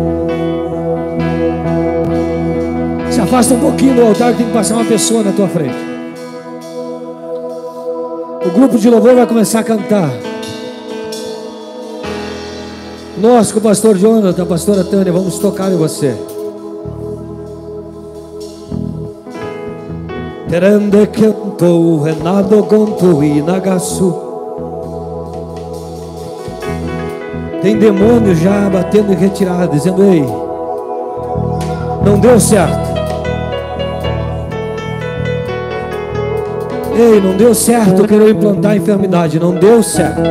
Se 3.11 3.21
afasta 3.21 3.53
um 3.53 3.59
pouquinho 3.59 3.95
do 3.95 4.01
altar 4.07 4.31
que 4.31 4.37
tem 4.37 4.47
que 4.47 4.53
passar 4.53 4.75
uma 4.75 4.85
pessoa 4.85 5.21
na 5.23 5.31
tua 5.31 5.47
frente. 5.47 5.96
O 8.47 8.49
grupo 8.49 8.79
de 8.79 8.89
louvor 8.89 9.13
vai 9.13 9.27
começar 9.27 9.59
a 9.59 9.63
cantar. 9.63 10.09
Nós, 13.17 13.51
com 13.51 13.59
o 13.59 13.61
pastor 13.61 13.97
Jonathan, 13.97 14.41
a 14.41 14.45
pastora 14.45 14.85
Tânia, 14.85 15.11
vamos 15.11 15.37
tocar 15.37 15.69
em 15.69 15.75
você. 15.75 16.15
Terende 20.47 21.07
canto, 21.07 22.03
Renato 22.03 22.63
conto 22.63 23.21
e 23.21 23.41
nagasu. 23.41 24.15
Tem 27.61 27.77
demônio 27.77 28.33
já 28.33 28.69
batendo 28.69 29.11
em 29.11 29.17
retirada, 29.17 29.67
dizendo: 29.67 30.01
Ei, 30.03 30.23
não 32.05 32.17
deu 32.17 32.39
certo. 32.39 32.86
Ei, 36.97 37.21
não 37.21 37.37
deu 37.37 37.53
certo 37.53 38.07
querer 38.07 38.31
implantar 38.31 38.71
a 38.71 38.75
enfermidade, 38.75 39.39
não 39.39 39.53
deu 39.53 39.83
certo. 39.83 40.21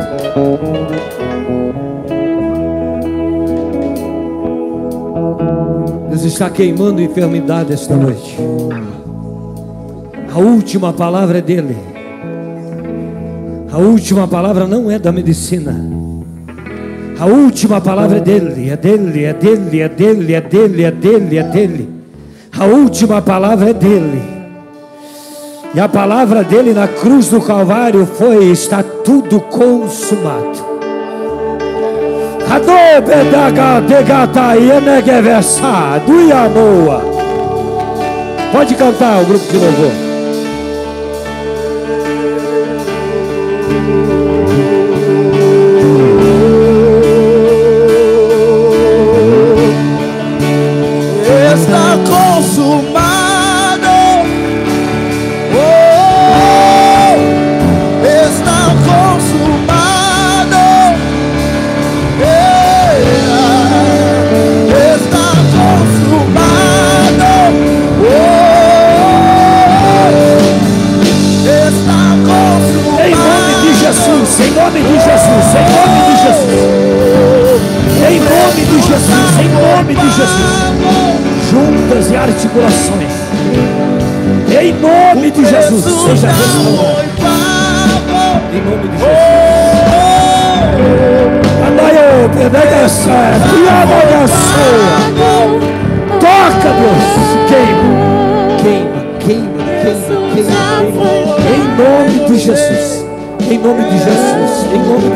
Deus 6.09 6.33
está 6.33 6.49
queimando 6.49 6.99
enfermidade 6.99 7.71
esta 7.71 7.95
noite. 7.95 8.35
A 10.33 10.39
última 10.39 10.91
palavra 10.91 11.37
é 11.37 11.41
dele. 11.41 11.77
A 13.71 13.77
última 13.77 14.27
palavra 14.27 14.65
não 14.65 14.89
é 14.89 14.99
da 14.99 15.11
medicina. 15.11 15.75
A 17.19 17.25
última 17.27 17.79
palavra 17.79 18.17
é 18.17 18.21
dele, 18.21 18.69
é 18.69 18.75
dele, 18.75 19.23
é 19.23 19.33
dele, 19.33 19.79
é 19.79 19.89
dele, 19.89 20.33
é 20.33 20.41
dele, 20.41 20.83
é 20.83 20.91
dele, 20.91 21.37
é 21.37 21.43
dele. 21.43 21.89
A 22.57 22.65
última 22.65 23.21
palavra 23.21 23.69
é 23.69 23.73
dele. 23.73 24.36
E 25.77 25.79
a 25.79 25.87
palavra 25.87 26.43
dele 26.43 26.73
na 26.73 26.87
cruz 26.87 27.27
do 27.27 27.39
Calvário 27.39 28.03
foi: 28.03 28.45
está 28.45 28.81
tudo 28.81 29.39
consumado. 29.39 30.57
Pode 38.51 38.73
cantar 38.73 39.21
o 39.21 39.25
grupo 39.25 39.45
de 39.45 39.57
louvor. 39.57 39.91
Nome 103.67 103.83
de 103.83 103.97
Jesus. 103.97 104.71
Em 104.73 104.79
nome 104.79 105.09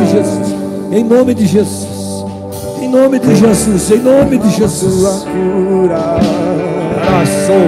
de 3.19 3.35
Jesus. 3.35 3.91
Em 3.91 3.99
nome 3.99 4.37
de 4.37 4.49
Jesus. 4.49 4.99
Tua 4.99 5.19
cura. 5.31 6.19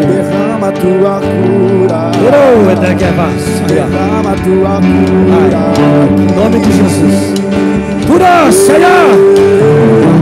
Derrama 0.08 0.72
tua 0.74 1.22
cura. 1.22 2.12
Derrama 3.68 4.36
tua 4.44 4.82
cura. 4.82 5.64
Em 6.20 6.36
nome 6.36 6.60
de 6.60 6.72
Jesus. 6.74 7.18
Cura, 8.06 8.52
Senhor. 8.52 9.10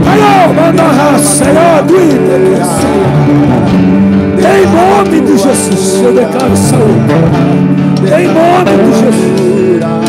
Senhor, 0.04 0.54
manda 0.54 0.84
Senhor, 1.18 1.82
Em 4.38 4.64
nome 4.66 5.20
de 5.20 5.38
Jesus, 5.38 6.02
eu 6.04 6.12
declaro 6.12 6.56
saúde. 6.56 7.14
Em 8.06 8.28
nome 8.28 8.72
de 8.84 8.92
Jesus. 9.00 10.01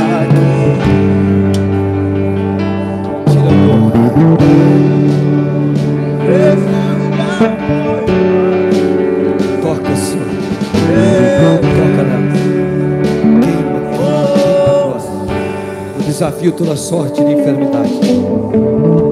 Desafio 16.13 16.51
toda 16.51 16.75
sorte 16.75 17.23
de 17.23 17.33
enfermidade. 17.33 17.91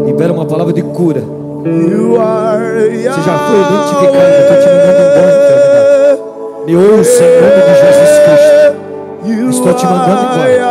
Libera 0.05 0.31
uma 0.31 0.45
palavra 0.45 0.71
de 0.71 0.83
cura. 0.83 1.21
Você 1.21 3.01
já 3.01 3.37
foi 3.39 3.59
identificado. 3.59 4.17
Eu 4.17 4.41
estou 4.41 4.57
te 4.61 4.67
mandando 4.69 5.01
embora. 5.09 5.31
Me 6.67 6.75
ouça 6.75 7.23
em 7.23 7.41
nome 7.41 7.61
de 7.65 7.73
Jesus 7.81 8.13
Cristo. 8.23 9.49
Estou 9.49 9.73
te 9.73 9.85
mandando 9.85 10.21
embora. 10.21 10.61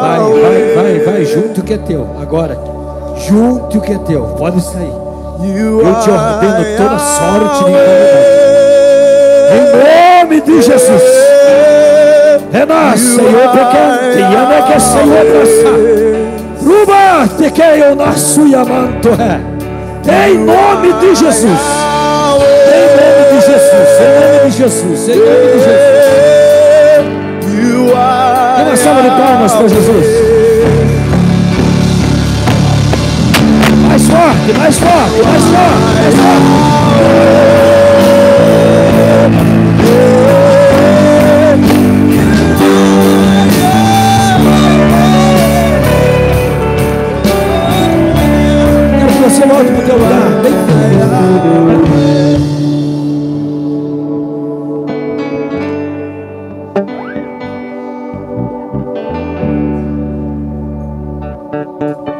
Vai, 0.00 0.18
vai, 0.40 0.74
vai, 0.74 0.98
vai, 0.98 1.24
junto 1.24 1.60
o 1.60 1.64
que 1.64 1.74
é 1.74 1.78
teu. 1.78 2.06
Agora, 2.20 2.58
junto 3.28 3.78
o 3.78 3.80
que 3.80 3.92
é 3.92 3.98
teu. 3.98 4.22
Pode 4.36 4.60
sair. 4.60 4.92
Eu 5.40 5.94
te 6.00 6.10
ordeno 6.10 6.64
toda 6.76 6.98
sorte 6.98 7.64
de 7.64 7.70
enfermidade. 7.70 8.26
Em 9.54 10.24
nome 10.24 10.40
de 10.40 10.62
Jesus. 10.62 11.35
Renasce, 12.52 13.16
Senhor, 13.16 13.50
pequente, 13.50 14.18
e 14.18 14.72
que 14.72 14.80
Senhor 14.80 15.20
abraçar. 15.20 15.78
Ruba, 16.60 17.28
te 17.36 17.50
que 17.50 17.94
nasço 17.94 18.46
e 18.46 18.54
amanto 18.54 19.10
é. 19.20 19.40
Em 20.28 20.38
nome 20.38 20.92
de 20.94 21.14
Jesus. 21.14 21.60
Em 22.72 22.86
nome 22.96 23.24
de 23.32 23.46
Jesus. 23.46 23.88
Em 24.00 24.10
nome 24.20 24.50
de 24.50 24.56
Jesus. 24.56 25.08
Em 25.08 25.16
nome 25.16 25.46
de 25.52 25.58
Jesus. 25.58 26.06
Uma 28.66 28.76
salva 28.76 29.02
de 29.02 29.08
palmas 29.08 29.52
para 29.52 29.68
Jesus. 29.68 30.26
mais 33.96 34.08
forte, 34.08 34.52
mais 34.58 34.78
forte, 34.78 35.22
mais 35.24 35.42
forte, 35.42 35.94
mais 36.02 36.14
forte. 36.14 36.86
forte 49.56 49.86
teu 49.86 49.96
lugar. 49.96 50.42
Bem. 50.42 50.52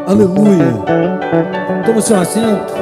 Aleluia. 0.06 0.72
Toma 1.84 1.98
o 1.98 2.02
seu 2.02 2.18
assento. 2.18 2.74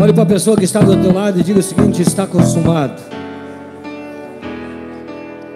Olhe 0.00 0.12
para 0.12 0.22
a 0.22 0.26
pessoa 0.26 0.56
que 0.56 0.64
está 0.64 0.80
do 0.80 0.96
teu 0.96 1.12
lado 1.12 1.38
e 1.38 1.42
diga 1.42 1.60
o 1.60 1.62
seguinte: 1.62 2.02
está 2.02 2.26
consumado. 2.26 3.00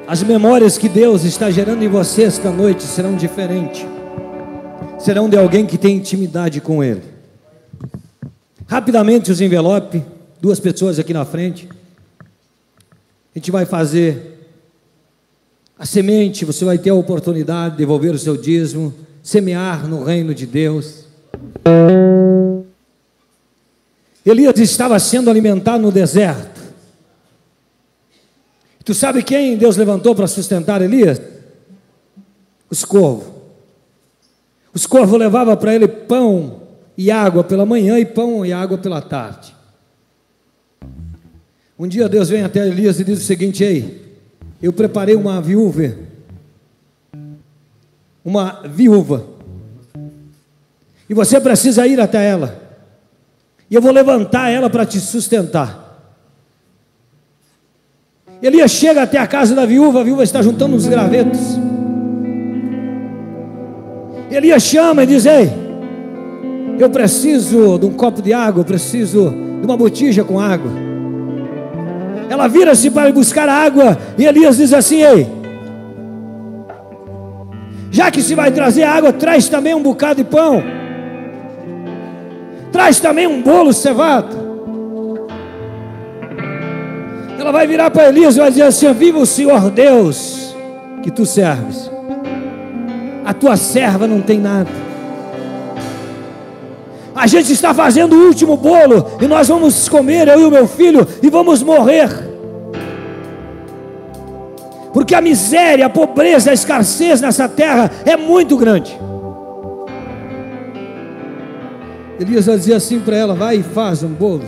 As 0.07 0.22
memórias 0.22 0.78
que 0.78 0.89
Deus 0.89 1.24
está 1.24 1.51
gerando 1.51 1.82
em 1.82 1.89
você 1.89 2.24
esta 2.24 2.51
noite 2.51 2.85
serão 2.85 3.16
diferentes. 3.16 3.93
Serão 5.05 5.28
de 5.28 5.36
alguém 5.36 5.66
que 5.66 5.76
tem 5.76 5.98
intimidade 5.98 6.62
com 6.62 6.82
Ele. 6.82 7.02
Rapidamente 8.66 9.30
os 9.30 9.38
envelopes, 9.38 10.00
duas 10.40 10.59
pessoas 10.59 10.98
aqui 10.98 11.12
na 11.12 11.26
frente. 11.26 11.68
A 12.20 13.38
gente 13.38 13.50
vai 13.50 13.66
fazer 13.66 14.48
a 15.78 15.84
semente, 15.84 16.46
você 16.46 16.64
vai 16.64 16.78
ter 16.78 16.88
a 16.88 16.94
oportunidade 16.94 17.72
de 17.72 17.78
devolver 17.78 18.14
o 18.14 18.18
seu 18.18 18.34
dízimo, 18.34 18.94
semear 19.22 19.86
no 19.86 20.05
reino 20.05 20.34
de 20.34 20.46
Deus. 20.46 21.05
Elias 24.24 24.59
estava 24.59 24.98
sendo 24.98 25.28
alimentado 25.28 25.82
no 25.82 25.92
deserto. 25.92 26.62
Tu 28.82 28.94
sabe 28.94 29.22
quem 29.22 29.59
Deus 29.59 29.76
levantou 29.76 30.14
para 30.14 30.26
sustentar 30.26 30.80
Elias? 30.80 31.20
Os 32.70 32.86
corvos. 32.86 33.34
Os 34.75 34.87
corvos 34.87 35.18
levavam 35.18 35.57
para 35.57 35.72
ele 35.72 35.87
pão 35.87 36.62
e 36.99 37.11
água 37.11 37.45
pela 37.45 37.64
manhã 37.64 37.97
e 37.99 38.05
pão 38.05 38.45
e 38.45 38.53
água 38.53 38.77
pela 38.77 39.01
tarde. 39.01 39.55
Um 41.79 41.87
dia 41.87 42.09
Deus 42.09 42.29
vem 42.29 42.43
até 42.43 42.66
Elias 42.66 42.99
e 42.99 43.05
diz 43.05 43.20
o 43.20 43.25
seguinte: 43.25 43.62
Ei, 43.62 44.18
eu 44.61 44.72
preparei 44.72 45.14
uma 45.14 45.41
viúva, 45.41 45.95
uma 48.25 48.62
viúva, 48.66 49.25
e 51.09 51.14
você 51.14 51.41
precisa 51.41 51.87
ir 51.87 52.01
até 52.01 52.29
ela, 52.29 52.61
e 53.70 53.75
eu 53.75 53.83
vou 53.83 53.93
levantar 53.93 54.51
ela 54.51 54.68
para 54.68 54.85
te 54.85 54.99
sustentar. 54.99 55.83
Elias 58.43 58.72
chega 58.72 59.03
até 59.03 59.18
a 59.18 59.27
casa 59.27 59.55
da 59.55 59.64
viúva, 59.64 60.01
a 60.01 60.05
viúva 60.05 60.22
está 60.22 60.43
juntando 60.43 60.77
uns 60.77 60.87
gravetos. 60.87 61.74
Elias 64.37 64.62
chama 64.62 65.03
e 65.05 65.07
diz: 65.07 65.26
Ei, 65.26 65.51
eu 66.78 66.91
preciso 66.91 67.78
de 67.78 67.87
um 67.87 67.93
copo 67.93 68.20
de 68.20 68.32
água, 68.32 68.61
eu 68.61 68.64
preciso 68.64 69.30
de 69.30 69.64
uma 69.64 69.76
botija 69.76 70.24
com 70.24 70.41
água. 70.41 70.70
Ela 72.28 72.49
vira-se 72.49 72.91
para 72.91 73.12
buscar 73.12 73.49
água 73.49 73.97
e 74.18 74.24
Elias 74.24 74.57
diz 74.57 74.72
assim: 74.72 75.03
Ei, 75.03 75.26
já 77.91 78.11
que 78.11 78.22
se 78.22 78.35
vai 78.35 78.51
trazer 78.51 78.82
água, 78.82 79.12
traz 79.12 79.49
também 79.49 79.74
um 79.74 79.82
bocado 79.82 80.16
de 80.16 80.24
pão, 80.24 80.62
traz 82.72 82.99
também 82.99 83.26
um 83.26 83.41
bolo 83.41 83.72
cevado. 83.72 84.45
Ela 87.39 87.53
vai 87.53 87.66
virar 87.66 87.91
para 87.91 88.09
Elias 88.09 88.37
e 88.37 88.41
vai 88.41 88.51
dizer 88.51 88.62
assim: 88.62 88.93
Viva 88.93 89.18
o 89.18 89.26
Senhor 89.26 89.70
Deus 89.70 90.57
que 91.03 91.11
tu 91.11 91.24
serves, 91.26 91.91
a 93.25 93.33
tua 93.33 93.57
serva 93.57 94.07
não 94.07 94.20
tem 94.20 94.39
nada. 94.39 94.70
A 97.14 97.27
gente 97.27 97.53
está 97.53 97.72
fazendo 97.72 98.14
o 98.16 98.27
último 98.27 98.57
bolo 98.57 99.07
e 99.20 99.27
nós 99.27 99.49
vamos 99.49 99.89
comer, 99.89 100.29
eu 100.29 100.41
e 100.41 100.45
o 100.45 100.51
meu 100.51 100.66
filho, 100.66 101.07
e 101.22 101.31
vamos 101.31 101.62
morrer. 101.62 102.09
Porque 104.93 105.14
a 105.14 105.20
miséria, 105.20 105.87
a 105.87 105.91
pobreza, 105.91 106.51
a 106.51 106.55
escassez 106.55 107.20
nessa 107.20 107.49
terra 107.49 107.91
é 108.05 108.16
muito 108.16 108.57
grande. 108.57 108.99
Elias 112.18 112.47
vai 112.47 112.57
dizer 112.57 112.75
assim 112.75 113.01
para 113.01 113.16
ela: 113.16 113.35
vai 113.35 113.57
e 113.57 113.62
faz 113.62 114.03
um 114.03 114.09
bolo. 114.09 114.45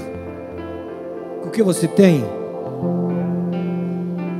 O 1.44 1.50
que 1.50 1.62
você 1.62 1.88
tem? 1.88 2.24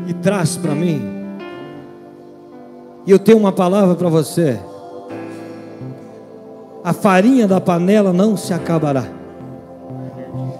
E 0.06 0.14
traz 0.14 0.56
para 0.56 0.74
mim. 0.74 1.15
E 3.06 3.10
eu 3.10 3.18
tenho 3.18 3.38
uma 3.38 3.52
palavra 3.52 3.94
para 3.94 4.08
você 4.08 4.58
a 6.86 6.92
farinha 6.92 7.48
da 7.48 7.60
panela 7.60 8.12
não 8.12 8.36
se 8.36 8.54
acabará, 8.54 9.06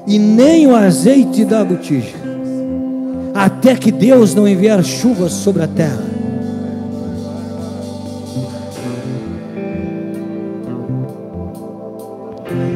e 0.09 0.19
nem 0.19 0.67
o 0.67 0.75
azeite 0.75 1.45
da 1.45 1.65
botija, 1.65 2.17
até 3.33 3.77
que 3.77 3.93
Deus 3.93 4.35
não 4.35 4.49
enviar 4.49 4.83
chuvas 4.83 5.31
sobre 5.31 5.63
a 5.63 5.69
terra. 5.69 6.03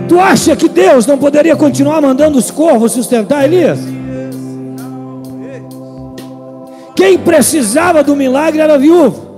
Tu 0.08 0.16
acha 0.16 0.54
que 0.54 0.68
Deus 0.68 1.04
não 1.04 1.18
poderia 1.18 1.56
continuar 1.56 2.00
mandando 2.00 2.38
os 2.38 2.52
corvos 2.52 2.92
sustentar 2.92 3.46
Elias? 3.46 3.80
Quem 6.94 7.18
precisava 7.18 8.04
do 8.04 8.14
milagre 8.14 8.60
era 8.60 8.78
viúvo. 8.78 9.29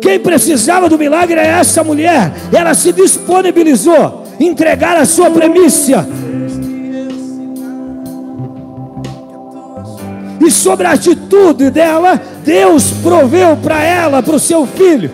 Quem 0.00 0.20
precisava 0.20 0.88
do 0.88 0.98
milagre 0.98 1.40
é 1.40 1.46
essa 1.46 1.82
mulher. 1.82 2.32
Ela 2.52 2.74
se 2.74 2.92
disponibilizou 2.92 4.24
entregar 4.38 4.96
a 4.96 5.06
sua 5.06 5.30
premissa. 5.30 6.06
E 10.40 10.50
sobre 10.50 10.86
a 10.86 10.92
atitude 10.92 11.70
dela, 11.70 12.20
Deus 12.44 12.90
proveu 13.02 13.56
para 13.56 13.82
ela, 13.82 14.22
para 14.22 14.36
o 14.36 14.40
seu 14.40 14.66
filho. 14.66 15.10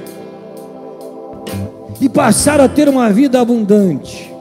E 2.01 2.09
passaram 2.09 2.65
a 2.65 2.69
ter 2.69 2.89
uma 2.89 3.11
vida 3.11 3.41
abundante. 3.41 4.33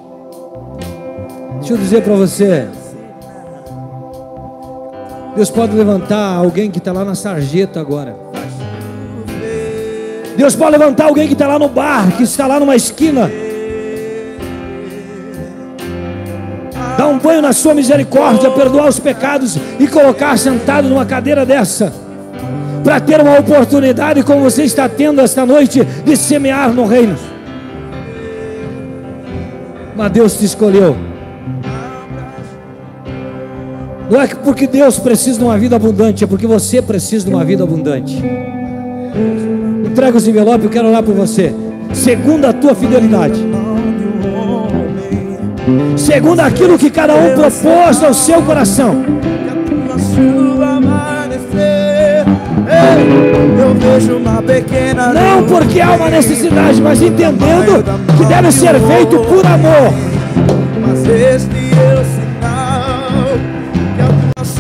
Deixa 1.60 1.74
eu 1.74 1.78
dizer 1.78 2.02
para 2.02 2.16
você. 2.16 2.68
Deus 5.40 5.50
pode 5.50 5.74
levantar 5.74 6.36
alguém 6.36 6.70
que 6.70 6.80
está 6.80 6.92
lá 6.92 7.06
na 7.06 7.16
sarjeta 7.16 7.80
agora. 7.80 8.14
Deus 10.36 10.54
pode 10.54 10.72
levantar 10.74 11.06
alguém 11.06 11.28
que 11.28 11.32
está 11.34 11.48
lá 11.48 11.58
no 11.58 11.70
bar, 11.70 12.12
que 12.18 12.24
está 12.24 12.46
lá 12.46 12.60
numa 12.60 12.76
esquina. 12.76 13.32
Dar 16.98 17.08
um 17.08 17.18
banho 17.18 17.42
na 17.42 17.54
sua 17.54 17.74
misericórdia, 17.74 18.52
perdoar 18.52 18.90
os 18.90 19.00
pecados 19.00 19.58
e 19.80 19.88
colocar 19.88 20.38
sentado 20.38 20.90
numa 20.90 21.06
cadeira 21.06 21.46
dessa. 21.46 21.94
Para 22.84 23.00
ter 23.00 23.22
uma 23.22 23.40
oportunidade, 23.40 24.22
como 24.24 24.42
você 24.42 24.64
está 24.64 24.90
tendo 24.90 25.22
esta 25.22 25.46
noite, 25.46 25.86
de 25.86 26.18
semear 26.18 26.74
no 26.74 26.86
reino. 26.86 27.18
Mas 29.96 30.12
Deus 30.12 30.38
te 30.38 30.44
escolheu. 30.44 31.09
Não 34.10 34.20
é 34.20 34.28
porque 34.28 34.66
Deus 34.66 34.98
precisa 34.98 35.38
de 35.38 35.46
uma 35.46 35.58
vida 35.58 35.76
abundante, 35.76 36.24
é 36.24 36.28
porque 36.28 36.48
você 36.48 36.82
precisa 36.82 37.26
de 37.26 37.32
uma 37.32 37.46
vida 37.46 37.64
abundante. 37.64 38.22
Entrega 39.86 40.18
os 40.18 40.28
envelopes, 40.28 40.64
eu 40.64 40.70
quero 40.70 40.88
orar 40.88 41.04
por 41.04 41.14
você. 41.14 41.54
Segundo 41.94 42.46
a 42.46 42.54
tua 42.54 42.74
fidelidade. 42.74 43.40
Segundo 45.96 46.40
aquilo 46.40 46.78
que 46.78 46.90
cada 46.90 47.16
um 47.16 47.36
propôs 47.36 48.04
ao 48.04 48.14
seu 48.14 48.42
coração. 48.42 49.06
Não 55.14 55.44
porque 55.46 55.82
há 55.82 55.92
uma 55.92 56.10
necessidade, 56.10 56.82
mas 56.82 57.02
entendendo 57.02 57.84
que 58.18 58.26
deve 58.26 58.52
ser 58.52 58.80
feito 58.80 59.20
por 59.20 59.46
amor. 59.46 59.94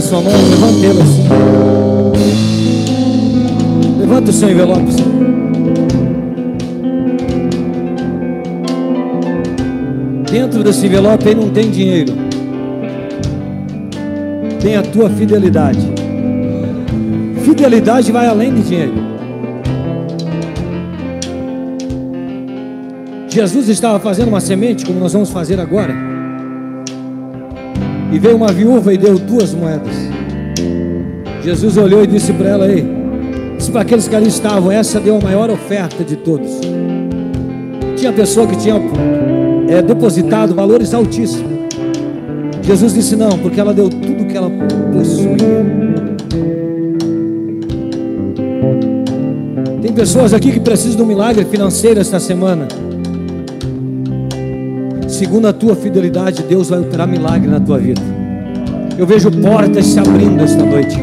na 0.00 0.06
sua 0.06 0.20
mão, 0.22 0.32
levante 0.32 0.86
ele 0.86 1.02
assim. 1.02 1.28
Levante 3.98 4.30
o 4.30 4.32
seu 4.32 4.50
envelope. 4.50 4.92
Dentro 10.30 10.64
desse 10.64 10.86
envelope 10.86 11.28
aí 11.28 11.34
não 11.34 11.50
tem 11.50 11.70
dinheiro. 11.70 12.14
Tem 14.62 14.76
a 14.76 14.82
tua 14.82 15.10
fidelidade. 15.10 15.86
Fidelidade 17.42 18.10
vai 18.10 18.26
além 18.26 18.54
de 18.54 18.62
dinheiro. 18.62 18.94
Jesus 23.28 23.68
estava 23.68 24.00
fazendo 24.00 24.28
uma 24.28 24.40
semente, 24.40 24.86
como 24.86 24.98
nós 24.98 25.12
vamos 25.12 25.28
fazer 25.30 25.60
agora. 25.60 26.09
E 28.12 28.18
veio 28.18 28.36
uma 28.36 28.52
viúva 28.52 28.92
e 28.92 28.98
deu 28.98 29.18
duas 29.18 29.54
moedas. 29.54 29.94
Jesus 31.42 31.76
olhou 31.76 32.02
e 32.02 32.06
disse 32.06 32.32
para 32.32 32.48
ela: 32.48 32.68
Ei, 32.68 32.84
disse 33.56 33.70
para 33.70 33.82
aqueles 33.82 34.08
que 34.08 34.16
ali 34.16 34.28
estavam: 34.28 34.70
Essa 34.70 34.98
deu 35.00 35.16
a 35.16 35.20
maior 35.20 35.50
oferta 35.50 36.02
de 36.02 36.16
todos. 36.16 36.50
Tinha 37.96 38.12
pessoa 38.12 38.46
que 38.46 38.56
tinha 38.56 38.80
é, 39.68 39.80
depositado 39.80 40.54
valores 40.54 40.92
altíssimos. 40.92 41.50
Jesus 42.62 42.94
disse: 42.94 43.16
Não, 43.16 43.38
porque 43.38 43.60
ela 43.60 43.72
deu 43.72 43.88
tudo 43.88 44.26
que 44.26 44.36
ela 44.36 44.50
possuía. 44.92 45.90
Tem 49.80 49.92
pessoas 49.92 50.34
aqui 50.34 50.52
que 50.52 50.60
precisam 50.60 50.96
de 50.96 51.02
um 51.02 51.06
milagre 51.06 51.44
financeiro 51.44 52.00
esta 52.00 52.18
semana. 52.18 52.68
Segundo 55.20 55.48
a 55.48 55.52
tua 55.52 55.76
fidelidade, 55.76 56.42
Deus 56.44 56.70
vai 56.70 56.80
operar 56.80 57.06
milagre 57.06 57.46
na 57.46 57.60
tua 57.60 57.76
vida. 57.76 58.00
Eu 58.96 59.06
vejo 59.06 59.30
portas 59.30 59.84
se 59.84 59.98
abrindo 59.98 60.42
esta 60.42 60.64
noite. 60.64 60.96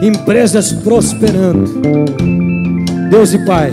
Empresas 0.00 0.70
prosperando. 0.74 1.64
Deus 3.10 3.34
e 3.34 3.44
Pai, 3.44 3.72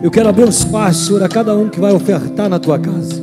eu 0.00 0.12
quero 0.12 0.28
abrir 0.28 0.44
um 0.44 0.48
espaço, 0.48 1.06
Senhor, 1.06 1.24
a 1.24 1.28
cada 1.28 1.52
um 1.56 1.68
que 1.68 1.80
vai 1.80 1.92
ofertar 1.92 2.48
na 2.48 2.60
tua 2.60 2.78
casa. 2.78 3.20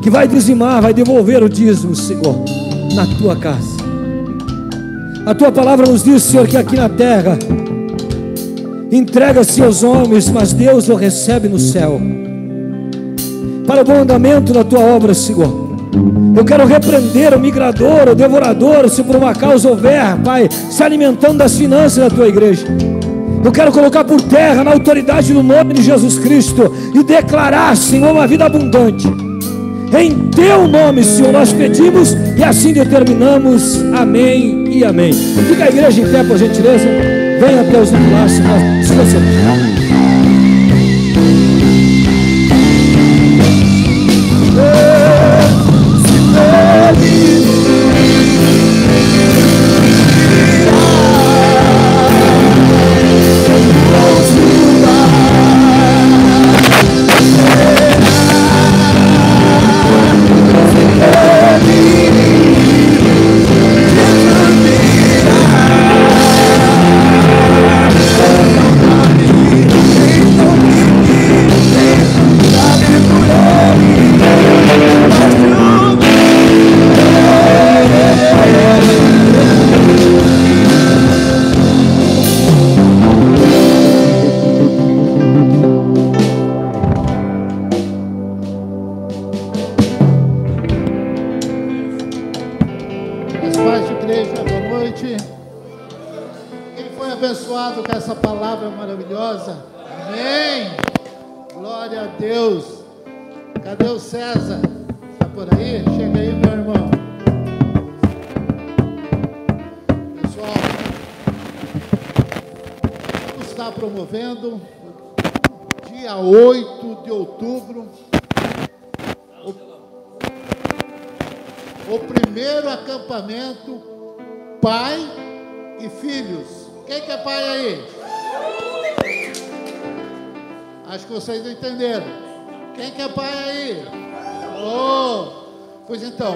Que 0.00 0.08
vai 0.08 0.26
dizimar, 0.26 0.80
vai 0.80 0.94
devolver 0.94 1.42
o 1.42 1.50
dízimo, 1.50 1.94
Senhor, 1.94 2.42
na 2.94 3.06
tua 3.18 3.36
casa. 3.36 3.76
A 5.26 5.34
tua 5.34 5.52
palavra 5.52 5.86
nos 5.86 6.02
diz, 6.02 6.22
Senhor, 6.22 6.48
que 6.48 6.56
aqui 6.56 6.76
na 6.76 6.88
terra 6.88 7.38
entrega-se 8.90 9.62
aos 9.62 9.82
homens, 9.82 10.30
mas 10.30 10.54
Deus 10.54 10.88
o 10.88 10.94
recebe 10.94 11.50
no 11.50 11.58
céu. 11.58 12.00
Para 13.72 13.80
o 13.80 13.84
bom 13.86 14.02
andamento 14.02 14.52
da 14.52 14.62
tua 14.62 14.80
obra, 14.80 15.14
Senhor. 15.14 15.70
Eu 16.36 16.44
quero 16.44 16.66
repreender 16.66 17.32
o 17.34 17.40
migrador, 17.40 18.10
o 18.10 18.14
devorador, 18.14 18.86
se 18.90 19.02
por 19.02 19.16
uma 19.16 19.34
causa 19.34 19.66
houver, 19.66 20.14
Pai, 20.22 20.46
se 20.50 20.82
alimentando 20.82 21.38
das 21.38 21.56
finanças 21.56 21.96
da 21.96 22.10
tua 22.10 22.28
igreja. 22.28 22.66
Eu 23.42 23.50
quero 23.50 23.72
colocar 23.72 24.04
por 24.04 24.20
terra, 24.20 24.62
na 24.62 24.72
autoridade 24.72 25.32
do 25.32 25.42
nome 25.42 25.72
de 25.72 25.82
Jesus 25.82 26.18
Cristo, 26.18 26.70
e 26.94 27.02
declarar, 27.02 27.74
Senhor, 27.74 28.12
uma 28.12 28.26
vida 28.26 28.44
abundante. 28.44 29.08
Em 29.98 30.28
teu 30.28 30.68
nome, 30.68 31.02
Senhor, 31.02 31.32
nós 31.32 31.50
pedimos 31.50 32.14
e 32.36 32.44
assim 32.44 32.74
determinamos. 32.74 33.82
Amém 33.94 34.68
e 34.68 34.84
amém. 34.84 35.14
Fica 35.14 35.64
a 35.64 35.68
igreja 35.68 35.98
em 35.98 36.12
pé, 36.12 36.22
por 36.22 36.36
gentileza. 36.36 36.84
Venha 37.40 37.62
até 37.62 37.80
os 37.80 37.90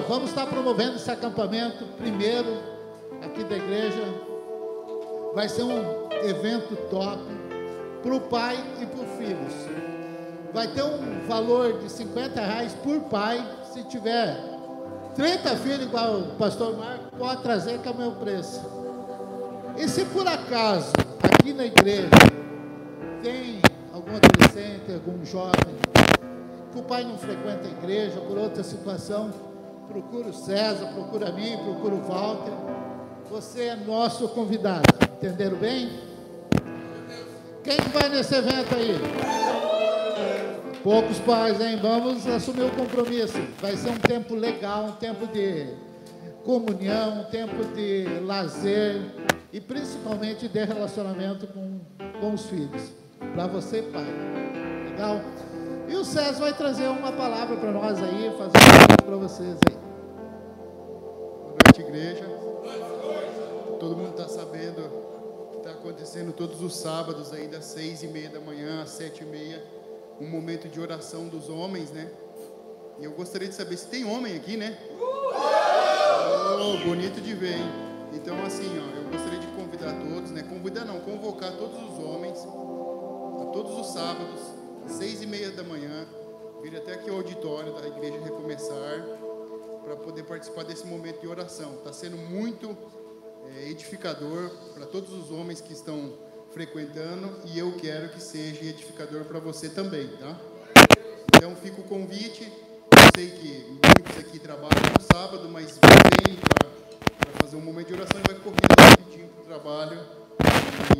laços, 0.09 0.31
se 0.31 1.05
você 1.05 1.11
acampamento 1.11 1.85
primeiro 1.99 2.77
aqui 3.23 3.45
da 3.45 3.57
igreja. 3.57 4.03
Vai 5.35 5.49
ser 5.49 5.63
um 5.63 6.09
evento 6.25 6.77
top 6.89 7.23
para 8.03 8.15
o 8.15 8.21
pai 8.21 8.57
e 8.81 8.87
para 8.87 9.05
os 9.05 9.11
filhos. 9.19 9.55
Vai 10.53 10.69
ter 10.69 10.83
um 10.83 11.27
valor 11.27 11.81
de 11.81 11.91
50 11.91 12.41
reais 12.41 12.73
por 12.83 13.01
pai. 13.03 13.45
Se 13.73 13.85
tiver 13.85 14.37
30 15.15 15.57
filhos, 15.57 15.83
igual 15.83 16.21
o 16.21 16.37
pastor 16.37 16.77
Marco, 16.77 17.17
pode 17.19 17.43
trazer 17.43 17.79
que 17.81 17.89
é 17.89 17.91
o 17.91 17.97
meu 17.97 18.13
preço. 18.13 18.63
E 19.77 19.87
se 19.89 20.05
por 20.07 20.27
acaso 20.27 20.93
aqui 21.23 21.53
na 21.53 21.67
igreja 21.67 22.09
tem 23.23 23.61
algum 23.93 24.13
adolescente, 24.17 24.93
algum 24.93 25.23
jovem, 25.25 25.77
que 26.73 26.79
o 26.79 26.83
pai 26.83 27.05
não 27.05 27.19
frequenta 27.19 27.67
a 27.67 27.71
igreja 27.71 28.21
por 28.21 28.39
outra 28.39 28.63
situação, 28.63 29.31
procura 29.89 30.29
o 30.29 30.33
César, 30.33 30.87
procura 30.95 31.33
mim, 31.33 31.57
procura 31.59 31.95
o 31.95 32.03
Walter. 32.03 32.53
Você 33.31 33.65
é 33.65 33.77
nosso 33.77 34.29
convidado. 34.29 34.85
Entenderam 35.17 35.57
bem? 35.57 35.91
Quem 37.63 37.79
vai 37.93 38.09
nesse 38.09 38.35
evento 38.35 38.75
aí? 38.75 38.95
Poucos 40.83 41.19
pais, 41.19 41.61
hein? 41.61 41.79
Vamos 41.83 42.27
assumir 42.27 42.63
o 42.63 42.71
compromisso. 42.71 43.39
Vai 43.61 43.77
ser 43.77 43.91
um 43.91 43.99
tempo 43.99 44.35
legal, 44.35 44.85
um 44.85 44.93
tempo 44.93 45.27
de 45.27 45.67
comunhão, 46.45 47.23
um 47.23 47.25
tempo 47.25 47.65
de 47.75 48.05
lazer 48.25 49.03
e 49.53 49.61
principalmente 49.61 50.47
de 50.47 50.65
relacionamento 50.65 51.49
com, 51.49 51.81
com 52.21 52.35
os 52.35 52.47
filhos. 52.47 52.93
Para 53.35 53.49
você, 53.49 53.83
pai. 53.83 54.07
Legal? 54.89 55.21
E 55.89 55.95
o 55.95 56.05
César 56.05 56.41
vai 56.41 56.53
trazer 56.53 56.89
uma 56.89 57.13
palavra 57.13 57.57
para 57.57 57.71
nós 57.71 58.03
aí, 58.03 58.35
fazer 58.37 58.59
uma 58.59 58.97
para 59.05 59.17
vocês 59.17 59.57
aí. 59.69 59.77
Boa 61.45 61.57
noite, 61.65 61.81
igreja. 61.81 62.25
Todo 63.79 63.97
mundo 63.97 64.11
está 64.11 64.29
sabendo 64.29 64.91
que 65.53 65.59
está 65.59 65.71
acontecendo 65.71 66.33
todos 66.33 66.61
os 66.61 66.75
sábados 66.77 67.33
aí 67.33 67.47
das 67.47 67.67
seis 67.67 68.03
e 68.03 68.09
meia 68.09 68.29
da 68.29 68.41
manhã 68.41 68.83
às 68.83 68.91
sete 68.91 69.23
e 69.23 69.27
meia, 69.27 69.63
um 70.21 70.29
momento 70.29 70.69
de 70.69 70.81
oração 70.81 71.29
dos 71.29 71.49
homens, 71.49 71.93
né? 71.93 72.11
E 72.99 73.05
eu 73.05 73.13
gostaria 73.13 73.47
de 73.47 73.55
saber 73.55 73.77
se 73.77 73.87
tem 73.87 74.05
homem 74.05 74.35
aqui, 74.35 74.57
né? 74.57 74.77
Oh, 76.59 76.77
bonito 76.85 77.21
de 77.21 77.33
ver, 77.33 77.59
hein? 77.59 77.71
Então, 78.13 78.35
assim, 78.45 78.69
ó, 78.77 78.97
eu 78.97 79.05
gostaria 79.09 79.39
de 79.39 79.47
convidar 79.49 79.93
todos, 79.93 80.33
né? 80.33 80.43
Convidar 80.43 80.85
não, 80.85 80.99
convocar 80.99 81.53
todos 81.53 81.79
os 81.79 82.05
homens 82.05 82.45
a 83.41 83.45
todos 83.53 83.79
os 83.79 83.87
sábados 83.93 84.66
seis 84.87 85.23
e 85.23 85.27
meia 85.27 85.51
da 85.51 85.63
manhã, 85.63 86.07
vir 86.63 86.77
até 86.77 86.95
aqui 86.95 87.11
ao 87.11 87.17
auditório 87.17 87.73
da 87.75 87.87
Igreja 87.87 88.19
Recomeçar, 88.23 89.05
para 89.85 89.97
poder 89.97 90.25
participar 90.25 90.65
desse 90.65 90.87
momento 90.87 91.21
de 91.21 91.29
oração. 91.29 91.75
Está 91.75 91.93
sendo 91.93 92.17
muito 92.17 92.77
é, 93.55 93.69
edificador 93.71 94.51
para 94.75 94.87
todos 94.87 95.13
os 95.13 95.31
homens 95.31 95.61
que 95.61 95.73
estão 95.73 96.15
frequentando 96.51 97.41
e 97.45 97.59
eu 97.59 97.73
quero 97.77 98.09
que 98.09 98.21
seja 98.21 98.65
edificador 98.65 99.25
para 99.25 99.39
você 99.39 99.69
também, 99.69 100.09
tá? 100.17 100.41
Então 101.37 101.55
fica 101.55 101.81
o 101.81 101.85
convite. 101.85 102.45
Eu 102.45 103.11
sei 103.15 103.31
que 103.31 103.79
muitos 103.85 104.19
aqui 104.19 104.39
trabalham 104.39 104.83
no 104.93 105.03
sábado, 105.03 105.49
mas 105.49 105.79
vem 106.25 106.37
para 106.37 107.43
fazer 107.43 107.57
um 107.57 107.61
momento 107.61 107.89
de 107.89 107.95
oração 107.95 108.21
e 108.21 108.33
vai 108.33 108.41
correndo 108.41 108.91
rapidinho 108.91 109.29
pro 109.29 109.45
trabalho. 109.45 110.01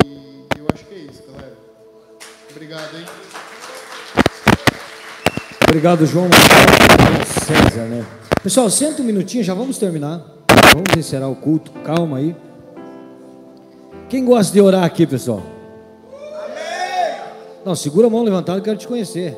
E 0.05 0.45
eu 0.57 0.67
acho 0.73 0.85
que 0.85 0.93
é 0.93 0.99
isso, 0.99 1.23
galera. 1.23 1.57
Obrigado, 2.51 2.97
hein? 2.97 3.05
Obrigado, 5.77 6.07
João 6.07 6.27
César, 7.45 7.83
né? 7.83 8.03
Pessoal, 8.41 8.67
senta 8.67 9.03
um 9.03 9.05
minutinho, 9.05 9.43
já 9.43 9.53
vamos 9.53 9.77
terminar. 9.77 10.25
Vamos 10.73 10.97
encerrar 10.97 11.29
o 11.29 11.35
culto, 11.35 11.69
calma 11.83 12.17
aí. 12.17 12.35
Quem 14.09 14.25
gosta 14.25 14.51
de 14.51 14.59
orar 14.59 14.83
aqui, 14.83 15.05
pessoal? 15.05 15.43
Amém. 16.11 17.21
Não, 17.63 17.75
segura 17.75 18.07
a 18.07 18.09
mão 18.09 18.23
levantada, 18.23 18.57
eu 18.57 18.63
quero 18.63 18.75
te 18.75 18.87
conhecer. 18.87 19.37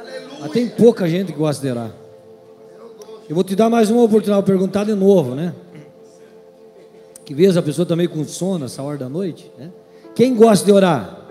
Aleluia. 0.00 0.48
tem 0.48 0.66
pouca 0.66 1.06
gente 1.06 1.34
que 1.34 1.38
gosta 1.38 1.62
de 1.62 1.70
orar. 1.70 1.90
Eu 3.28 3.34
vou 3.34 3.44
te 3.44 3.54
dar 3.54 3.68
mais 3.68 3.90
uma 3.90 4.02
oportunidade 4.02 4.40
de 4.40 4.46
perguntar 4.46 4.84
de 4.84 4.94
novo, 4.94 5.34
né? 5.34 5.52
Que 7.22 7.34
vez 7.34 7.54
a 7.58 7.62
pessoa 7.62 7.82
está 7.82 7.94
meio 7.94 8.08
com 8.08 8.24
sono 8.24 8.64
essa 8.64 8.82
hora 8.82 8.96
da 8.96 9.10
noite, 9.10 9.52
né? 9.58 9.68
Quem 10.14 10.34
gosta 10.34 10.64
de 10.64 10.72
orar? 10.72 11.23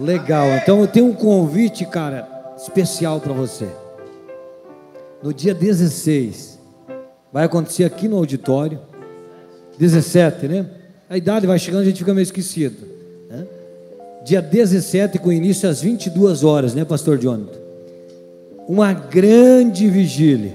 Legal, 0.00 0.48
então 0.50 0.80
eu 0.80 0.86
tenho 0.86 1.06
um 1.06 1.14
convite, 1.14 1.84
cara, 1.84 2.28
especial 2.56 3.20
para 3.20 3.32
você. 3.32 3.68
No 5.22 5.34
dia 5.34 5.52
16, 5.52 6.58
vai 7.32 7.44
acontecer 7.44 7.84
aqui 7.84 8.06
no 8.06 8.16
auditório, 8.16 8.78
17, 9.78 10.46
né? 10.46 10.66
A 11.10 11.16
idade 11.16 11.46
vai 11.46 11.58
chegando, 11.58 11.82
a 11.82 11.84
gente 11.84 11.98
fica 11.98 12.14
meio 12.14 12.22
esquecido. 12.22 12.86
Né? 13.28 13.46
Dia 14.24 14.40
17, 14.40 15.18
com 15.18 15.32
início 15.32 15.68
às 15.68 15.80
22 15.80 16.44
horas, 16.44 16.74
né, 16.74 16.84
Pastor 16.84 17.18
Jonathan? 17.18 17.58
Uma 18.68 18.92
grande 18.92 19.88
vigília. 19.88 20.54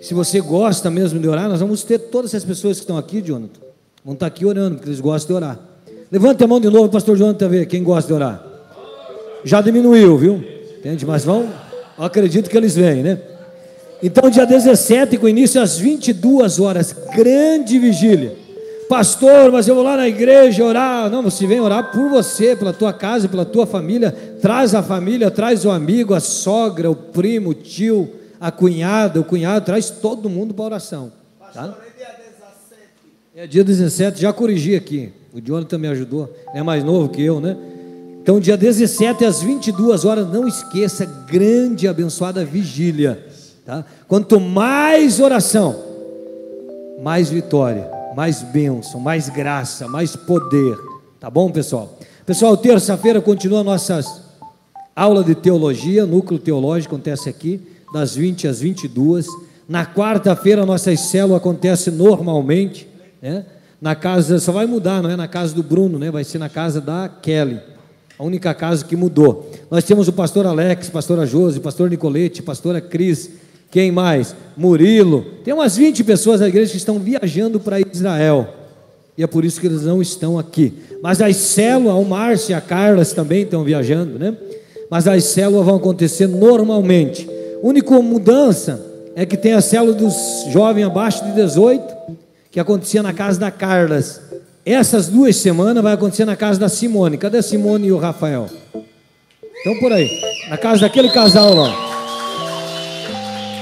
Se 0.00 0.14
você 0.14 0.40
gosta 0.40 0.90
mesmo 0.90 1.20
de 1.20 1.28
orar, 1.28 1.48
nós 1.48 1.60
vamos 1.60 1.84
ter 1.84 1.98
todas 1.98 2.32
essas 2.32 2.44
pessoas 2.44 2.78
que 2.78 2.82
estão 2.82 2.96
aqui, 2.96 3.20
Jonathan, 3.20 3.60
vão 4.04 4.14
estar 4.14 4.26
aqui 4.26 4.46
orando, 4.46 4.76
porque 4.76 4.88
eles 4.88 5.00
gostam 5.00 5.36
de 5.36 5.44
orar. 5.44 5.75
Levante 6.10 6.44
a 6.44 6.46
mão 6.46 6.60
de 6.60 6.70
novo, 6.70 6.88
pastor 6.88 7.16
Jonathan, 7.16 7.48
ver 7.48 7.66
quem 7.66 7.82
gosta 7.82 8.06
de 8.06 8.14
orar. 8.14 8.44
Já 9.44 9.60
diminuiu, 9.60 10.16
viu? 10.16 10.44
Entende? 10.78 11.04
Mas 11.04 11.24
vão, 11.24 11.48
acredito 11.98 12.48
que 12.48 12.56
eles 12.56 12.76
vêm, 12.76 13.02
né? 13.02 13.18
Então, 14.02 14.28
dia 14.30 14.44
17, 14.44 15.16
com 15.16 15.28
início 15.28 15.60
às 15.60 15.78
22 15.78 16.60
horas, 16.60 16.92
grande 17.14 17.78
vigília. 17.78 18.36
Pastor, 18.88 19.50
mas 19.50 19.66
eu 19.66 19.74
vou 19.74 19.82
lá 19.82 19.96
na 19.96 20.06
igreja 20.06 20.64
orar. 20.64 21.10
Não, 21.10 21.22
você 21.22 21.46
vem 21.46 21.60
orar 21.60 21.90
por 21.90 22.08
você, 22.08 22.54
pela 22.54 22.72
tua 22.72 22.92
casa, 22.92 23.28
pela 23.28 23.44
tua 23.44 23.66
família. 23.66 24.12
Traz 24.40 24.74
a 24.74 24.82
família, 24.82 25.30
traz 25.30 25.64
o 25.64 25.70
amigo, 25.70 26.14
a 26.14 26.20
sogra, 26.20 26.88
o 26.88 26.94
primo, 26.94 27.50
o 27.50 27.54
tio, 27.54 28.08
a 28.40 28.52
cunhada, 28.52 29.18
o 29.18 29.24
cunhado, 29.24 29.64
traz 29.64 29.90
todo 29.90 30.30
mundo 30.30 30.54
para 30.54 30.66
oração. 30.66 31.10
Tá? 31.52 31.76
É 33.34 33.46
dia 33.46 33.64
17, 33.64 34.20
já 34.20 34.32
corrigi 34.32 34.76
aqui. 34.76 35.12
O 35.36 35.40
Jonathan 35.46 35.76
me 35.76 35.88
ajudou, 35.88 36.34
é 36.54 36.62
mais 36.62 36.82
novo 36.82 37.10
que 37.10 37.20
eu, 37.20 37.40
né? 37.40 37.54
Então, 38.22 38.40
dia 38.40 38.56
17 38.56 39.22
às 39.22 39.42
22 39.42 40.06
horas, 40.06 40.26
não 40.32 40.48
esqueça, 40.48 41.04
grande 41.04 41.86
abençoada 41.86 42.42
vigília. 42.42 43.22
Tá? 43.62 43.84
Quanto 44.08 44.40
mais 44.40 45.20
oração, 45.20 45.76
mais 47.02 47.28
vitória, 47.28 47.86
mais 48.16 48.40
bênção, 48.40 48.98
mais 48.98 49.28
graça, 49.28 49.86
mais 49.86 50.16
poder. 50.16 50.74
Tá 51.20 51.28
bom, 51.28 51.50
pessoal? 51.50 51.98
Pessoal, 52.24 52.56
terça-feira 52.56 53.20
continua 53.20 53.62
nossas 53.62 54.22
aula 54.94 55.22
de 55.22 55.34
teologia, 55.34 56.06
núcleo 56.06 56.40
teológico 56.40 56.94
acontece 56.94 57.28
aqui, 57.28 57.60
das 57.92 58.16
20 58.16 58.48
às 58.48 58.60
22. 58.60 59.26
Na 59.68 59.84
quarta-feira, 59.84 60.64
nossa 60.64 60.96
célula 60.96 61.36
acontece 61.36 61.90
normalmente, 61.90 62.88
né? 63.20 63.44
Na 63.80 63.94
casa, 63.94 64.38
só 64.38 64.52
vai 64.52 64.66
mudar, 64.66 65.02
não 65.02 65.10
é 65.10 65.16
na 65.16 65.28
casa 65.28 65.54
do 65.54 65.62
Bruno, 65.62 65.98
né? 65.98 66.10
Vai 66.10 66.24
ser 66.24 66.38
na 66.38 66.48
casa 66.48 66.80
da 66.80 67.08
Kelly. 67.08 67.60
A 68.18 68.24
única 68.24 68.54
casa 68.54 68.84
que 68.84 68.96
mudou. 68.96 69.50
Nós 69.70 69.84
temos 69.84 70.08
o 70.08 70.12
pastor 70.12 70.46
Alex, 70.46 70.88
pastora 70.88 71.26
Josi, 71.26 71.60
pastor 71.60 71.90
Nicolete, 71.90 72.42
pastora 72.42 72.80
Cris, 72.80 73.30
quem 73.70 73.92
mais? 73.92 74.34
Murilo. 74.56 75.26
Tem 75.44 75.52
umas 75.52 75.76
20 75.76 76.02
pessoas 76.04 76.40
da 76.40 76.48
igreja 76.48 76.70
que 76.70 76.78
estão 76.78 76.98
viajando 76.98 77.60
para 77.60 77.78
Israel. 77.80 78.48
E 79.18 79.22
é 79.22 79.26
por 79.26 79.44
isso 79.44 79.60
que 79.60 79.66
eles 79.66 79.82
não 79.82 80.00
estão 80.00 80.38
aqui. 80.38 80.72
Mas 81.02 81.20
as 81.20 81.36
células, 81.36 81.94
o 81.94 82.04
Márcio 82.08 82.52
e 82.52 82.54
a 82.54 82.60
Carlas 82.60 83.12
também 83.12 83.42
estão 83.42 83.64
viajando, 83.64 84.18
né? 84.18 84.34
Mas 84.90 85.06
as 85.06 85.24
células 85.24 85.66
vão 85.66 85.76
acontecer 85.76 86.26
normalmente. 86.26 87.28
A 87.62 87.66
única 87.66 88.00
mudança 88.00 88.80
é 89.14 89.26
que 89.26 89.36
tem 89.36 89.52
a 89.52 89.60
célula 89.60 89.94
dos 89.94 90.14
jovens 90.50 90.84
abaixo 90.84 91.24
de 91.24 91.32
18 91.32 91.96
que 92.56 92.60
acontecia 92.60 93.02
na 93.02 93.12
casa 93.12 93.38
da 93.38 93.50
Carlas. 93.50 94.18
Essas 94.64 95.08
duas 95.08 95.36
semanas 95.36 95.82
vai 95.82 95.92
acontecer 95.92 96.24
na 96.24 96.34
casa 96.34 96.58
da 96.58 96.70
Simone. 96.70 97.18
Cadê 97.18 97.36
a 97.36 97.42
Simone 97.42 97.88
e 97.88 97.92
o 97.92 97.98
Rafael? 97.98 98.48
Estão 99.58 99.78
por 99.78 99.92
aí. 99.92 100.08
Na 100.48 100.56
casa 100.56 100.80
daquele 100.80 101.10
casal 101.10 101.52
lá. 101.52 101.70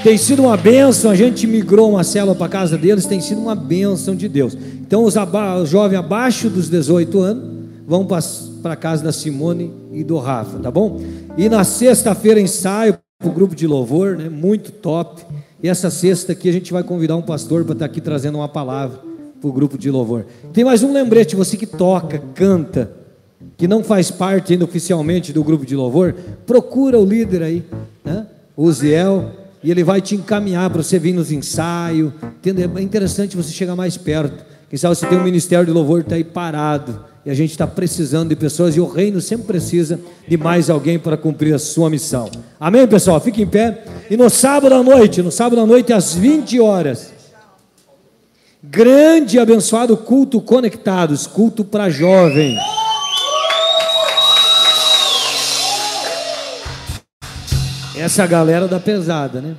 Tem 0.01 0.17
sido 0.17 0.43
uma 0.43 0.55
bênção. 0.55 1.11
A 1.11 1.15
gente 1.15 1.45
migrou 1.45 1.89
uma 1.89 2.05
célula 2.05 2.33
para 2.33 2.47
casa 2.47 2.77
deles. 2.77 3.05
Tem 3.05 3.19
sido 3.19 3.41
uma 3.41 3.53
bênção 3.53 4.15
de 4.15 4.29
Deus. 4.29 4.55
Então, 4.55 5.03
os, 5.03 5.15
os 5.61 5.69
jovens 5.69 5.97
abaixo 5.97 6.49
dos 6.49 6.69
18 6.69 7.19
anos 7.19 7.43
vão 7.85 8.07
para 8.07 8.71
a 8.71 8.77
casa 8.77 9.03
da 9.03 9.11
Simone 9.11 9.73
e 9.91 10.05
do 10.05 10.17
Rafa, 10.19 10.57
tá 10.59 10.71
bom? 10.71 11.01
E 11.37 11.49
na 11.49 11.65
sexta-feira, 11.65 12.39
ensaio 12.39 12.97
para 13.19 13.27
o 13.27 13.33
grupo 13.33 13.55
de 13.55 13.67
louvor, 13.67 14.15
né? 14.15 14.29
Muito 14.29 14.71
top. 14.71 15.21
E 15.65 15.67
essa 15.67 15.89
sexta 15.89 16.33
aqui 16.33 16.47
a 16.47 16.51
gente 16.51 16.71
vai 16.71 16.83
convidar 16.83 17.15
um 17.15 17.23
pastor 17.23 17.63
para 17.63 17.73
estar 17.73 17.85
aqui 17.85 17.99
trazendo 17.99 18.37
uma 18.37 18.47
palavra 18.47 18.99
para 19.41 19.49
o 19.49 19.51
grupo 19.51 19.79
de 19.79 19.89
louvor. 19.89 20.23
Tem 20.53 20.63
mais 20.63 20.83
um 20.83 20.93
lembrete, 20.93 21.35
você 21.35 21.57
que 21.57 21.65
toca, 21.65 22.21
canta, 22.35 22.91
que 23.57 23.67
não 23.67 23.83
faz 23.83 24.11
parte 24.11 24.53
ainda 24.53 24.63
oficialmente 24.63 25.33
do 25.33 25.43
grupo 25.43 25.65
de 25.65 25.75
louvor, 25.75 26.13
procura 26.45 26.99
o 26.99 27.03
líder 27.03 27.41
aí, 27.41 27.63
né? 28.03 28.27
o 28.55 28.71
Ziel, 28.71 29.31
e 29.63 29.71
ele 29.71 29.83
vai 29.83 30.01
te 30.01 30.13
encaminhar 30.13 30.69
para 30.69 30.83
você 30.83 30.99
vir 30.99 31.13
nos 31.13 31.31
ensaios. 31.31 32.13
É 32.77 32.81
interessante 32.83 33.35
você 33.35 33.51
chegar 33.51 33.75
mais 33.75 33.97
perto. 33.97 34.45
Quem 34.69 34.77
sabe 34.77 34.95
você 34.95 35.07
tem 35.07 35.17
um 35.17 35.23
ministério 35.23 35.65
de 35.65 35.71
louvor 35.71 36.01
que 36.01 36.05
está 36.05 36.15
aí 36.15 36.23
parado 36.23 37.03
e 37.25 37.31
a 37.31 37.33
gente 37.33 37.51
está 37.51 37.65
precisando 37.65 38.29
de 38.29 38.35
pessoas, 38.35 38.75
e 38.75 38.79
o 38.79 38.85
reino 38.85 39.19
sempre 39.19 39.47
precisa 39.47 39.99
de 40.27 40.37
mais 40.37 40.69
alguém 40.69 40.99
para 40.99 41.17
cumprir 41.17 41.55
a 41.55 41.59
sua 41.59 41.89
missão. 41.89 42.29
Amém, 42.59 42.87
pessoal? 42.87 43.19
Fique 43.19 43.41
em 43.41 43.47
pé. 43.47 43.83
E 44.11 44.15
no 44.15 44.29
sábado 44.29 44.75
à 44.75 44.83
noite, 44.83 45.23
no 45.23 45.31
sábado 45.31 45.59
à 45.59 45.65
noite, 45.65 45.91
às 45.91 46.13
20 46.13 46.59
horas, 46.59 47.11
grande 48.61 49.37
e 49.37 49.39
abençoado 49.39 49.97
culto 49.97 50.39
conectados, 50.39 51.25
culto 51.25 51.65
para 51.65 51.89
jovem. 51.89 52.55
Essa 57.97 58.27
galera 58.27 58.67
da 58.67 58.79
pesada, 58.79 59.41
né? 59.41 59.55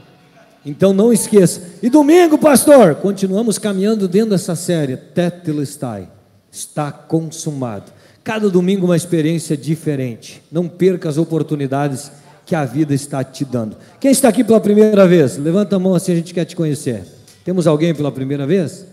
Então 0.64 0.92
não 0.92 1.12
esqueça. 1.12 1.62
E 1.82 1.90
domingo, 1.90 2.38
pastor, 2.38 2.94
continuamos 2.96 3.58
caminhando 3.58 4.06
dentro 4.06 4.30
dessa 4.30 4.54
série, 4.54 4.96
Tetelestai 4.96 6.15
está 6.56 6.90
consumado. 6.90 7.92
Cada 8.24 8.48
domingo 8.48 8.86
uma 8.86 8.96
experiência 8.96 9.56
diferente. 9.56 10.42
Não 10.50 10.68
perca 10.68 11.08
as 11.08 11.18
oportunidades 11.18 12.10
que 12.44 12.54
a 12.54 12.64
vida 12.64 12.94
está 12.94 13.22
te 13.22 13.44
dando. 13.44 13.76
Quem 14.00 14.10
está 14.10 14.28
aqui 14.28 14.42
pela 14.42 14.60
primeira 14.60 15.06
vez? 15.06 15.36
Levanta 15.36 15.76
a 15.76 15.78
mão 15.78 15.94
assim, 15.94 16.12
a 16.12 16.16
gente 16.16 16.32
quer 16.32 16.44
te 16.44 16.56
conhecer. 16.56 17.04
Temos 17.44 17.66
alguém 17.66 17.94
pela 17.94 18.10
primeira 18.10 18.46
vez? 18.46 18.86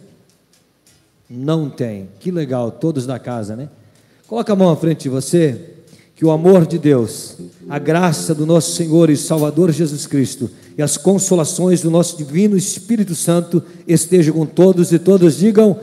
Não 1.29 1.69
tem. 1.69 2.09
Que 2.19 2.31
legal, 2.31 2.71
todos 2.71 3.05
da 3.05 3.17
casa, 3.17 3.55
né? 3.55 3.69
Coloca 4.27 4.53
a 4.53 4.55
mão 4.55 4.69
à 4.69 4.75
frente 4.75 5.03
de 5.03 5.09
você. 5.09 5.69
Que 6.15 6.23
o 6.23 6.31
amor 6.31 6.67
de 6.67 6.77
Deus, 6.77 7.37
a 7.67 7.79
graça 7.79 8.35
do 8.35 8.45
nosso 8.45 8.75
Senhor 8.75 9.09
e 9.09 9.17
Salvador 9.17 9.71
Jesus 9.71 10.05
Cristo 10.05 10.49
e 10.77 10.81
as 10.81 10.95
consolações 10.95 11.81
do 11.81 11.89
nosso 11.89 12.15
divino 12.17 12.55
Espírito 12.55 13.15
Santo 13.15 13.63
estejam 13.87 14.35
com 14.35 14.45
todos 14.45 14.91
e 14.91 14.99
todos 14.99 15.37
digam 15.37 15.79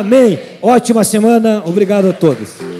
Amém. 0.00 0.38
Ótima 0.62 1.04
semana. 1.04 1.62
Obrigado 1.66 2.08
a 2.08 2.12
todos. 2.12 2.79